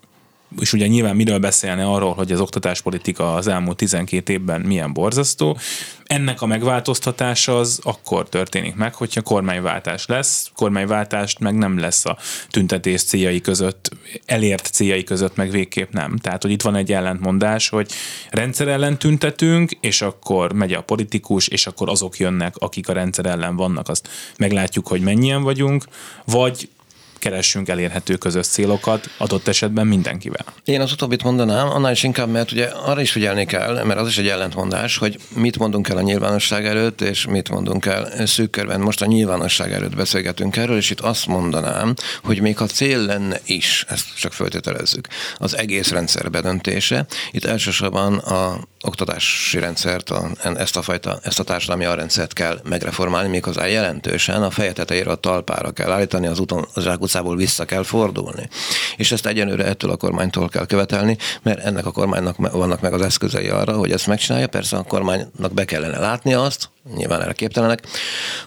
és 0.59 0.73
ugye 0.73 0.87
nyilván 0.87 1.15
miről 1.15 1.39
beszélne 1.39 1.85
arról, 1.85 2.13
hogy 2.13 2.31
az 2.31 2.39
oktatáspolitika 2.39 3.33
az 3.33 3.47
elmúlt 3.47 3.77
12 3.77 4.33
évben 4.33 4.61
milyen 4.61 4.93
borzasztó. 4.93 5.57
Ennek 6.03 6.41
a 6.41 6.45
megváltoztatása 6.45 7.57
az 7.59 7.79
akkor 7.83 8.29
történik 8.29 8.75
meg, 8.75 8.93
hogyha 8.93 9.21
kormányváltás 9.21 10.05
lesz. 10.05 10.51
Kormányváltást 10.55 11.39
meg 11.39 11.55
nem 11.55 11.79
lesz 11.79 12.05
a 12.05 12.17
tüntetés 12.49 13.03
céljai 13.03 13.41
között, 13.41 13.89
elért 14.25 14.65
céljai 14.65 15.03
között 15.03 15.35
meg 15.35 15.51
végképp 15.51 15.91
nem. 15.91 16.17
Tehát, 16.17 16.41
hogy 16.41 16.51
itt 16.51 16.61
van 16.61 16.75
egy 16.75 16.91
ellentmondás, 16.91 17.69
hogy 17.69 17.91
rendszer 18.29 18.67
ellen 18.67 18.97
tüntetünk, 18.97 19.71
és 19.71 20.01
akkor 20.01 20.53
megy 20.53 20.73
a 20.73 20.81
politikus, 20.81 21.47
és 21.47 21.67
akkor 21.67 21.89
azok 21.89 22.17
jönnek, 22.17 22.55
akik 22.57 22.89
a 22.89 22.93
rendszer 22.93 23.25
ellen 23.25 23.55
vannak, 23.55 23.89
azt 23.89 24.09
meglátjuk, 24.37 24.87
hogy 24.87 25.01
mennyien 25.01 25.43
vagyunk, 25.43 25.83
vagy 26.25 26.69
keressünk 27.17 27.69
elérhető 27.69 28.15
közös 28.15 28.47
célokat, 28.47 29.09
adott 29.17 29.47
esetben 29.47 29.87
mindenkivel. 29.87 30.45
Én 30.63 30.81
az 30.81 30.91
utóbbit 30.91 31.23
mondanám, 31.23 31.69
annál 31.69 31.91
is 31.91 32.03
inkább, 32.03 32.29
mert 32.29 32.51
ugye 32.51 32.65
arra 32.65 33.01
is 33.01 33.11
figyelni 33.11 33.45
kell, 33.45 33.83
mert 33.83 33.99
az 33.99 34.07
is 34.07 34.17
egy 34.17 34.27
ellentmondás, 34.27 34.97
hogy 34.97 35.19
mit 35.35 35.57
mondunk 35.57 35.89
el 35.89 35.97
a 35.97 36.01
nyilvánosság 36.01 36.65
előtt, 36.65 37.01
és 37.01 37.25
mit 37.25 37.49
mondunk 37.49 37.85
el 37.85 38.25
szűk 38.25 38.49
körben. 38.49 38.79
Most 38.79 39.01
a 39.01 39.05
nyilvánosság 39.05 39.71
előtt 39.71 39.95
beszélgetünk 39.95 40.55
erről, 40.57 40.77
és 40.77 40.89
itt 40.89 40.99
azt 40.99 41.27
mondanám, 41.27 41.93
hogy 42.23 42.41
még 42.41 42.57
ha 42.57 42.65
cél 42.65 42.99
lenne 43.05 43.39
is, 43.45 43.85
ezt 43.87 44.05
csak 44.19 44.33
föltételezzük, 44.33 45.07
az 45.37 45.57
egész 45.57 45.91
rendszer 45.91 46.29
bedöntése, 46.29 47.05
itt 47.31 47.45
elsősorban 47.45 48.17
a 48.17 48.59
oktatási 48.87 49.59
rendszert, 49.59 50.09
a, 50.09 50.29
ezt 50.55 50.77
a 50.77 50.81
fajta, 50.81 51.19
ezt 51.23 51.39
a 51.39 51.43
társadalmi 51.43 51.85
alrendszert 51.85 52.33
kell 52.33 52.59
megreformálni, 52.63 53.29
méghozzá 53.29 53.65
jelentősen 53.65 54.43
a 54.43 54.49
feje 54.49 54.71
tetejére 54.71 55.11
a 55.11 55.15
talpára 55.15 55.71
kell 55.71 55.91
állítani, 55.91 56.27
az 56.27 56.39
úton 56.39 56.67
az 56.73 56.87
utcából 56.99 57.35
vissza 57.35 57.65
kell 57.65 57.83
fordulni. 57.83 58.49
És 58.97 59.11
ezt 59.11 59.25
egyenőre 59.25 59.65
ettől 59.65 59.91
a 59.91 59.95
kormánytól 59.95 60.49
kell 60.49 60.65
követelni, 60.65 61.17
mert 61.41 61.59
ennek 61.59 61.85
a 61.85 61.91
kormánynak 61.91 62.37
vannak 62.37 62.81
meg 62.81 62.93
az 62.93 63.01
eszközei 63.01 63.47
arra, 63.47 63.77
hogy 63.77 63.91
ezt 63.91 64.07
megcsinálja. 64.07 64.47
Persze 64.47 64.77
a 64.77 64.83
kormánynak 64.83 65.53
be 65.53 65.65
kellene 65.65 65.99
látni 65.99 66.33
azt, 66.33 66.69
nyilván 66.95 67.21
erre 67.21 67.33
képtelenek, 67.33 67.87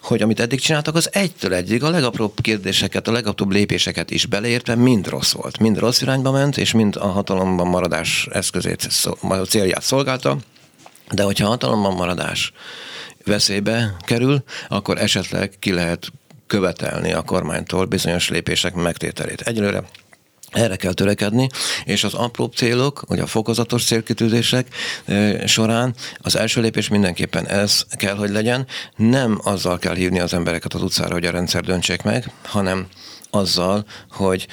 hogy 0.02 0.22
amit 0.22 0.40
eddig 0.40 0.60
csináltak, 0.60 0.94
az 0.94 1.08
egytől 1.12 1.54
egyig 1.54 1.82
a 1.82 1.90
legapróbb 1.90 2.40
kérdéseket, 2.40 3.08
a 3.08 3.12
legapróbb 3.12 3.50
lépéseket 3.50 4.10
is 4.10 4.26
beleértve 4.26 4.74
mind 4.74 5.08
rossz 5.08 5.32
volt. 5.32 5.58
Mind 5.58 5.78
rossz 5.78 6.00
irányba 6.00 6.30
ment, 6.30 6.56
és 6.56 6.72
mind 6.72 6.96
a 6.96 7.06
hatalomban 7.06 7.66
maradás 7.66 8.28
eszközét, 8.32 8.88
a 9.20 9.34
célját 9.34 9.82
szolgálta. 9.82 10.36
De 11.10 11.22
hogyha 11.22 11.46
hatalomban 11.46 11.94
maradás 11.94 12.52
veszélybe 13.24 13.96
kerül, 14.06 14.42
akkor 14.68 14.98
esetleg 14.98 15.52
ki 15.58 15.72
lehet 15.72 16.12
követelni 16.46 17.12
a 17.12 17.22
kormánytól 17.22 17.84
bizonyos 17.84 18.28
lépések 18.28 18.74
megtételét. 18.74 19.40
Egyelőre 19.40 19.82
erre 20.50 20.76
kell 20.76 20.92
törekedni, 20.92 21.48
és 21.84 22.04
az 22.04 22.14
apró 22.14 22.44
célok, 22.44 23.02
vagy 23.06 23.18
a 23.18 23.26
fokozatos 23.26 23.84
célkitűzések 23.84 24.66
során 25.46 25.94
az 26.18 26.36
első 26.36 26.60
lépés 26.60 26.88
mindenképpen 26.88 27.46
ez 27.46 27.84
kell, 27.90 28.14
hogy 28.14 28.30
legyen. 28.30 28.66
Nem 28.96 29.40
azzal 29.44 29.78
kell 29.78 29.94
hívni 29.94 30.20
az 30.20 30.34
embereket 30.34 30.74
az 30.74 30.82
utcára, 30.82 31.12
hogy 31.12 31.26
a 31.26 31.30
rendszer 31.30 31.62
döntsék 31.62 32.02
meg, 32.02 32.30
hanem 32.44 32.86
azzal, 33.30 33.84
hogy 34.10 34.46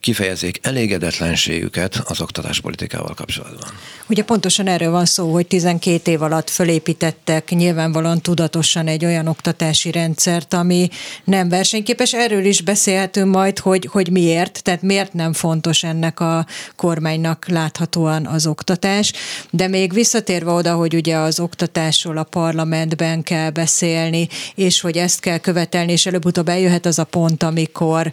kifejezzék 0.00 0.58
elégedetlenségüket 0.62 2.02
az 2.04 2.20
oktatáspolitikával 2.20 3.14
kapcsolatban. 3.14 3.70
Ugye 4.08 4.24
pontosan 4.24 4.66
erről 4.66 4.90
van 4.90 5.04
szó, 5.04 5.32
hogy 5.32 5.46
12 5.46 6.10
év 6.10 6.22
alatt 6.22 6.50
fölépítettek 6.50 7.50
nyilvánvalóan 7.50 8.20
tudatosan 8.20 8.86
egy 8.86 9.04
olyan 9.04 9.26
oktatási 9.26 9.90
rendszert, 9.90 10.54
ami 10.54 10.88
nem 11.24 11.48
versenyképes. 11.48 12.14
Erről 12.14 12.44
is 12.44 12.60
beszélhetünk 12.60 13.34
majd, 13.34 13.58
hogy, 13.58 13.88
hogy 13.90 14.10
miért, 14.10 14.62
tehát 14.62 14.82
miért 14.82 15.12
nem 15.12 15.32
fontos 15.32 15.82
ennek 15.82 16.20
a 16.20 16.46
kormánynak 16.76 17.48
láthatóan 17.48 18.26
az 18.26 18.46
oktatás. 18.46 19.12
De 19.50 19.68
még 19.68 19.92
visszatérve 19.92 20.50
oda, 20.50 20.74
hogy 20.74 20.94
ugye 20.94 21.16
az 21.16 21.40
oktatásról 21.40 22.16
a 22.16 22.22
parlamentben 22.22 23.22
kell 23.22 23.50
beszélni, 23.50 24.28
és 24.54 24.80
hogy 24.80 24.96
ezt 24.96 25.20
kell 25.20 25.38
követelni, 25.38 25.92
és 25.92 26.06
előbb-utóbb 26.06 26.48
eljöhet 26.48 26.86
az 26.86 26.98
a 26.98 27.04
pont, 27.04 27.42
amikor 27.42 28.11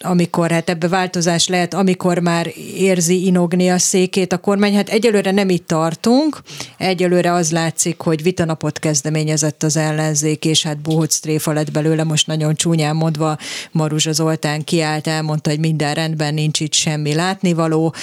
amikor, 0.00 0.50
hát 0.50 0.70
ebbe 0.70 0.88
változás 0.88 1.48
lehet, 1.48 1.74
amikor 1.74 2.18
már 2.18 2.52
érzi 2.76 3.26
inogni 3.26 3.70
a 3.70 3.78
székét 3.78 4.32
a 4.32 4.38
kormány. 4.38 4.74
Hát 4.74 4.88
egyelőre 4.88 5.30
nem 5.30 5.48
itt 5.48 5.66
tartunk, 5.66 6.42
egyelőre 6.78 7.32
az 7.32 7.50
látszik, 7.50 8.00
hogy 8.00 8.22
vitanapot 8.22 8.78
kezdeményezett 8.78 9.62
az 9.62 9.76
ellenzék, 9.76 10.44
és 10.44 10.62
hát 10.62 10.78
bohóc 10.78 11.18
tréfa 11.18 11.52
lett 11.52 11.70
belőle, 11.70 12.04
most 12.04 12.26
nagyon 12.26 12.54
csúnyán 12.54 12.96
mondva 12.96 13.38
Maruzsa 13.70 14.12
Zoltán 14.12 14.64
kiállt, 14.64 15.06
elmondta, 15.06 15.50
hogy 15.50 15.58
minden 15.58 15.94
rendben, 15.94 16.34
nincs 16.34 16.60
itt 16.60 16.72
semmi 16.72 17.14
látnivaló. 17.14 17.94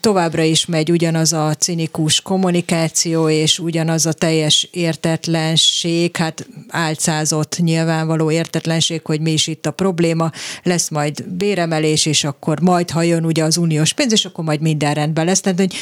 Továbbra 0.00 0.42
is 0.42 0.66
megy 0.66 0.90
ugyanaz 0.90 1.32
a 1.32 1.54
cinikus 1.54 2.20
kommunikáció, 2.20 3.28
és 3.28 3.58
ugyanaz 3.58 4.06
a 4.06 4.12
teljes 4.12 4.68
értetlenség, 4.72 6.16
hát 6.16 6.46
álcázott 6.68 7.56
nyilvánvaló 7.58 8.30
értetlenség, 8.30 9.00
hogy 9.04 9.20
mi 9.20 9.32
is 9.32 9.46
itt 9.46 9.66
a 9.66 9.70
probléma 9.70 10.30
lesz 10.62 10.88
majd 10.88 11.28
béremelés, 11.28 12.06
és 12.06 12.24
akkor 12.24 12.60
majd, 12.60 12.90
ha 12.90 13.02
jön 13.02 13.24
ugye 13.24 13.44
az 13.44 13.56
uniós 13.56 13.92
pénz, 13.92 14.12
és 14.12 14.24
akkor 14.24 14.44
majd 14.44 14.60
minden 14.60 14.94
rendben 14.94 15.24
lesz. 15.24 15.40
Tehát, 15.40 15.58
hogy, 15.58 15.74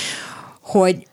hogy 0.61 1.07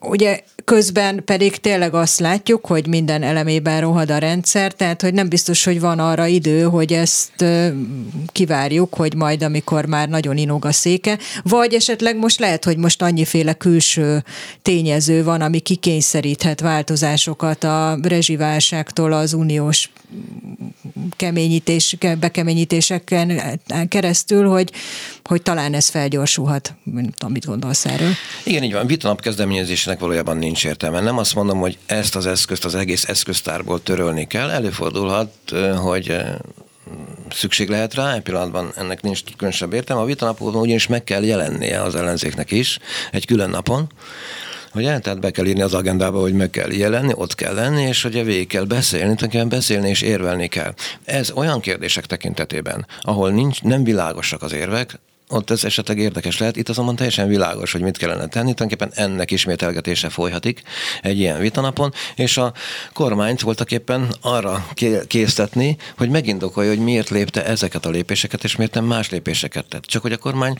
ugye 0.00 0.40
közben 0.64 1.24
pedig 1.24 1.56
tényleg 1.56 1.94
azt 1.94 2.18
látjuk, 2.18 2.66
hogy 2.66 2.86
minden 2.86 3.22
elemében 3.22 3.80
rohad 3.80 4.10
a 4.10 4.18
rendszer, 4.18 4.72
tehát 4.72 5.02
hogy 5.02 5.14
nem 5.14 5.28
biztos, 5.28 5.64
hogy 5.64 5.80
van 5.80 5.98
arra 5.98 6.26
idő, 6.26 6.62
hogy 6.62 6.92
ezt 6.92 7.44
kivárjuk, 8.32 8.94
hogy 8.94 9.14
majd 9.14 9.42
amikor 9.42 9.86
már 9.86 10.08
nagyon 10.08 10.36
inog 10.36 10.64
a 10.64 10.72
széke, 10.72 11.18
vagy 11.42 11.74
esetleg 11.74 12.16
most 12.16 12.38
lehet, 12.38 12.64
hogy 12.64 12.76
most 12.76 13.02
annyiféle 13.02 13.52
külső 13.52 14.24
tényező 14.62 15.24
van, 15.24 15.40
ami 15.40 15.58
kikényszeríthet 15.58 16.60
változásokat 16.60 17.64
a 17.64 17.98
rezsiválságtól 18.02 19.12
az 19.12 19.32
uniós 19.32 19.90
keményítés, 21.16 21.96
bekeményítéseken 22.20 23.40
keresztül, 23.88 24.48
hogy, 24.48 24.72
hogy 25.24 25.42
talán 25.42 25.74
ez 25.74 25.88
felgyorsulhat. 25.88 26.74
Nem 26.84 27.10
tudom, 27.10 27.32
mit 27.32 27.46
gondolsz 27.46 27.84
erről. 27.84 28.10
Igen, 28.44 28.62
így 28.62 28.72
van. 28.72 28.86
Vitanap 28.86 29.20
kezdeményezésnek 29.86 30.00
valójában 30.00 30.36
nincs 30.36 30.64
értelme. 30.64 31.00
Nem 31.00 31.18
azt 31.18 31.34
mondom, 31.34 31.58
hogy 31.58 31.78
ezt 31.86 32.16
az 32.16 32.26
eszközt 32.26 32.64
az 32.64 32.74
egész 32.74 33.08
eszköztárból 33.08 33.82
törölni 33.82 34.26
kell. 34.26 34.50
Előfordulhat, 34.50 35.30
hogy 35.76 36.16
szükség 37.30 37.68
lehet 37.68 37.94
rá, 37.94 38.14
egy 38.14 38.22
pillanatban 38.22 38.72
ennek 38.76 39.02
nincs 39.02 39.22
különösebb 39.36 39.72
értelme. 39.72 40.02
A 40.02 40.06
vitanapon 40.06 40.54
ugyanis 40.54 40.86
meg 40.86 41.04
kell 41.04 41.22
jelennie 41.22 41.82
az 41.82 41.94
ellenzéknek 41.94 42.50
is 42.50 42.78
egy 43.12 43.26
külön 43.26 43.50
napon, 43.50 43.88
Ugye? 44.74 44.98
Tehát 44.98 45.20
be 45.20 45.30
kell 45.30 45.46
írni 45.46 45.62
az 45.62 45.74
agendába, 45.74 46.20
hogy 46.20 46.32
meg 46.32 46.50
kell 46.50 46.72
jelenni, 46.72 47.12
ott 47.14 47.34
kell 47.34 47.54
lenni, 47.54 47.82
és 47.82 48.02
hogy 48.02 48.24
végig 48.24 48.46
kell 48.46 48.64
beszélni, 48.64 49.28
kell 49.28 49.44
beszélni 49.44 49.88
és 49.88 50.02
érvelni 50.02 50.48
kell. 50.48 50.74
Ez 51.04 51.30
olyan 51.30 51.60
kérdések 51.60 52.06
tekintetében, 52.06 52.86
ahol 53.00 53.30
nincs, 53.30 53.62
nem 53.62 53.84
világosak 53.84 54.42
az 54.42 54.52
érvek, 54.52 54.98
ott 55.28 55.50
ez 55.50 55.64
esetleg 55.64 55.98
érdekes 55.98 56.38
lehet. 56.38 56.56
Itt 56.56 56.68
azonban 56.68 56.96
teljesen 56.96 57.28
világos, 57.28 57.72
hogy 57.72 57.80
mit 57.80 57.96
kellene 57.96 58.26
tenni. 58.26 58.54
Tulajdonképpen 58.54 59.04
ennek 59.04 59.30
ismételgetése 59.30 60.08
folyhatik 60.08 60.62
egy 61.02 61.18
ilyen 61.18 61.38
vitanapon, 61.40 61.92
és 62.14 62.36
a 62.36 62.52
kormányt 62.92 63.40
voltak 63.40 63.70
éppen 63.70 64.14
arra 64.20 64.68
késztetni, 65.06 65.76
hogy 65.96 66.08
megindokolja, 66.10 66.70
hogy 66.70 66.78
miért 66.78 67.08
lépte 67.08 67.44
ezeket 67.44 67.86
a 67.86 67.90
lépéseket, 67.90 68.44
és 68.44 68.56
miért 68.56 68.74
nem 68.74 68.84
más 68.84 69.10
lépéseket 69.10 69.64
tett. 69.68 69.84
Csak 69.84 70.02
hogy 70.02 70.12
a 70.12 70.18
kormány 70.18 70.58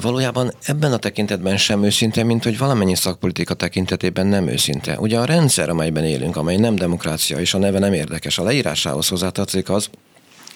valójában 0.00 0.52
ebben 0.62 0.92
a 0.92 0.96
tekintetben 0.96 1.56
sem 1.56 1.84
őszinte, 1.84 2.22
mint 2.22 2.44
hogy 2.44 2.58
valamennyi 2.58 2.94
szakpolitika 2.94 3.54
tekintetében 3.54 4.26
nem 4.26 4.48
őszinte. 4.48 4.98
Ugye 4.98 5.18
a 5.18 5.24
rendszer, 5.24 5.68
amelyben 5.68 6.04
élünk, 6.04 6.36
amely 6.36 6.56
nem 6.56 6.74
demokrácia, 6.74 7.38
és 7.38 7.54
a 7.54 7.58
neve 7.58 7.78
nem 7.78 7.92
érdekes, 7.92 8.38
a 8.38 8.42
leírásához 8.42 9.08
hozzátartozik 9.08 9.70
az, 9.70 9.90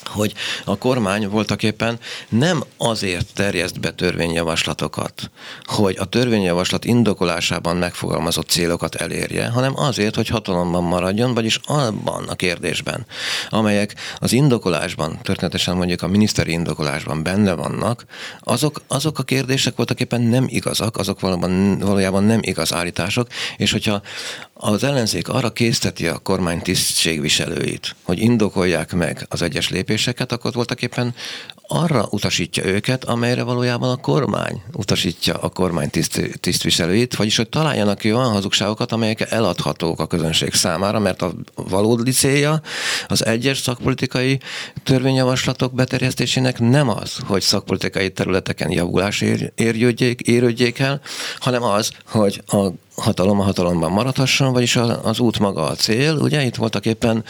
hogy 0.06 0.34
a 0.64 0.78
kormány 0.78 1.28
voltak 1.28 1.62
éppen 1.62 1.98
nem 2.28 2.64
azért 2.76 3.34
terjeszt 3.34 3.80
be 3.80 3.90
törvényjavaslatokat, 3.90 5.30
hogy 5.64 5.96
a 5.98 6.04
törvényjavaslat 6.04 6.84
indokolásában 6.84 7.76
megfogalmazott 7.76 8.48
célokat 8.48 8.94
elérje, 8.94 9.48
hanem 9.48 9.72
azért, 9.76 10.14
hogy 10.14 10.28
hatalomban 10.28 10.84
maradjon, 10.84 11.34
vagyis 11.34 11.60
abban 11.64 12.24
a 12.28 12.34
kérdésben, 12.34 13.06
amelyek 13.48 13.94
az 14.18 14.32
indokolásban, 14.32 15.18
történetesen 15.22 15.76
mondjuk 15.76 16.02
a 16.02 16.08
miniszteri 16.08 16.52
indokolásban 16.52 17.22
benne 17.22 17.52
vannak, 17.52 18.04
azok, 18.40 18.82
azok 18.88 19.18
a 19.18 19.22
kérdések 19.22 19.76
voltak 19.76 20.00
éppen 20.00 20.20
nem 20.20 20.44
igazak, 20.48 20.96
azok 20.96 21.20
valóban, 21.20 21.78
valójában 21.78 22.24
nem 22.24 22.40
igaz 22.42 22.72
állítások, 22.72 23.28
és 23.56 23.72
hogyha 23.72 24.02
az 24.66 24.84
ellenzék 24.84 25.28
arra 25.28 25.52
készteti 25.52 26.06
a 26.06 26.18
kormány 26.18 26.62
tisztségviselőit, 26.62 27.96
hogy 28.02 28.18
indokolják 28.18 28.92
meg 28.92 29.26
az 29.28 29.42
egyes 29.42 29.70
lépéseket, 29.70 30.32
akkor 30.32 30.52
voltak 30.52 30.82
éppen 30.82 31.14
arra 31.66 32.06
utasítja 32.10 32.64
őket, 32.64 33.04
amelyre 33.04 33.42
valójában 33.42 33.90
a 33.90 33.96
kormány 33.96 34.62
utasítja 34.72 35.34
a 35.34 35.48
kormány 35.48 35.90
tiszt, 35.90 36.38
tisztviselőit, 36.40 37.16
vagyis 37.16 37.36
hogy 37.36 37.48
találjanak 37.48 37.98
ki 37.98 38.12
olyan 38.12 38.30
hazugságokat, 38.30 38.92
amelyek 38.92 39.30
eladhatók 39.30 40.00
a 40.00 40.06
közönség 40.06 40.52
számára, 40.52 40.98
mert 40.98 41.22
a 41.22 41.34
valódi 41.54 42.10
célja 42.10 42.60
az 43.06 43.24
egyes 43.26 43.58
szakpolitikai 43.58 44.40
törvényjavaslatok 44.82 45.74
beterjesztésének 45.74 46.58
nem 46.58 46.88
az, 46.88 47.16
hogy 47.26 47.42
szakpolitikai 47.42 48.10
területeken 48.10 48.70
javulás 48.70 49.20
ér, 49.20 49.52
érődjék, 49.54 50.20
érődjék 50.20 50.78
el, 50.78 51.00
hanem 51.38 51.62
az, 51.62 51.90
hogy 52.06 52.42
a 52.46 52.68
hatalom 52.96 53.40
a 53.40 53.42
hatalomban 53.42 53.92
maradhasson, 53.92 54.52
vagyis 54.52 54.76
az 55.02 55.18
út 55.18 55.38
maga 55.38 55.62
a 55.62 55.74
cél, 55.74 56.16
ugye? 56.16 56.44
Itt 56.44 56.54
voltak 56.54 56.86
éppen 56.86 57.24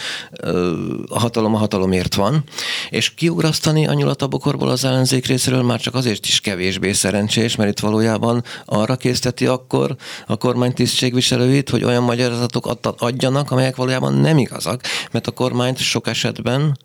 a 1.08 1.18
hatalom 1.18 1.54
a 1.54 1.58
hatalomért 1.58 2.14
van, 2.14 2.44
és 2.90 3.14
kiugrasztani 3.14 3.86
a 3.86 3.92
nyulat 3.92 4.22
az 4.60 4.84
ellenzék 4.84 5.26
részéről 5.26 5.62
már 5.62 5.80
csak 5.80 5.94
azért 5.94 6.26
is 6.26 6.40
kevésbé 6.40 6.92
szerencsés, 6.92 7.56
mert 7.56 7.70
itt 7.70 7.80
valójában 7.80 8.44
arra 8.64 8.96
készteti 8.96 9.46
akkor 9.46 9.96
a 10.26 10.36
kormány 10.36 10.72
tisztségviselőit, 10.72 11.70
hogy 11.70 11.84
olyan 11.84 12.02
magyarázatok 12.02 12.78
adjanak, 12.98 13.50
amelyek 13.50 13.76
valójában 13.76 14.14
nem 14.14 14.38
igazak, 14.38 14.82
mert 15.10 15.26
a 15.26 15.30
kormányt 15.30 15.78
sok 15.78 16.06
esetben 16.06 16.76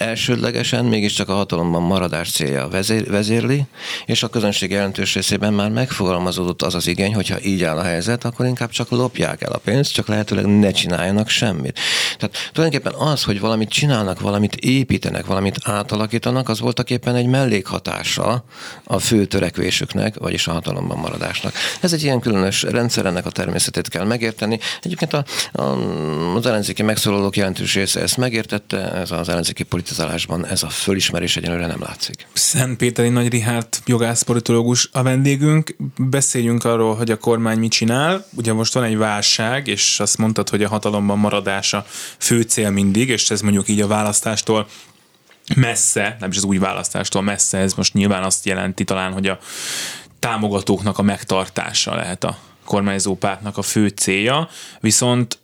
elsődlegesen 0.00 0.84
mégiscsak 0.84 1.28
a 1.28 1.34
hatalomban 1.34 1.82
maradás 1.82 2.30
célja 2.30 2.68
vezér, 2.68 3.10
vezérli, 3.10 3.64
és 4.06 4.22
a 4.22 4.28
közönség 4.28 4.70
jelentős 4.70 5.14
részében 5.14 5.52
már 5.52 5.70
megfogalmazódott 5.70 6.62
az 6.62 6.74
az 6.74 6.86
igény, 6.86 7.14
hogyha 7.14 7.42
így 7.42 7.62
áll 7.62 7.76
a 7.78 7.82
helyzet, 7.82 8.24
akkor 8.24 8.46
inkább 8.46 8.70
csak 8.70 8.90
lopják 8.90 9.42
el 9.42 9.52
a 9.52 9.58
pénzt, 9.58 9.92
csak 9.92 10.06
lehetőleg 10.06 10.46
ne 10.46 10.70
csináljanak 10.70 11.28
semmit. 11.28 11.78
Tehát 12.18 12.50
tulajdonképpen 12.52 13.00
az, 13.08 13.22
hogy 13.22 13.40
valamit 13.40 13.68
csinálnak, 13.68 14.20
valamit 14.20 14.54
építenek, 14.54 15.26
valamit 15.26 15.58
átalakítanak, 15.62 16.48
az 16.48 16.60
voltak 16.60 16.90
éppen 16.90 17.14
egy 17.14 17.26
mellékhatása 17.26 18.44
a 18.84 18.98
fő 18.98 19.24
törekvésüknek, 19.24 20.14
vagyis 20.18 20.46
a 20.46 20.52
hatalomban 20.52 20.98
maradásnak. 20.98 21.52
Ez 21.80 21.92
egy 21.92 22.02
ilyen 22.02 22.20
különös 22.20 22.62
rendszer, 22.62 23.06
ennek 23.06 23.26
a 23.26 23.30
természetét 23.30 23.88
kell 23.88 24.04
megérteni. 24.04 24.58
Egyébként 24.82 25.12
a, 25.12 25.24
a, 25.52 25.62
az 26.36 26.46
ellenzéki 26.46 26.82
megszólalók 26.82 27.36
jelentős 27.36 27.74
része 27.74 28.00
ezt 28.00 28.16
megértette, 28.16 28.92
ez 28.92 29.10
az 29.10 29.28
ellenzéki 29.28 29.62
politizálásban 29.90 30.46
ez 30.46 30.62
a 30.62 30.68
fölismerés 30.68 31.36
egyenlőre 31.36 31.66
nem 31.66 31.80
látszik. 31.80 32.26
Szent 32.32 32.76
Péteri 32.76 33.08
Nagy 33.08 33.28
Rihárd 33.28 33.68
jogászpolitológus 33.86 34.88
a 34.92 35.02
vendégünk. 35.02 35.76
Beszéljünk 35.96 36.64
arról, 36.64 36.94
hogy 36.94 37.10
a 37.10 37.18
kormány 37.18 37.58
mit 37.58 37.70
csinál. 37.70 38.26
Ugye 38.36 38.52
most 38.52 38.74
van 38.74 38.84
egy 38.84 38.96
válság, 38.96 39.66
és 39.66 40.00
azt 40.00 40.18
mondtad, 40.18 40.48
hogy 40.48 40.62
a 40.62 40.68
hatalomban 40.68 41.18
maradása 41.18 41.84
fő 42.18 42.42
cél 42.42 42.70
mindig, 42.70 43.08
és 43.08 43.30
ez 43.30 43.40
mondjuk 43.40 43.68
így 43.68 43.80
a 43.80 43.86
választástól 43.86 44.66
messze, 45.56 46.16
nem 46.20 46.30
is 46.30 46.36
az 46.36 46.44
új 46.44 46.58
választástól 46.58 47.22
messze, 47.22 47.58
ez 47.58 47.74
most 47.74 47.94
nyilván 47.94 48.22
azt 48.22 48.46
jelenti 48.46 48.84
talán, 48.84 49.12
hogy 49.12 49.26
a 49.26 49.38
támogatóknak 50.18 50.98
a 50.98 51.02
megtartása 51.02 51.94
lehet 51.94 52.24
a 52.24 52.38
kormányzó 52.64 53.16
pártnak 53.16 53.56
a 53.56 53.62
fő 53.62 53.88
célja, 53.88 54.48
viszont 54.80 55.38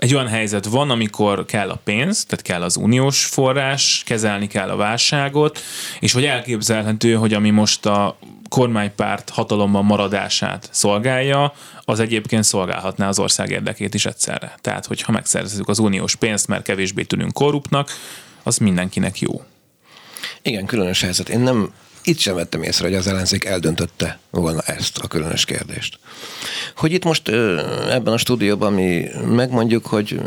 egy 0.00 0.14
olyan 0.14 0.28
helyzet 0.28 0.64
van, 0.64 0.90
amikor 0.90 1.44
kell 1.44 1.70
a 1.70 1.80
pénz, 1.84 2.24
tehát 2.24 2.44
kell 2.44 2.62
az 2.62 2.76
uniós 2.76 3.24
forrás, 3.24 4.02
kezelni 4.06 4.46
kell 4.46 4.68
a 4.68 4.76
válságot, 4.76 5.60
és 6.00 6.12
hogy 6.12 6.24
elképzelhető, 6.24 7.14
hogy 7.14 7.34
ami 7.34 7.50
most 7.50 7.86
a 7.86 8.18
kormánypárt 8.48 9.30
hatalomban 9.30 9.84
maradását 9.84 10.68
szolgálja, 10.72 11.52
az 11.84 12.00
egyébként 12.00 12.44
szolgálhatná 12.44 13.08
az 13.08 13.18
ország 13.18 13.50
érdekét 13.50 13.94
is 13.94 14.06
egyszerre. 14.06 14.54
Tehát, 14.60 14.86
hogyha 14.86 15.12
megszerzezzük 15.12 15.68
az 15.68 15.78
uniós 15.78 16.14
pénzt, 16.14 16.46
mert 16.46 16.62
kevésbé 16.62 17.02
tűnünk 17.02 17.32
korruptnak, 17.32 17.90
az 18.42 18.58
mindenkinek 18.58 19.18
jó. 19.18 19.44
Igen, 20.42 20.66
különös 20.66 21.00
helyzet. 21.00 21.28
Én 21.28 21.40
nem 21.40 21.72
itt 22.02 22.18
sem 22.18 22.34
vettem 22.34 22.62
észre, 22.62 22.84
hogy 22.84 22.94
az 22.94 23.06
ellenzék 23.06 23.44
eldöntötte 23.44 24.18
volna 24.30 24.60
ezt 24.60 24.98
a 24.98 25.06
különös 25.06 25.44
kérdést. 25.44 25.98
Hogy 26.76 26.92
itt 26.92 27.04
most 27.04 27.28
ebben 27.90 28.12
a 28.12 28.18
stúdióban 28.18 28.72
mi 28.72 29.08
megmondjuk, 29.26 29.86
hogy 29.86 30.20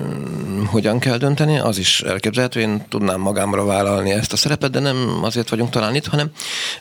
hogyan 0.65 0.99
kell 0.99 1.17
dönteni, 1.17 1.59
az 1.59 1.77
is 1.77 2.01
elképzelhető, 2.01 2.59
én 2.59 2.85
tudnám 2.89 3.19
magámra 3.19 3.65
vállalni 3.65 4.11
ezt 4.11 4.33
a 4.33 4.37
szerepet, 4.37 4.71
de 4.71 4.79
nem 4.79 5.19
azért 5.23 5.49
vagyunk 5.49 5.69
talán 5.69 5.95
itt, 5.95 6.07
hanem 6.07 6.31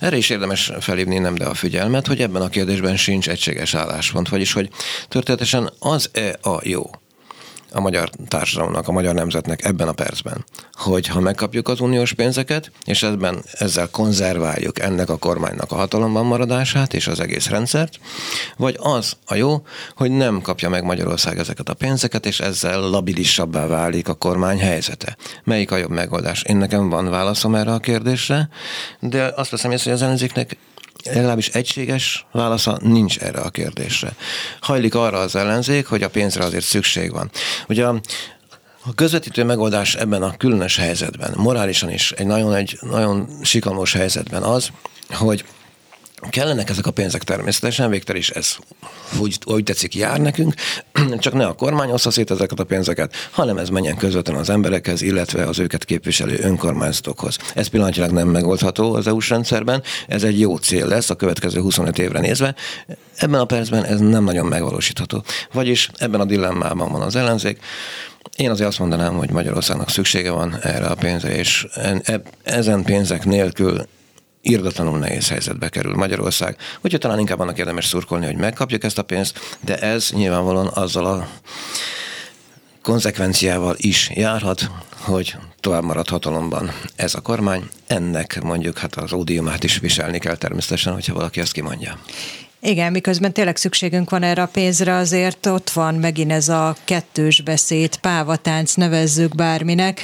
erre 0.01 0.17
is 0.17 0.31
érdemes 0.31 0.73
felhívni 0.81 1.19
nem 1.19 1.35
de 1.35 1.45
a 1.45 1.55
figyelmet, 1.55 2.07
hogy 2.07 2.21
ebben 2.21 2.43
a 2.43 2.49
kérdésben 2.49 2.97
sincs 2.97 3.29
egységes 3.29 3.75
álláspont, 3.75 4.29
vagyis 4.29 4.53
hogy 4.53 4.69
történetesen 5.09 5.73
az-e 5.79 6.39
a 6.43 6.61
jó, 6.63 6.91
a 7.73 7.81
magyar 7.81 8.11
társadalomnak, 8.29 8.89
a 8.89 8.93
magyar 8.93 9.15
nemzetnek 9.15 9.65
ebben 9.65 9.89
a 9.89 9.93
percben, 9.93 10.45
hogy 10.73 11.07
ha 11.07 11.21
megkapjuk 11.21 11.69
az 11.69 11.81
uniós 11.81 12.13
pénzeket, 12.13 12.71
és 12.85 13.03
ebben 13.03 13.45
ezzel 13.53 13.89
konzerváljuk 13.91 14.79
ennek 14.79 15.09
a 15.09 15.17
kormánynak 15.17 15.73
a 15.73 15.75
hatalomban 15.75 16.27
maradását 16.27 16.95
és 16.95 17.07
az 17.07 17.21
egész 17.21 17.49
rendszert, 17.49 17.99
vagy 18.57 18.77
az 18.79 19.17
a 19.27 19.35
jó, 19.35 19.63
hogy 19.97 20.11
nem 20.11 20.41
kapja 20.41 20.69
meg 20.69 20.85
Magyarország 20.85 21.39
ezeket 21.39 21.69
a 21.69 21.75
pénzeket, 21.75 22.27
és 22.27 22.41
ezzel 22.41 22.81
labilisabbá 22.81 23.67
válik 23.67 24.09
a 24.09 24.15
kormány 24.15 24.59
helyzete. 24.59 25.17
Melyik 25.45 25.71
a 25.71 25.77
jobb 25.77 25.91
megoldás? 25.91 26.43
Én 26.43 26.57
nekem 26.57 26.89
van 26.89 27.11
válaszom 27.11 27.55
erre 27.55 27.73
a 27.73 27.79
kérdésre, 27.79 28.49
de 29.01 29.33
azt 29.37 29.51
veszem 29.51 29.71
észre, 29.71 29.91
hogy 29.91 29.99
az 29.99 30.05
ellenzéknek 30.05 30.57
legalábbis 31.05 31.49
egységes 31.49 32.27
válasza 32.33 32.79
nincs 32.83 33.19
erre 33.19 33.41
a 33.41 33.51
kérdésre. 33.51 34.15
Hajlik 34.61 34.95
arra 34.95 35.19
az 35.19 35.37
ellenzék, 35.37 35.87
hogy 35.87 36.03
a 36.03 36.11
pénzre 36.11 36.45
azért 36.45 36.65
szükség 36.65 37.13
van. 37.13 37.31
Ugye 37.69 37.87
a, 37.87 38.01
a 38.85 38.95
közvetítő 38.95 39.45
megoldás 39.45 39.95
ebben 39.95 40.23
a 40.23 40.37
különös 40.37 40.77
helyzetben, 40.77 41.35
morálisan 41.37 41.91
is 41.91 42.13
egy 42.13 42.27
nagyon, 42.27 42.55
egy 42.55 42.79
nagyon 42.81 43.29
sikalmos 43.43 43.93
helyzetben 43.93 44.43
az, 44.43 44.71
hogy 45.11 45.45
Kellenek 46.31 46.71
ezek 46.71 46.87
a 46.87 46.91
pénzek 46.91 47.23
természetesen, 47.23 47.91
végtel 47.91 48.17
is 48.17 48.31
ez 48.31 48.57
úgy, 49.21 49.39
úgy 49.45 49.65
tetszik 49.65 49.95
jár 49.95 50.21
nekünk, 50.21 50.55
csak 51.19 51.33
ne 51.33 51.47
a 51.47 51.53
kormány 51.53 51.91
ossza 51.91 52.11
szét 52.11 52.31
ezeket 52.31 52.61
a 52.61 52.65
pénzeket, 52.65 53.15
hanem 53.31 53.59
ez 53.59 53.69
menjen 53.69 53.97
közvetlenül 53.97 54.41
az 54.41 54.51
emberekhez, 54.51 55.03
illetve 55.03 55.45
az 55.45 55.59
őket 55.59 55.85
képviselő 55.85 56.39
önkormányzatokhoz. 56.43 57.39
Ez 57.55 57.67
pillanatilag 57.67 58.11
nem 58.11 58.29
megoldható 58.29 58.95
az 58.95 59.07
EU-s 59.07 59.29
rendszerben, 59.29 59.83
ez 60.09 60.23
egy 60.23 60.41
jó 60.41 60.57
cél 60.57 60.87
lesz 60.87 61.11
a 61.11 61.15
következő 61.15 61.61
25 61.61 61.99
évre 61.99 62.21
nézve. 62.21 62.55
Ebben 63.17 63.41
a 63.41 63.45
percben 63.45 63.85
ez 63.85 64.01
nem 64.01 64.25
nagyon 64.25 64.47
megvalósítható. 64.47 65.25
Vagyis 65.53 65.91
ebben 65.97 66.21
a 66.21 66.25
dilemmában 66.25 66.93
van 66.93 67.03
az 67.03 67.17
ellenzék, 67.17 67.59
én 68.37 68.51
azért 68.51 68.69
azt 68.69 68.79
mondanám, 68.79 69.15
hogy 69.15 69.31
Magyarországnak 69.31 69.89
szüksége 69.89 70.31
van 70.31 70.59
erre 70.63 70.87
a 70.87 70.95
pénzre, 70.95 71.37
és 71.37 71.67
e- 72.03 72.23
ezen 72.43 72.83
pénzek 72.83 73.25
nélkül 73.25 73.87
irdatlanul 74.43 74.99
nehéz 74.99 75.29
helyzetbe 75.29 75.69
kerül 75.69 75.95
Magyarország. 75.95 76.57
Úgyhogy 76.81 77.01
talán 77.01 77.19
inkább 77.19 77.41
annak 77.41 77.59
érdemes 77.59 77.87
szurkolni, 77.87 78.27
hogy 78.27 78.37
megkapjuk 78.37 78.85
ezt 78.85 78.99
a 78.99 79.03
pénzt, 79.03 79.57
de 79.61 79.79
ez 79.79 80.11
nyilvánvalóan 80.13 80.67
azzal 80.67 81.07
a 81.07 81.29
konzekvenciával 82.83 83.75
is 83.79 84.11
járhat, 84.15 84.71
hogy 84.99 85.37
tovább 85.61 85.83
marad 85.83 86.09
hatalomban 86.09 86.73
ez 86.97 87.15
a 87.15 87.21
kormány. 87.21 87.69
Ennek 87.87 88.43
mondjuk 88.43 88.79
hát 88.79 88.95
az 88.95 89.13
ódiumát 89.13 89.65
is 89.65 89.79
viselni 89.79 90.19
kell 90.19 90.37
természetesen, 90.37 90.93
hogyha 90.93 91.15
valaki 91.15 91.41
ezt 91.41 91.53
kimondja. 91.53 91.99
Igen, 92.61 92.93
miközben 92.93 93.33
tényleg 93.33 93.57
szükségünk 93.57 94.11
van 94.11 94.23
erre 94.23 94.43
a 94.43 94.47
pénzre, 94.47 94.95
azért 94.95 95.47
ott 95.47 95.71
van 95.71 95.95
megint 95.95 96.33
ez 96.33 96.49
a 96.49 96.77
kettős 96.85 97.41
beszéd, 97.41 97.97
pávatánc, 97.97 98.75
nevezzük 98.75 99.35
bárminek 99.35 100.01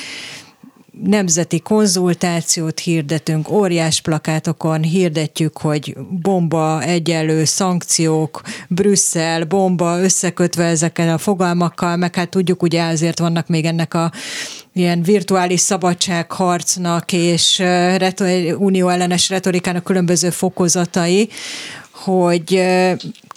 nemzeti 1.04 1.60
konzultációt 1.60 2.78
hirdetünk, 2.78 3.50
óriás 3.50 4.00
plakátokon 4.00 4.82
hirdetjük, 4.82 5.58
hogy 5.58 5.96
bomba, 6.22 6.82
egyenlő, 6.82 7.44
szankciók, 7.44 8.40
Brüsszel, 8.68 9.44
bomba, 9.44 10.00
összekötve 10.00 10.64
ezeken 10.64 11.08
a 11.08 11.18
fogalmakkal, 11.18 11.96
meg 11.96 12.14
hát 12.14 12.28
tudjuk, 12.28 12.62
ugye 12.62 12.82
azért 12.82 13.18
vannak 13.18 13.48
még 13.48 13.64
ennek 13.64 13.94
a 13.94 14.12
ilyen 14.72 15.02
virtuális 15.02 15.60
szabadságharcnak 15.60 17.12
és 17.12 17.62
unió 18.56 18.88
ellenes 18.88 19.28
retorikának 19.28 19.84
különböző 19.84 20.30
fokozatai, 20.30 21.28
hogy 21.90 22.62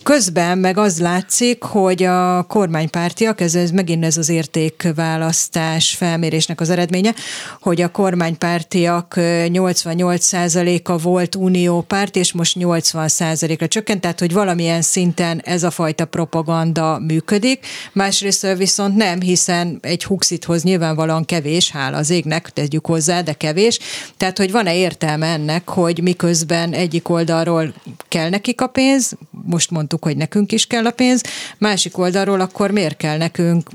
Közben 0.04 0.58
meg 0.58 0.78
az 0.78 1.00
látszik, 1.00 1.64
hogy 1.64 2.04
a 2.04 2.44
kormánypártiak, 2.44 3.42
ez, 3.42 3.56
ez 3.56 3.72
megint 3.72 4.06
ez 4.06 4.18
az 4.18 4.30
értékválasztás 4.30 5.96
felmérésnek 5.96 6.62
az 6.62 6.70
eredménye, 6.70 7.14
hogy 7.60 7.82
a 7.82 7.92
kormánypártiak 7.92 9.14
88%-a 9.18 10.98
volt 10.98 11.36
uniópárt, 11.36 12.16
és 12.16 12.34
most 12.34 12.58
80%-ra 12.60 13.68
csökkent, 13.68 14.02
tehát 14.02 14.20
hogy 14.20 14.34
valamilyen 14.34 14.82
szinten 14.82 15.42
ez 15.44 15.64
a 15.64 15.70
fajta 15.70 16.06
propaganda 16.06 17.00
működik. 17.00 17.66
Másrészt 17.94 18.56
viszont 18.58 18.96
nem, 18.96 19.22
hiszen 19.22 19.78
egy 19.82 20.04
huxithoz 20.04 20.64
nyilvánvalóan 20.64 21.26
kevés, 21.26 21.72
hála 21.72 21.98
az 21.98 22.10
égnek, 22.10 22.50
tegyük 22.50 22.86
hozzá, 22.86 23.22
de 23.22 23.34
kevés. 23.34 23.80
Tehát, 24.18 24.38
hogy 24.38 24.52
van-e 24.52 24.76
értelme 24.76 25.28
ennek, 25.28 25.70
hogy 25.70 26.02
miközben 26.02 26.74
egyik 26.74 27.10
oldalról 27.10 27.74
kell 28.08 28.30
nekik 28.30 28.62
a 28.62 28.68
pénz, 28.68 29.14
most 29.46 29.72
mond 29.72 29.90
mondtuk, 29.92 30.04
hogy 30.04 30.18
nekünk 30.18 30.52
is 30.52 30.66
kell 30.66 30.86
a 30.86 30.92
pénz, 30.92 31.22
másik 31.58 31.98
oldalról 31.98 32.42
akkor 32.42 32.72
miért 32.72 32.98
kell 32.98 33.18
nekünk 33.18 33.70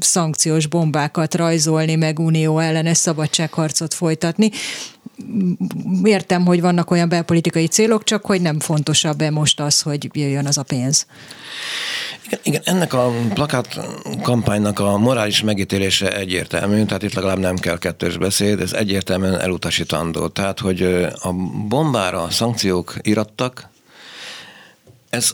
szankciós 0.00 0.66
bombákat 0.66 1.34
rajzolni, 1.34 1.94
meg 1.94 2.18
unió 2.18 2.58
ellenes 2.58 2.98
szabadságharcot 2.98 3.94
folytatni. 3.94 4.50
Értem, 6.02 6.44
hogy 6.44 6.60
vannak 6.60 6.90
olyan 6.90 7.08
belpolitikai 7.08 7.66
célok, 7.66 8.04
csak 8.04 8.24
hogy 8.24 8.40
nem 8.40 8.60
fontosabb-e 8.60 9.30
most 9.30 9.60
az, 9.60 9.80
hogy 9.80 10.08
jöjjön 10.12 10.46
az 10.46 10.58
a 10.58 10.62
pénz. 10.62 11.06
Igen, 12.26 12.40
igen, 12.42 12.62
ennek 12.64 12.92
a 12.92 13.12
plakát 13.34 13.80
kampánynak 14.22 14.78
a 14.78 14.98
morális 14.98 15.42
megítélése 15.42 16.16
egyértelmű, 16.16 16.84
tehát 16.84 17.02
itt 17.02 17.14
legalább 17.14 17.38
nem 17.38 17.56
kell 17.56 17.78
kettős 17.78 18.16
beszéd, 18.16 18.60
ez 18.60 18.72
egyértelműen 18.72 19.40
elutasítandó. 19.40 20.28
Tehát, 20.28 20.58
hogy 20.58 20.82
a 21.22 21.32
bombára 21.68 22.30
szankciók 22.30 22.94
irattak, 23.02 23.72
ez 25.14 25.30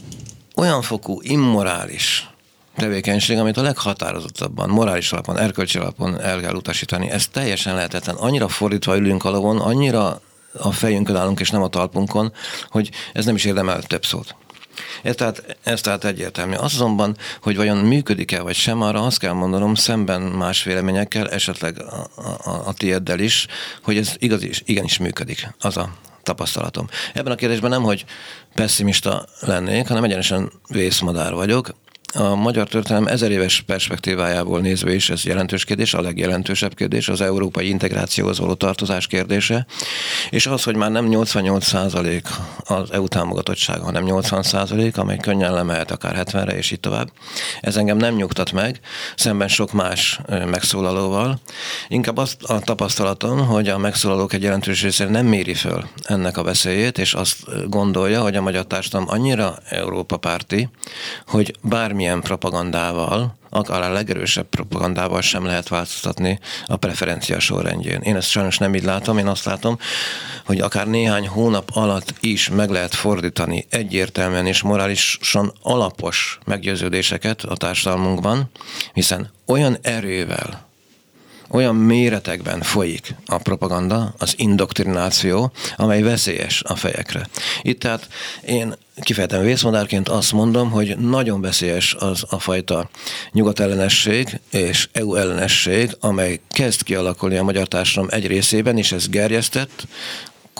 olyan 0.61 0.82
fokú 0.82 1.18
immorális 1.22 2.28
tevékenység, 2.76 3.38
amit 3.38 3.56
a 3.56 3.62
leghatározottabban, 3.62 4.68
morális 4.68 5.12
alapon, 5.12 5.38
erkölcsi 5.38 5.78
alapon 5.78 6.20
el 6.20 6.40
kell 6.40 6.54
utasítani. 6.54 7.11
Ez 7.11 7.28
teljesen 7.28 7.74
lehetetlen. 7.74 8.16
Annyira 8.16 8.48
fordítva 8.48 8.96
ülünk 8.96 9.24
a 9.24 9.30
lovon, 9.30 9.58
annyira 9.58 10.20
a 10.52 10.72
fejünkön 10.72 11.16
állunk, 11.16 11.40
és 11.40 11.50
nem 11.50 11.62
a 11.62 11.68
talpunkon, 11.68 12.32
hogy 12.68 12.90
ez 13.12 13.24
nem 13.24 13.34
is 13.34 13.44
érdemel 13.44 13.82
több 13.82 14.04
szót. 14.04 14.34
Ez 15.02 15.14
tehát, 15.14 15.56
ez 15.62 15.80
tehát 15.80 16.04
egyértelmű. 16.04 16.54
Azonban, 16.54 17.16
hogy 17.42 17.56
vajon 17.56 17.76
működik-e 17.76 18.40
vagy 18.40 18.54
sem, 18.54 18.82
arra 18.82 19.02
azt 19.04 19.18
kell 19.18 19.32
mondanom 19.32 19.74
szemben 19.74 20.20
más 20.20 20.62
véleményekkel, 20.62 21.30
esetleg 21.30 21.82
a, 21.82 22.11
a, 22.44 22.62
a 22.66 22.72
tieddel 22.72 23.18
is, 23.18 23.46
hogy 23.82 23.96
ez 23.96 24.14
igaz 24.18 24.42
is, 24.42 24.62
igenis 24.64 24.98
működik. 24.98 25.54
Az 25.61 25.76
a 25.76 25.90
tapasztalatom. 26.30 26.86
Ebben 27.14 27.32
a 27.32 27.34
kérdésben 27.34 27.70
nem, 27.70 27.82
hogy 27.82 28.04
pessimista 28.54 29.24
lennék, 29.40 29.88
hanem 29.88 30.04
egyenesen 30.04 30.52
vészmadár 30.68 31.34
vagyok 31.34 31.74
a 32.14 32.34
magyar 32.34 32.68
történelem 32.68 33.06
ezer 33.06 33.30
éves 33.30 33.61
perspektívájából 33.61 34.61
nézve 34.61 34.94
is 34.94 35.11
ez 35.11 35.24
jelentős 35.24 35.64
kérdés, 35.64 35.94
a 35.94 36.00
legjelentősebb 36.00 36.74
kérdés, 36.74 37.08
az 37.08 37.20
európai 37.20 37.68
integrációhoz 37.68 38.38
való 38.38 38.54
tartozás 38.54 39.06
kérdése, 39.06 39.66
és 40.30 40.46
az, 40.46 40.62
hogy 40.62 40.76
már 40.76 40.90
nem 40.90 41.06
88 41.06 41.64
százalék 41.64 42.26
az 42.64 42.92
EU 42.92 43.08
támogatottsága, 43.08 43.84
hanem 43.84 44.04
80 44.04 44.42
százalék, 44.42 44.96
amely 44.96 45.16
könnyen 45.16 45.52
lemehet 45.52 45.90
akár 45.90 46.26
70-re, 46.26 46.56
és 46.56 46.70
így 46.70 46.80
tovább. 46.80 47.11
Ez 47.61 47.76
engem 47.76 47.96
nem 47.96 48.14
nyugtat 48.14 48.52
meg, 48.52 48.80
szemben 49.16 49.48
sok 49.48 49.72
más 49.72 50.20
megszólalóval. 50.46 51.40
Inkább 51.88 52.16
azt 52.16 52.42
a 52.42 52.58
tapasztalatom, 52.61 53.46
hogy 53.46 53.68
a 53.68 53.78
megszólalók 53.78 54.32
egy 54.32 54.42
jelentős 54.42 54.82
része 54.82 55.04
nem 55.04 55.26
méri 55.26 55.54
föl 55.54 55.84
ennek 56.02 56.36
a 56.36 56.42
veszélyét, 56.42 56.98
és 56.98 57.14
azt 57.14 57.68
gondolja, 57.68 58.22
hogy 58.22 58.36
a 58.36 58.42
magyar 58.42 58.66
társadalom 58.66 59.08
annyira 59.11 59.58
Európa 59.68 60.16
párti, 60.16 60.68
hogy 61.26 61.54
bármi 61.62 61.99
bármilyen 62.01 62.20
propagandával, 62.22 63.36
akár 63.51 63.82
a 63.82 63.92
legerősebb 63.92 64.46
propagandával 64.48 65.20
sem 65.20 65.44
lehet 65.44 65.68
változtatni 65.68 66.38
a 66.66 66.76
preferencia 66.76 67.40
sorrendjén. 67.40 68.01
Én 68.01 68.16
ezt 68.16 68.28
sajnos 68.28 68.59
nem 68.59 68.74
így 68.74 68.84
látom, 68.84 69.18
én 69.18 69.26
azt 69.26 69.44
látom, 69.44 69.78
hogy 70.44 70.61
akár 70.61 70.86
néhány 70.86 71.28
hónap 71.28 71.70
alatt 71.72 72.14
is 72.20 72.48
meg 72.48 72.70
lehet 72.70 72.94
fordítani 72.94 73.66
egyértelműen 73.70 74.46
és 74.46 74.62
morálisan 74.62 75.53
alapos 75.62 76.38
meggyőződéseket 76.46 77.42
a 77.42 77.57
társadalmunkban, 77.57 78.51
hiszen 78.92 79.30
olyan 79.46 79.78
erővel, 79.82 80.68
olyan 81.51 81.76
méretekben 81.76 82.62
folyik 82.62 83.14
a 83.26 83.38
propaganda, 83.38 84.14
az 84.18 84.34
indoktrináció, 84.36 85.53
amely 85.76 86.03
veszélyes 86.03 86.62
a 86.62 86.76
fejekre. 86.76 87.28
Itt 87.62 87.80
tehát 87.80 88.09
én 88.46 88.74
kifejtem 89.03 89.42
vészmodárként 89.42 90.09
azt 90.09 90.32
mondom, 90.32 90.70
hogy 90.70 90.98
nagyon 90.98 91.40
veszélyes 91.40 91.94
az 91.98 92.24
a 92.28 92.38
fajta 92.38 92.90
nyugatellenesség 93.32 94.40
és 94.51 94.88
EU 94.92 95.14
ellenesség, 95.14 95.96
amely 96.01 96.40
kezd 96.51 96.82
kialakulni 96.82 97.36
a 97.36 97.42
magyar 97.42 97.68
társadalom 97.68 98.11
egy 98.12 98.26
részében, 98.26 98.78
és 98.78 98.92
ez 98.92 99.09
gerjesztett, 99.09 99.86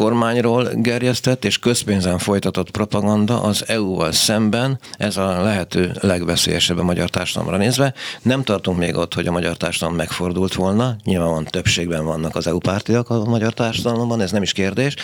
kormányról 0.01 0.71
gerjesztett 0.75 1.45
és 1.45 1.59
közpénzen 1.59 2.19
folytatott 2.19 2.71
propaganda 2.71 3.43
az 3.43 3.65
EU-val 3.69 4.13
szemben, 4.13 4.79
ez 4.97 5.17
a 5.17 5.43
lehető 5.43 5.93
legveszélyesebb 6.01 6.79
a 6.79 6.83
magyar 6.83 7.11
társadalomra 7.11 7.59
nézve. 7.59 7.95
Nem 8.23 8.43
tartunk 8.43 8.79
még 8.79 8.97
ott, 8.97 9.15
hogy 9.15 9.27
a 9.27 9.31
magyar 9.31 9.57
társadalom 9.57 9.97
megfordult 9.97 10.55
volna, 10.55 10.97
nyilvánvalóan 11.05 11.45
többségben 11.45 12.05
vannak 12.05 12.37
az 12.37 12.47
EU 12.47 12.59
pártiak 12.59 13.11
a 13.11 13.25
magyar 13.25 13.53
társadalomban, 13.53 14.21
ez 14.21 14.31
nem 14.31 14.43
is 14.43 14.53
kérdés, 14.53 14.95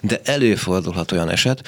de 0.00 0.20
előfordulhat 0.24 1.12
olyan 1.12 1.30
eset, 1.30 1.62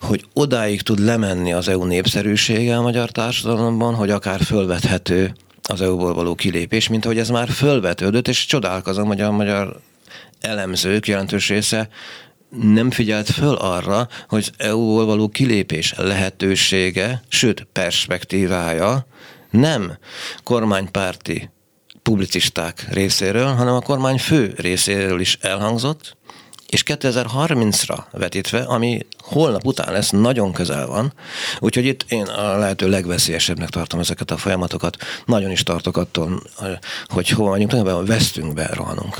hogy 0.00 0.24
odáig 0.32 0.82
tud 0.82 0.98
lemenni 0.98 1.52
az 1.52 1.68
EU 1.68 1.84
népszerűsége 1.84 2.76
a 2.76 2.82
magyar 2.82 3.10
társadalomban, 3.10 3.94
hogy 3.94 4.10
akár 4.10 4.40
fölvethető 4.40 5.34
az 5.68 5.80
EU-ból 5.80 6.14
való 6.14 6.34
kilépés, 6.34 6.88
mint 6.88 7.04
ahogy 7.04 7.18
ez 7.18 7.28
már 7.28 7.48
fölvetődött, 7.48 8.28
és 8.28 8.46
csodálkozom, 8.46 9.06
hogy 9.06 9.20
a 9.20 9.30
magyar 9.30 9.80
elemzők 10.40 11.08
jelentős 11.08 11.48
része 11.48 11.88
nem 12.48 12.90
figyelt 12.90 13.30
föl 13.30 13.54
arra, 13.54 14.08
hogy 14.28 14.50
EU-ból 14.56 15.04
való 15.04 15.28
kilépés 15.28 15.94
lehetősége, 15.96 17.22
sőt 17.28 17.66
perspektívája 17.72 19.06
nem 19.50 19.98
kormánypárti 20.44 21.50
publicisták 22.02 22.86
részéről, 22.90 23.46
hanem 23.46 23.74
a 23.74 23.80
kormány 23.80 24.18
fő 24.18 24.54
részéről 24.56 25.20
is 25.20 25.38
elhangzott, 25.40 26.16
és 26.66 26.82
2030-ra 26.86 27.98
vetítve, 28.10 28.60
ami 28.60 29.06
holnap 29.18 29.64
után 29.64 29.92
lesz, 29.92 30.10
nagyon 30.10 30.52
közel 30.52 30.86
van, 30.86 31.12
úgyhogy 31.58 31.86
itt 31.86 32.04
én 32.08 32.24
a 32.24 32.56
lehető 32.56 32.88
legveszélyesebbnek 32.88 33.68
tartom 33.68 34.00
ezeket 34.00 34.30
a 34.30 34.36
folyamatokat. 34.36 34.96
Nagyon 35.26 35.50
is 35.50 35.62
tartok 35.62 35.96
attól, 35.96 36.42
hogy 37.06 37.28
hova 37.28 37.50
megyünk, 37.50 37.70
tulajdonképpen 37.70 38.16
vesztünk 38.16 38.54
be, 38.54 38.70
rohanunk. 38.72 39.16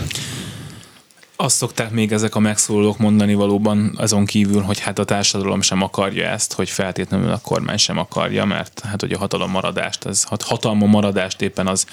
Azt 1.38 1.56
szokták 1.56 1.90
még 1.90 2.12
ezek 2.12 2.34
a 2.34 2.38
megszólalók 2.38 2.98
mondani 2.98 3.34
valóban 3.34 3.94
azon 3.96 4.24
kívül, 4.24 4.62
hogy 4.62 4.78
hát 4.78 4.98
a 4.98 5.04
társadalom 5.04 5.60
sem 5.60 5.82
akarja 5.82 6.28
ezt, 6.28 6.52
hogy 6.52 6.70
feltétlenül 6.70 7.30
a 7.30 7.40
kormány 7.42 7.76
sem 7.76 7.98
akarja, 7.98 8.44
mert 8.44 8.80
hát 8.80 9.00
hogy 9.00 9.12
a 9.12 9.18
hatalom 9.18 9.50
maradást, 9.50 10.04
az 10.04 10.26
hatalma 10.40 10.86
maradást 10.86 11.42
éppen 11.42 11.66
az 11.66 11.86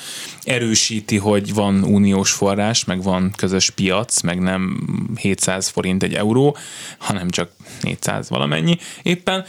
erősíti, 0.43 1.17
hogy 1.17 1.53
van 1.53 1.83
uniós 1.83 2.31
forrás, 2.31 2.83
meg 2.83 3.03
van 3.03 3.33
közös 3.35 3.69
piac, 3.69 4.21
meg 4.21 4.39
nem 4.39 4.87
700 5.15 5.67
forint 5.67 6.03
egy 6.03 6.13
euró, 6.13 6.57
hanem 6.97 7.29
csak 7.29 7.51
400 7.81 8.29
valamennyi 8.29 8.77
éppen. 9.01 9.45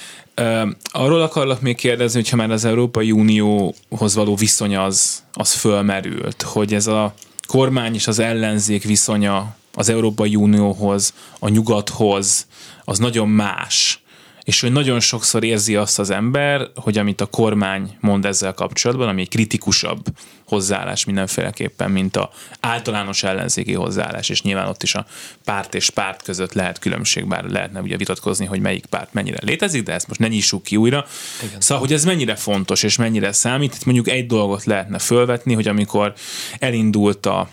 Arról 0.85 1.23
akarlak 1.23 1.61
még 1.61 1.77
kérdezni, 1.77 2.21
hogyha 2.21 2.37
már 2.37 2.51
az 2.51 2.65
Európai 2.65 3.13
Unióhoz 3.13 4.15
való 4.15 4.35
viszony 4.35 4.77
az, 4.77 5.23
az 5.33 5.53
fölmerült, 5.53 6.43
hogy 6.43 6.75
ez 6.75 6.87
a 6.87 7.15
kormány 7.47 7.95
és 7.95 8.07
az 8.07 8.19
ellenzék 8.19 8.85
viszonya 8.85 9.57
az 9.75 9.89
Európai 9.89 10.37
Unióhoz, 10.37 11.15
a 11.39 11.49
nyugathoz, 11.49 12.47
az 12.85 12.99
nagyon 12.99 13.29
más. 13.29 13.99
És 14.45 14.61
hogy 14.61 14.73
nagyon 14.73 15.01
sokszor 15.01 15.45
érzi 15.45 15.77
azt 15.77 15.99
az 15.99 16.11
ember, 16.11 16.69
hogy 16.75 16.99
amit 16.99 17.21
a 17.21 17.27
kormány 17.27 17.97
mond 18.01 18.25
ezzel 18.25 18.53
kapcsolatban, 18.53 19.09
ami 19.09 19.21
egy 19.21 19.29
kritikusabb 19.29 20.05
hozzáállás 20.47 21.05
mindenféleképpen, 21.05 21.91
mint 21.91 22.17
a 22.17 22.31
általános 22.61 23.23
ellenzéki 23.23 23.73
hozzáállás, 23.73 24.29
és 24.29 24.43
nyilván 24.43 24.69
ott 24.69 24.83
is 24.83 24.95
a 24.95 25.07
párt 25.45 25.75
és 25.75 25.91
párt 25.91 26.23
között 26.23 26.53
lehet 26.53 26.79
különbség, 26.79 27.27
bár 27.27 27.45
lehetne 27.45 27.81
ugye 27.81 27.97
vitatkozni, 27.97 28.47
hogy 28.47 28.61
melyik 28.61 28.87
párt 28.87 29.13
mennyire 29.13 29.39
létezik, 29.43 29.83
de 29.83 29.93
ezt 29.93 30.09
most 30.09 30.21
ne 30.21 30.29
nyissuk 30.29 30.63
ki 30.63 30.77
újra. 30.77 31.07
Igen. 31.43 31.61
Szóval, 31.61 31.85
hogy 31.85 31.93
ez 31.93 32.05
mennyire 32.05 32.35
fontos 32.35 32.83
és 32.83 32.97
mennyire 32.97 33.33
számít, 33.33 33.75
itt 33.75 33.85
mondjuk 33.85 34.09
egy 34.09 34.27
dolgot 34.27 34.65
lehetne 34.65 34.99
fölvetni, 34.99 35.55
hogy 35.55 35.69
amikor 35.69 36.15
elindult 36.59 37.27
a 37.27 37.49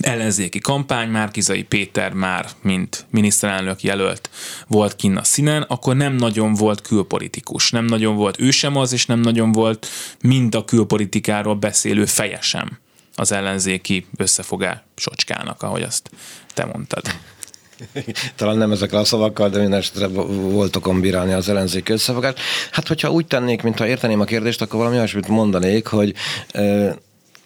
ellenzéki 0.00 0.58
kampány, 0.58 1.08
Márkizai 1.08 1.62
Péter 1.62 2.12
már, 2.12 2.48
mint 2.62 3.06
miniszterelnök 3.10 3.82
jelölt 3.82 4.30
volt 4.68 4.96
kinn 4.96 5.16
a 5.16 5.24
színen, 5.24 5.62
akkor 5.62 5.96
nem 5.96 6.14
nagyon 6.14 6.54
volt 6.54 6.80
külpolitikus. 6.80 7.70
Nem 7.70 7.84
nagyon 7.84 8.16
volt 8.16 8.40
ő 8.40 8.50
sem 8.50 8.76
az, 8.76 8.92
és 8.92 9.06
nem 9.06 9.20
nagyon 9.20 9.52
volt 9.52 9.86
mind 10.20 10.54
a 10.54 10.64
külpolitikáról 10.64 11.54
beszélő 11.54 12.04
feje 12.04 12.40
sem 12.40 12.78
az 13.14 13.32
ellenzéki 13.32 14.06
összefogás 14.16 14.78
socskának, 14.96 15.62
ahogy 15.62 15.82
azt 15.82 16.10
te 16.54 16.64
mondtad. 16.64 17.02
Talán 18.36 18.56
nem 18.56 18.72
ezekkel 18.72 18.98
a 18.98 19.04
szavakkal, 19.04 19.48
de 19.48 19.58
minden 19.58 19.78
esetre 19.78 20.06
volt 20.06 21.00
bírálni 21.00 21.32
az 21.32 21.48
ellenzék 21.48 21.88
összefogást. 21.88 22.38
Hát, 22.70 22.88
hogyha 22.88 23.10
úgy 23.10 23.26
tennék, 23.26 23.62
mintha 23.62 23.86
érteném 23.86 24.20
a 24.20 24.24
kérdést, 24.24 24.62
akkor 24.62 24.78
valami 24.78 24.96
olyasmit 24.96 25.28
mondanék, 25.28 25.86
hogy 25.86 26.14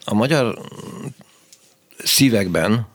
a 0.05 0.15
magyar 0.15 0.59
szívekben 2.05 2.87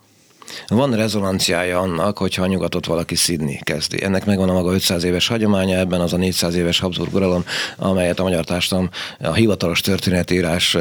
van 0.66 0.94
rezonanciája 0.94 1.78
annak, 1.78 2.18
hogyha 2.18 2.42
a 2.42 2.46
nyugatot 2.46 2.86
valaki 2.86 3.14
szidni 3.14 3.58
kezdi. 3.62 4.02
Ennek 4.02 4.24
megvan 4.24 4.48
a 4.48 4.52
maga 4.52 4.72
500 4.72 5.04
éves 5.04 5.26
hagyománya, 5.26 5.78
ebben 5.78 6.00
az 6.00 6.12
a 6.12 6.16
400 6.16 6.54
éves 6.54 6.78
Habsburg 6.78 7.14
uralom, 7.14 7.44
amelyet 7.76 8.18
a 8.18 8.22
magyar 8.22 8.44
társadalom 8.44 8.90
a 9.20 9.32
hivatalos 9.32 9.80
történetírás 9.80 10.76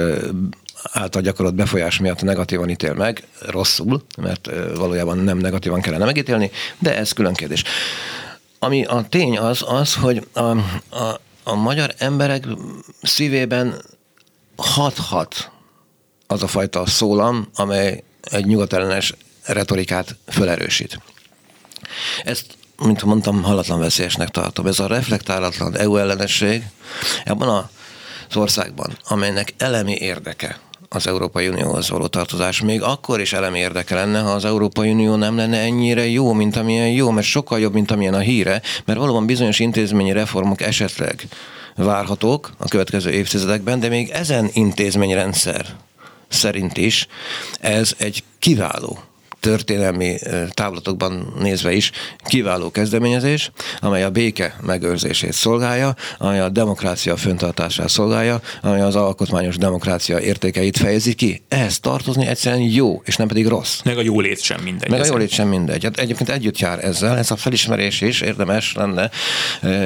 által 0.84 1.22
gyakorolt 1.22 1.56
befolyás 1.56 2.00
miatt 2.00 2.22
negatívan 2.22 2.70
ítél 2.70 2.94
meg, 2.94 3.24
rosszul, 3.40 4.02
mert 4.18 4.50
valójában 4.76 5.18
nem 5.18 5.38
negatívan 5.38 5.82
kellene 5.82 6.06
megítélni, 6.06 6.52
de 6.80 6.98
ez 6.98 7.12
külön 7.12 7.34
kérdés. 7.34 7.64
Ami 8.60 8.84
a 8.84 9.06
tény 9.10 9.38
az, 9.38 9.64
az, 9.68 9.96
hogy 9.96 10.28
a, 10.34 10.40
a, 10.40 11.20
a 11.44 11.56
magyar 11.56 11.94
emberek 11.98 12.48
szívében 13.02 13.82
hat-hat 14.56 15.52
az 16.28 16.44
a 16.44 16.48
fajta 16.48 16.86
szólam, 16.86 17.48
amely 17.56 18.04
egy 18.22 18.46
nyugatellenes 18.46 19.14
retorikát 19.46 20.16
felerősít. 20.28 21.00
Ezt, 22.24 22.46
mint 22.84 23.04
mondtam, 23.04 23.44
hallatlan 23.44 23.80
veszélyesnek 23.80 24.30
tartom. 24.30 24.68
Ez 24.68 24.80
a 24.80 24.88
reflektálatlan 24.88 25.78
EU 25.78 25.98
ellenesség 25.98 26.64
ebben 27.24 27.48
az 27.48 28.36
országban, 28.36 28.98
amelynek 29.08 29.54
elemi 29.58 29.96
érdeke 30.00 30.60
az 30.94 31.08
Európai 31.08 31.48
Unióhoz 31.48 31.90
való 31.90 32.08
tartozás. 32.08 32.62
Még 32.62 32.82
akkor 32.82 33.20
is 33.20 33.34
elemi 33.34 33.60
érdeke 33.60 33.96
lenne, 33.96 34.20
ha 34.20 34.32
az 34.32 34.46
Európai 34.46 34.92
Unió 34.92 35.16
nem 35.16 35.36
lenne 35.36 35.60
ennyire 35.60 36.08
jó, 36.08 36.34
mint 36.34 36.56
amilyen 36.56 36.90
jó, 36.90 37.10
mert 37.10 37.28
sokkal 37.28 37.60
jobb, 37.60 37.74
mint 37.74 37.92
amilyen 37.92 38.14
a 38.14 38.20
híre, 38.20 38.62
mert 38.86 39.00
valóban 39.00 39.26
bizonyos 39.26 39.60
intézményi 39.60 40.12
reformok 40.12 40.62
esetleg 40.62 41.28
várhatók 41.76 42.52
a 42.58 42.68
következő 42.68 43.10
évtizedekben, 43.10 43.80
de 43.80 43.88
még 43.88 44.10
ezen 44.10 44.50
intézményrendszer 44.54 45.66
szerint 46.34 46.78
is 46.78 47.08
ez 47.60 47.94
egy 47.98 48.24
kiváló 48.40 49.04
történelmi 49.42 50.18
távlatokban 50.50 51.34
nézve 51.40 51.74
is 51.74 51.92
kiváló 52.26 52.72
kezdeményezés, 52.72 53.52
amely 53.80 54.04
a 54.04 54.10
béke 54.10 54.56
megőrzését 54.62 55.34
szolgálja, 55.34 55.96
amely 56.18 56.40
a 56.40 56.50
demokrácia 56.50 57.18
föntartását 57.18 57.90
szolgálja, 57.90 58.42
amely 58.62 58.82
az 58.82 58.96
alkotmányos 58.96 59.58
demokrácia 59.58 60.20
értékeit 60.20 60.78
fejezi 60.78 61.14
ki. 61.14 61.42
Ehhez 61.48 61.80
tartozni 61.80 62.28
egyszerűen 62.28 62.62
jó, 62.62 63.02
és 63.06 63.16
nem 63.16 63.28
pedig 63.28 63.48
rossz. 63.48 63.82
Meg 63.84 63.98
a 63.98 64.02
jólét 64.02 64.42
sem 64.42 64.62
mindegy. 64.62 64.90
Meg 64.90 65.02
a 65.02 65.06
jólét 65.06 65.30
sem 65.30 65.48
mindegy. 65.48 65.84
Hát 65.84 66.00
egyébként 66.00 66.30
együtt 66.30 66.60
jár 66.60 66.86
ezzel, 66.86 67.18
ez 67.18 67.32
a 67.32 67.36
felismerés 67.36 68.02
is 68.02 68.22
érdemes 68.22 68.74
lenne 68.74 69.10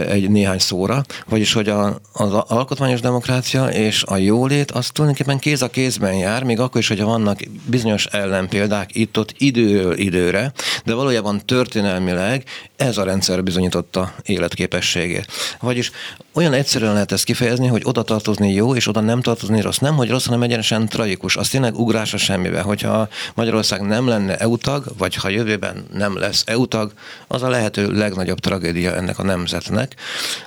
egy 0.10 0.30
néhány 0.30 0.60
szóra, 0.60 1.04
vagyis 1.30 1.54
hogy 1.54 1.70
a, 1.70 2.00
az 2.14 2.34
alkotmányos 2.34 3.00
demokrácia 3.00 3.68
és 3.68 4.04
a 4.04 4.18
jólét 4.18 4.72
az 4.72 4.90
tulajdonképpen 4.90 5.40
kéz 5.40 5.62
a 5.62 5.70
kézben 5.70 6.14
jár, 6.14 6.44
még 6.44 6.60
akkor 6.60 6.82
is, 6.82 6.88
hogyha 6.88 7.06
vannak 7.06 7.40
bizonyos 7.66 8.06
ellenpéldák 8.06 8.96
itt-ott 8.96 9.34
időről 9.46 9.98
időre, 9.98 10.52
de 10.86 10.94
valójában 10.94 11.42
történelmileg 11.46 12.44
ez 12.76 12.98
a 12.98 13.04
rendszer 13.04 13.44
bizonyította 13.44 14.14
életképességét. 14.24 15.28
Vagyis 15.60 15.92
olyan 16.34 16.54
egyszerűen 16.54 16.94
lehet 16.94 17.12
ezt 17.12 17.24
kifejezni, 17.24 17.68
hogy 17.68 17.82
oda 17.86 18.04
tartozni 18.04 18.54
jó, 18.54 18.76
és 18.76 18.88
oda 18.88 19.00
nem 19.00 19.22
tartozni 19.22 19.62
rossz. 19.62 19.78
Nem, 19.78 19.96
hogy 19.96 20.10
rossz, 20.10 20.26
hanem 20.26 20.42
egyenesen 20.42 20.88
tragikus. 20.88 21.36
Az 21.36 21.50
tényleg 21.50 21.80
ugrás 21.80 22.14
a 22.14 22.18
semmibe. 22.18 22.62
Hogyha 22.62 23.08
Magyarország 23.34 23.82
nem 23.82 24.08
lenne 24.08 24.38
EU 24.38 24.58
tag, 24.58 24.86
vagy 24.98 25.16
ha 25.16 25.30
jövőben 25.30 25.86
nem 25.94 26.18
lesz 26.18 26.44
EU 26.46 26.68
tag, 26.68 26.94
az 27.28 27.44
a 27.44 27.50
lehető 27.50 27.92
legnagyobb 27.92 28.40
tragédia 28.40 28.96
ennek 28.96 29.20
a 29.20 29.24
nemzetnek. 29.24 29.96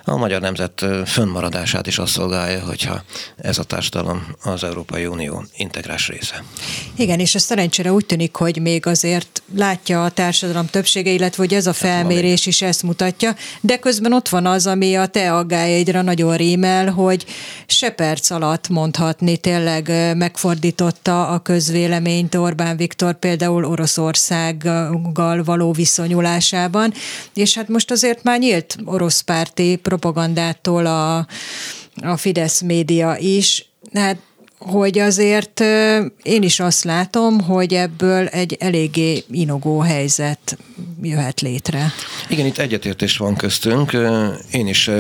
A 0.05 0.17
magyar 0.17 0.41
nemzet 0.41 0.85
fönnmaradását 1.07 1.87
is 1.87 1.99
azt 1.99 2.13
szolgálja, 2.13 2.65
hogyha 2.65 3.03
ez 3.37 3.59
a 3.59 3.63
társadalom 3.63 4.27
az 4.43 4.65
Európai 4.65 5.07
Unió 5.07 5.45
integrás 5.57 6.09
része. 6.09 6.45
Igen, 6.97 7.21
és 7.21 7.35
a 7.35 7.39
szerencsére 7.39 7.93
úgy 7.93 8.07
tűnik, 8.07 8.35
hogy 8.35 8.61
még 8.61 8.87
azért 8.89 9.43
látja 9.55 10.05
a 10.05 10.11
társadalom 10.11 10.67
többsége, 10.67 11.11
illetve 11.11 11.43
hogy 11.43 11.55
ez 11.55 11.67
a 11.67 11.71
hát 11.71 11.79
felmérés 11.79 12.47
is 12.47 12.63
ezt 12.63 12.83
mutatja, 12.83 13.35
de 13.61 13.79
közben 13.79 14.13
ott 14.13 14.29
van 14.29 14.47
az, 14.47 14.67
ami 14.67 14.97
a 14.97 15.07
te 15.07 15.33
aggájaidra 15.35 16.03
nagyon 16.03 16.37
rímel, 16.37 16.91
hogy 16.91 17.25
se 17.67 17.91
perc 17.91 18.31
alatt 18.31 18.69
mondhatni 18.69 19.37
tényleg 19.37 20.15
megfordította 20.17 21.29
a 21.29 21.39
közvéleményt 21.39 22.35
Orbán 22.35 22.77
Viktor 22.77 23.19
például 23.19 23.65
Oroszországgal 23.65 25.43
való 25.45 25.73
viszonyulásában, 25.73 26.93
és 27.35 27.55
hát 27.55 27.69
most 27.69 27.91
azért 27.91 28.23
már 28.23 28.39
nyílt 28.39 28.77
orosz 28.85 29.21
párti 29.21 29.77
propagandától 29.77 30.87
a, 30.87 31.27
a 32.03 32.17
Fidesz 32.17 32.61
média 32.61 33.17
is, 33.17 33.69
hát 33.93 34.17
hogy 34.59 34.99
azért 34.99 35.61
én 36.23 36.43
is 36.43 36.61
azt 36.61 36.85
látom, 36.85 37.41
hogy 37.41 37.75
ebből 37.75 38.27
egy 38.27 38.57
eléggé 38.61 39.25
inogó 39.31 39.81
helyzet 39.81 40.59
jöhet 41.03 41.41
létre. 41.41 41.93
Igen, 42.29 42.47
itt 42.47 42.59
egyetértés 42.59 43.17
van 43.17 43.37
köztünk. 43.37 43.93
Én 44.51 44.67
is 44.67 44.91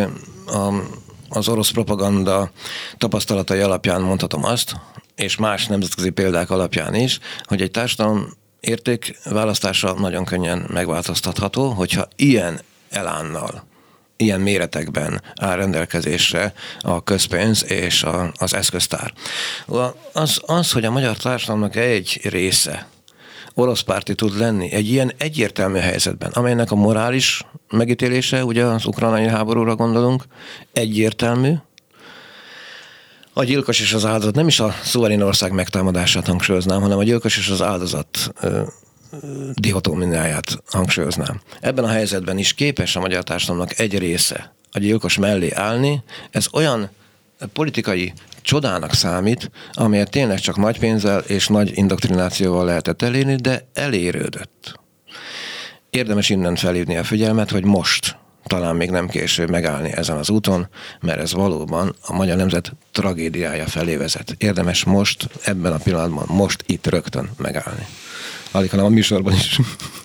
az 1.28 1.48
orosz 1.48 1.70
propaganda 1.70 2.50
tapasztalatai 2.98 3.60
alapján 3.60 4.00
mondhatom 4.00 4.44
azt, 4.44 4.76
és 5.16 5.36
más 5.36 5.66
nemzetközi 5.66 6.10
példák 6.10 6.50
alapján 6.50 6.94
is, 6.94 7.18
hogy 7.44 7.62
egy 7.62 7.70
társadalom 7.70 8.36
értékválasztása 8.60 9.92
nagyon 9.92 10.24
könnyen 10.24 10.66
megváltoztatható, 10.72 11.70
hogyha 11.70 12.08
ilyen 12.16 12.60
elánnal 12.90 13.67
ilyen 14.20 14.40
méretekben 14.40 15.22
áll 15.40 15.56
rendelkezésre 15.56 16.52
a 16.80 17.02
közpénz 17.02 17.64
és 17.70 18.02
a, 18.02 18.32
az 18.36 18.54
eszköztár. 18.54 19.12
Az, 20.12 20.40
az, 20.46 20.72
hogy 20.72 20.84
a 20.84 20.90
magyar 20.90 21.16
társadalomnak 21.16 21.76
egy 21.76 22.20
része 22.22 22.86
orosz 23.54 23.80
párti 23.80 24.14
tud 24.14 24.38
lenni 24.38 24.72
egy 24.72 24.90
ilyen 24.90 25.12
egyértelmű 25.18 25.78
helyzetben, 25.78 26.30
amelynek 26.30 26.70
a 26.70 26.74
morális 26.74 27.42
megítélése, 27.70 28.44
ugye 28.44 28.64
az 28.64 28.86
ukrajnai 28.86 29.26
háborúra 29.26 29.74
gondolunk, 29.74 30.24
egyértelmű, 30.72 31.52
a 33.32 33.44
gyilkos 33.44 33.80
és 33.80 33.92
az 33.92 34.04
áldozat, 34.04 34.34
nem 34.34 34.46
is 34.46 34.60
a 34.60 34.74
szuverén 34.82 35.22
ország 35.22 35.52
megtámadását 35.52 36.26
hangsúlyoznám, 36.26 36.80
hanem 36.80 36.98
a 36.98 37.02
gyilkos 37.02 37.36
és 37.38 37.48
az 37.48 37.62
áldozat 37.62 38.32
dihotómiáját 39.54 40.62
hangsúlyoznám. 40.66 41.40
Ebben 41.60 41.84
a 41.84 41.88
helyzetben 41.88 42.38
is 42.38 42.54
képes 42.54 42.96
a 42.96 43.00
magyar 43.00 43.24
társadalomnak 43.24 43.78
egy 43.78 43.98
része 43.98 44.54
a 44.72 44.78
gyilkos 44.78 45.18
mellé 45.18 45.50
állni. 45.50 46.02
Ez 46.30 46.46
olyan 46.52 46.90
politikai 47.52 48.12
csodának 48.42 48.92
számít, 48.92 49.50
amelyet 49.72 50.10
tényleg 50.10 50.38
csak 50.38 50.56
nagy 50.56 50.78
pénzzel 50.78 51.18
és 51.18 51.46
nagy 51.46 51.70
indoktrinációval 51.74 52.64
lehetett 52.64 53.02
elérni, 53.02 53.34
de 53.34 53.68
elérődött. 53.74 54.80
Érdemes 55.90 56.30
innen 56.30 56.56
felhívni 56.56 56.96
a 56.96 57.04
figyelmet, 57.04 57.50
hogy 57.50 57.64
most 57.64 58.16
talán 58.46 58.76
még 58.76 58.90
nem 58.90 59.08
késő 59.08 59.46
megállni 59.46 59.92
ezen 59.92 60.16
az 60.16 60.30
úton, 60.30 60.68
mert 61.00 61.20
ez 61.20 61.32
valóban 61.32 61.94
a 62.00 62.12
magyar 62.12 62.36
nemzet 62.36 62.72
tragédiája 62.92 63.66
felé 63.66 63.96
vezet. 63.96 64.34
Érdemes 64.38 64.84
most, 64.84 65.28
ebben 65.42 65.72
a 65.72 65.78
pillanatban, 65.78 66.24
most 66.28 66.64
itt 66.66 66.86
rögtön 66.86 67.30
megállni 67.36 67.86
alig, 68.50 68.70
hanem 68.70 68.84
a 68.84 68.88
műsorban 68.88 69.32
is. 69.32 69.58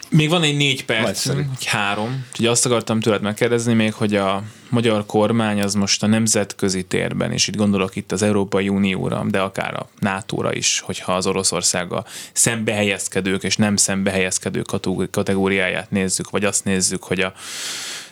Még 0.09 0.29
van 0.29 0.43
egy 0.43 0.57
négy 0.57 0.85
perc, 0.85 1.27
egy 1.27 1.65
három. 1.65 2.25
Úgyhogy 2.29 2.45
azt 2.45 2.65
akartam 2.65 2.99
tőled 2.99 3.21
megkérdezni 3.21 3.73
még, 3.73 3.93
hogy 3.93 4.15
a 4.15 4.43
magyar 4.69 5.05
kormány 5.05 5.61
az 5.61 5.73
most 5.73 6.03
a 6.03 6.07
nemzetközi 6.07 6.83
térben, 6.83 7.31
és 7.31 7.47
itt 7.47 7.55
gondolok 7.55 7.95
itt 7.95 8.11
az 8.11 8.21
Európai 8.21 8.69
Unióra, 8.69 9.25
de 9.29 9.39
akár 9.39 9.73
a 9.73 9.89
NATO-ra 9.99 10.53
is, 10.53 10.79
hogyha 10.79 11.15
az 11.15 11.27
Oroszországa 11.27 12.05
szembehelyezkedők 12.33 13.43
és 13.43 13.57
nem 13.57 13.75
szembehelyezkedők 13.75 14.65
kategóriáját 15.11 15.91
nézzük, 15.91 16.29
vagy 16.29 16.43
azt 16.43 16.63
nézzük, 16.63 17.03
hogy 17.03 17.19
a 17.19 17.33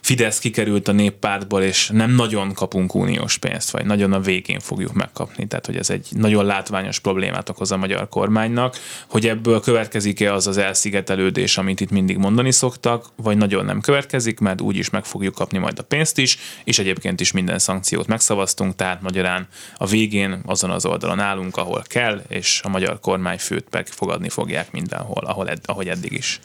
Fidesz 0.02 0.40
kikerült 0.40 0.88
a 0.88 0.92
néppártból, 0.92 1.62
és 1.62 1.90
nem 1.94 2.12
nagyon 2.12 2.54
kapunk 2.54 2.96
uniós 2.96 3.38
pénzt, 3.38 3.72
vagy 3.72 3.86
nagyon 3.86 4.14
a 4.14 4.20
végén 4.20 4.60
fogjuk 4.60 4.94
megkapni. 4.94 5.48
Tehát, 5.48 5.66
hogy 5.66 5.78
ez 5.78 5.90
egy 5.90 6.08
nagyon 6.12 6.46
látványos 6.46 7.00
problémát 7.00 7.50
okoz 7.50 7.72
a 7.72 7.78
magyar 7.78 8.10
kormánynak, 8.10 8.78
hogy 9.08 9.28
ebből 9.28 9.60
következik-e 9.60 10.34
az 10.34 10.48
az 10.48 10.58
elszigetelődés, 10.58 11.58
amit 11.58 11.80
itt 11.80 11.90
mindig 11.90 12.18
mondani 12.18 12.52
szoktak, 12.52 13.06
vagy 13.16 13.38
nagyon 13.38 13.66
nem 13.66 13.82
következik, 13.82 14.40
mert 14.40 14.62
úgyis 14.62 14.90
meg 14.90 15.06
fogjuk 15.06 15.36
kapni 15.36 15.58
majd 15.58 15.80
a 15.80 15.84
pénzt 15.84 16.18
is, 16.18 16.38
és 16.64 16.80
egyébként 16.80 17.20
is 17.20 17.32
minden 17.32 17.60
szankciót 17.60 18.08
megszavaztunk, 18.08 18.76
tehát 18.76 19.02
magyarán 19.02 19.48
a 19.78 19.86
végén 19.86 20.42
azon 20.46 20.70
az 20.70 20.86
oldalon 20.86 21.20
állunk, 21.20 21.58
ahol 21.58 21.84
kell, 21.88 22.22
és 22.28 22.62
a 22.64 22.70
magyar 22.70 23.00
kormányfőt 23.00 23.68
meg 23.72 23.88
fogadni 23.88 24.30
fogják 24.30 24.72
mindenhol, 24.72 25.24
ahol 25.26 25.50
ed- 25.50 25.64
ahogy 25.66 25.88
eddig 25.88 26.12
is. 26.12 26.40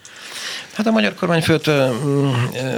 Hát 0.73 0.87
a 0.87 0.91
magyar 0.91 1.15
kormányfőt 1.15 1.67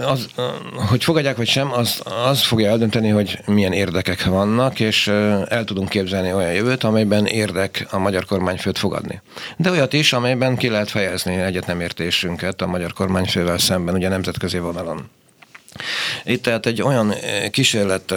az, 0.03 0.29
hogy 0.74 1.04
fogadják 1.04 1.36
vagy 1.36 1.48
sem, 1.48 1.72
az, 1.72 2.02
az 2.28 2.42
fogja 2.42 2.70
eldönteni, 2.70 3.08
hogy 3.08 3.38
milyen 3.46 3.72
érdekek 3.72 4.24
vannak, 4.24 4.80
és 4.80 5.06
el 5.48 5.64
tudunk 5.64 5.88
képzelni 5.88 6.32
olyan 6.32 6.52
jövőt, 6.52 6.84
amelyben 6.84 7.26
érdek 7.26 7.86
a 7.90 7.98
magyar 7.98 8.24
kormányfőt 8.24 8.78
fogadni. 8.78 9.20
De 9.56 9.70
olyat 9.70 9.92
is, 9.92 10.12
amelyben 10.12 10.56
ki 10.56 10.68
lehet 10.68 10.90
fejezni 10.90 11.34
egyetnemértésünket 11.34 12.62
a 12.62 12.66
magyar 12.66 12.92
kormányfővel 12.92 13.58
szemben, 13.58 13.94
ugye 13.94 14.08
nemzetközi 14.08 14.58
vonalon. 14.58 15.10
Itt 16.24 16.42
tehát 16.42 16.66
egy 16.66 16.82
olyan 16.82 17.14
kísérlet 17.50 18.14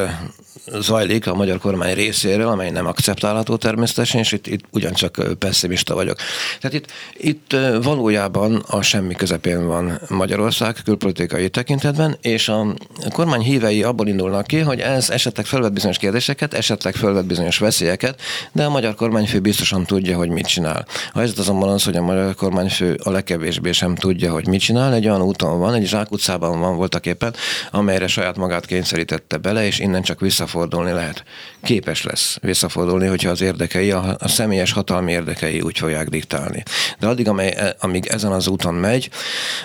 zajlik 0.80 1.28
a 1.28 1.36
magyar 1.36 1.60
kormány 1.60 1.94
részéről, 1.94 2.48
amely 2.48 2.70
nem 2.70 2.86
akceptálható 2.86 3.56
természetesen, 3.56 4.20
és 4.20 4.32
itt, 4.32 4.48
itt 4.48 4.64
ugyancsak 4.70 5.22
pessimista 5.40 5.96
vagyok. 5.96 6.18
Tehát 6.60 6.78
itt, 6.78 6.92
itt 7.18 7.56
valójában 7.82 8.64
a 8.68 8.82
semmi 8.82 9.14
közepén 9.14 9.68
van 9.68 10.00
Magyarország 10.08 10.76
külpolitikai 10.84 11.50
tekintetben, 11.50 12.18
és 12.22 12.50
a 12.50 12.66
kormány 13.10 13.42
hívei 13.42 13.84
abból 13.84 14.08
indulnak 14.08 14.48
ki, 14.48 14.60
hogy 14.60 14.80
ez 14.80 15.10
esetleg 15.10 15.46
felvet 15.46 15.74
bizonyos 15.74 15.98
kérdéseket, 15.98 16.54
esetleg 16.54 16.96
felvet 16.96 17.26
bizonyos 17.26 17.58
veszélyeket, 17.58 18.22
de 18.52 18.66
a 18.66 18.70
magyar 18.70 18.96
kormányfő 18.96 19.40
biztosan 19.40 19.86
tudja, 19.86 20.18
hogy 20.18 20.30
mit 20.30 20.48
csinál. 20.48 20.86
A 21.14 21.18
helyzet 21.18 21.38
azonban 21.38 21.70
az, 21.70 21.84
hogy 21.84 21.96
a 21.96 22.02
magyar 22.02 22.36
kormányfő 22.36 23.00
a 23.04 23.10
legkevésbé 23.10 23.72
sem 23.72 23.96
tudja, 23.96 24.32
hogy 24.32 24.48
mit 24.48 24.62
csinál, 24.62 24.94
egy 24.94 25.08
olyan 25.08 25.22
úton 25.22 25.60
van, 25.60 25.74
egy 25.74 25.88
zsákutcában 25.88 26.60
van 26.60 26.76
voltak 26.76 27.06
éppen, 27.06 27.34
amelyre 27.72 28.08
saját 28.08 28.38
magát 28.38 28.66
kényszerítette 28.66 29.38
bele, 29.38 29.66
és 29.66 29.80
innen 29.80 30.02
csak 30.02 30.20
vissza 30.20 30.48
visszafordulni 30.52 30.92
lehet. 30.92 31.24
Képes 31.64 32.04
lesz 32.04 32.38
visszafordulni, 32.42 33.08
hogyha 33.08 33.30
az 33.30 33.42
érdekei, 33.42 33.92
a, 33.92 34.16
a 34.20 34.28
személyes 34.28 34.72
hatalmi 34.72 35.12
érdekei 35.12 35.62
úgy 35.62 35.78
fogják 35.78 36.10
diktálni. 36.10 36.64
De 37.00 37.08
addig, 37.08 37.28
amely, 37.28 37.54
e, 37.58 37.76
amíg 37.80 38.06
ezen 38.06 38.32
az 38.32 38.48
úton 38.48 38.74
megy, 38.74 39.10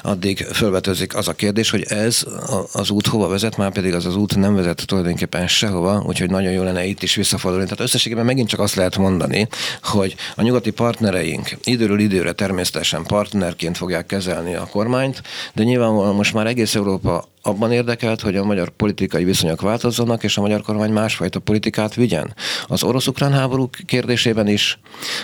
addig 0.03 0.47
felvetőzik 0.53 1.17
az 1.17 1.29
a 1.29 1.33
kérdés, 1.33 1.71
hogy 1.71 1.83
ez 1.83 2.25
az 2.73 2.91
út 2.91 3.07
hova 3.07 3.29
vezet, 3.29 3.57
már 3.57 3.73
pedig 3.73 3.95
az 3.95 4.07
az 4.07 4.17
út 4.17 4.37
nem 4.37 4.55
vezet 4.55 4.87
tulajdonképpen 4.87 5.49
sehova, 5.49 6.03
úgyhogy 6.07 6.31
nagyon 6.31 6.53
jó 6.53 6.63
lenne 6.63 6.85
itt 6.85 7.03
is 7.03 7.15
visszafordulni. 7.15 7.69
Tehát 7.69 7.85
összességében 7.85 8.25
megint 8.25 8.49
csak 8.49 8.61
azt 8.61 8.75
lehet 8.75 8.97
mondani, 8.97 9.49
hogy 9.83 10.15
a 10.37 10.43
nyugati 10.43 10.71
partnereink 10.71 11.57
időről 11.65 11.99
időre 11.99 12.33
természetesen 12.33 13.03
partnerként 13.03 13.77
fogják 13.77 14.07
kezelni 14.07 14.55
a 14.55 14.69
kormányt, 14.71 15.23
de 15.55 15.63
nyilvánvalóan 15.63 16.15
most 16.15 16.35
már 16.35 16.47
egész 16.47 16.75
Európa 16.75 17.25
abban 17.47 17.73
érdekelt, 17.73 18.21
hogy 18.21 18.37
a 18.37 18.45
magyar 18.45 18.69
politikai 18.69 19.25
viszonyok 19.25 19.61
változzanak, 19.61 20.25
és 20.25 20.37
a 20.37 20.41
magyar 20.41 20.63
kormány 20.77 20.95
másfajta 20.95 21.39
politikát 21.39 21.95
vigyen. 21.95 22.35
Az 22.67 22.83
orosz-ukrán 22.83 23.33
háború 23.33 23.71
kérdésében 23.87 24.49
is, 24.49 24.79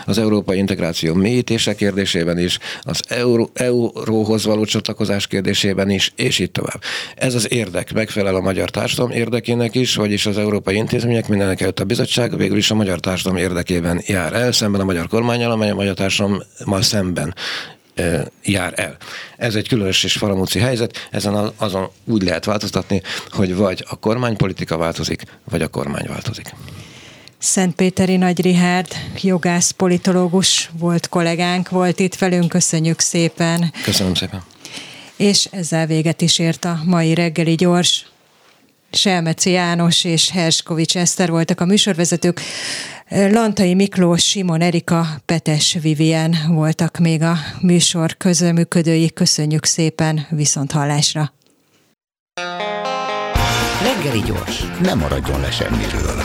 az 0.06 0.18
európai 0.18 0.58
integráció 0.58 1.14
mélyítése 1.14 1.74
kérdésében 1.74 2.38
is, 2.38 2.58
az 2.80 3.00
euró, 3.08 3.50
euróhoz 3.54 4.44
való 4.44 4.64
csatlakozás 4.64 5.26
kérdésében 5.26 5.90
is, 5.90 6.12
és 6.16 6.38
így 6.38 6.50
tovább. 6.50 6.80
Ez 7.14 7.34
az 7.34 7.52
érdek 7.52 7.92
megfelel 7.92 8.34
a 8.34 8.40
magyar 8.40 8.70
társadalom 8.70 9.10
érdekének 9.10 9.74
is, 9.74 9.94
vagyis 9.94 10.26
az 10.26 10.38
európai 10.38 10.76
intézmények, 10.76 11.28
mindenek 11.28 11.60
előtt 11.60 11.80
a 11.80 11.84
bizottság 11.84 12.36
végül 12.36 12.56
is 12.56 12.70
a 12.70 12.74
magyar 12.74 13.00
társadalom 13.00 13.42
érdekében 13.42 14.02
jár 14.06 14.32
el, 14.32 14.52
szemben 14.52 14.80
a 14.80 14.84
magyar 14.84 15.08
kormányal, 15.08 15.50
amely 15.50 15.70
a 15.70 15.74
magyar 15.74 15.94
társadalommal 15.94 16.82
szemben 16.82 17.34
jár 18.42 18.72
el. 18.76 18.96
Ez 19.36 19.54
egy 19.54 19.68
különös 19.68 20.04
és 20.04 20.12
faramúci 20.12 20.58
helyzet, 20.58 21.08
ezen 21.10 21.52
azon 21.56 21.88
úgy 22.04 22.22
lehet 22.22 22.44
változtatni, 22.44 23.02
hogy 23.30 23.54
vagy 23.54 23.84
a 23.88 23.96
kormánypolitika 23.96 24.76
változik, 24.76 25.22
vagy 25.44 25.62
a 25.62 25.68
kormány 25.68 26.06
változik. 26.08 26.54
Szentpéteri 27.38 28.16
Nagy 28.16 28.40
Rihárd, 28.40 28.88
jogász, 29.22 29.70
politológus 29.70 30.70
volt 30.78 31.08
kollégánk, 31.08 31.68
volt 31.68 31.98
itt 31.98 32.14
velünk, 32.14 32.48
köszönjük 32.48 33.00
szépen. 33.00 33.72
Köszönöm 33.84 34.14
szépen. 34.14 34.42
És 35.16 35.48
ezzel 35.50 35.86
véget 35.86 36.20
is 36.20 36.38
ért 36.38 36.64
a 36.64 36.80
mai 36.84 37.14
reggeli 37.14 37.54
gyors. 37.54 38.06
Selmeci 38.96 39.50
János 39.50 40.04
és 40.04 40.30
Herskovics 40.30 40.96
Eszter 40.96 41.30
voltak 41.30 41.60
a 41.60 41.64
műsorvezetők. 41.64 42.40
Lantai 43.08 43.74
Miklós, 43.74 44.24
Simon 44.24 44.60
Erika, 44.60 45.06
Petes 45.26 45.78
Vivien 45.82 46.36
voltak 46.48 46.98
még 46.98 47.22
a 47.22 47.36
műsor 47.60 48.16
közreműködői. 48.16 49.10
Köszönjük 49.10 49.64
szépen, 49.64 50.26
viszont 50.30 50.72
hallásra! 50.72 51.32
Reggeli 53.82 54.22
gyors, 54.26 54.64
nem 54.82 54.98
maradjon 54.98 55.40
le 55.40 55.50
semmiről. 55.50 56.21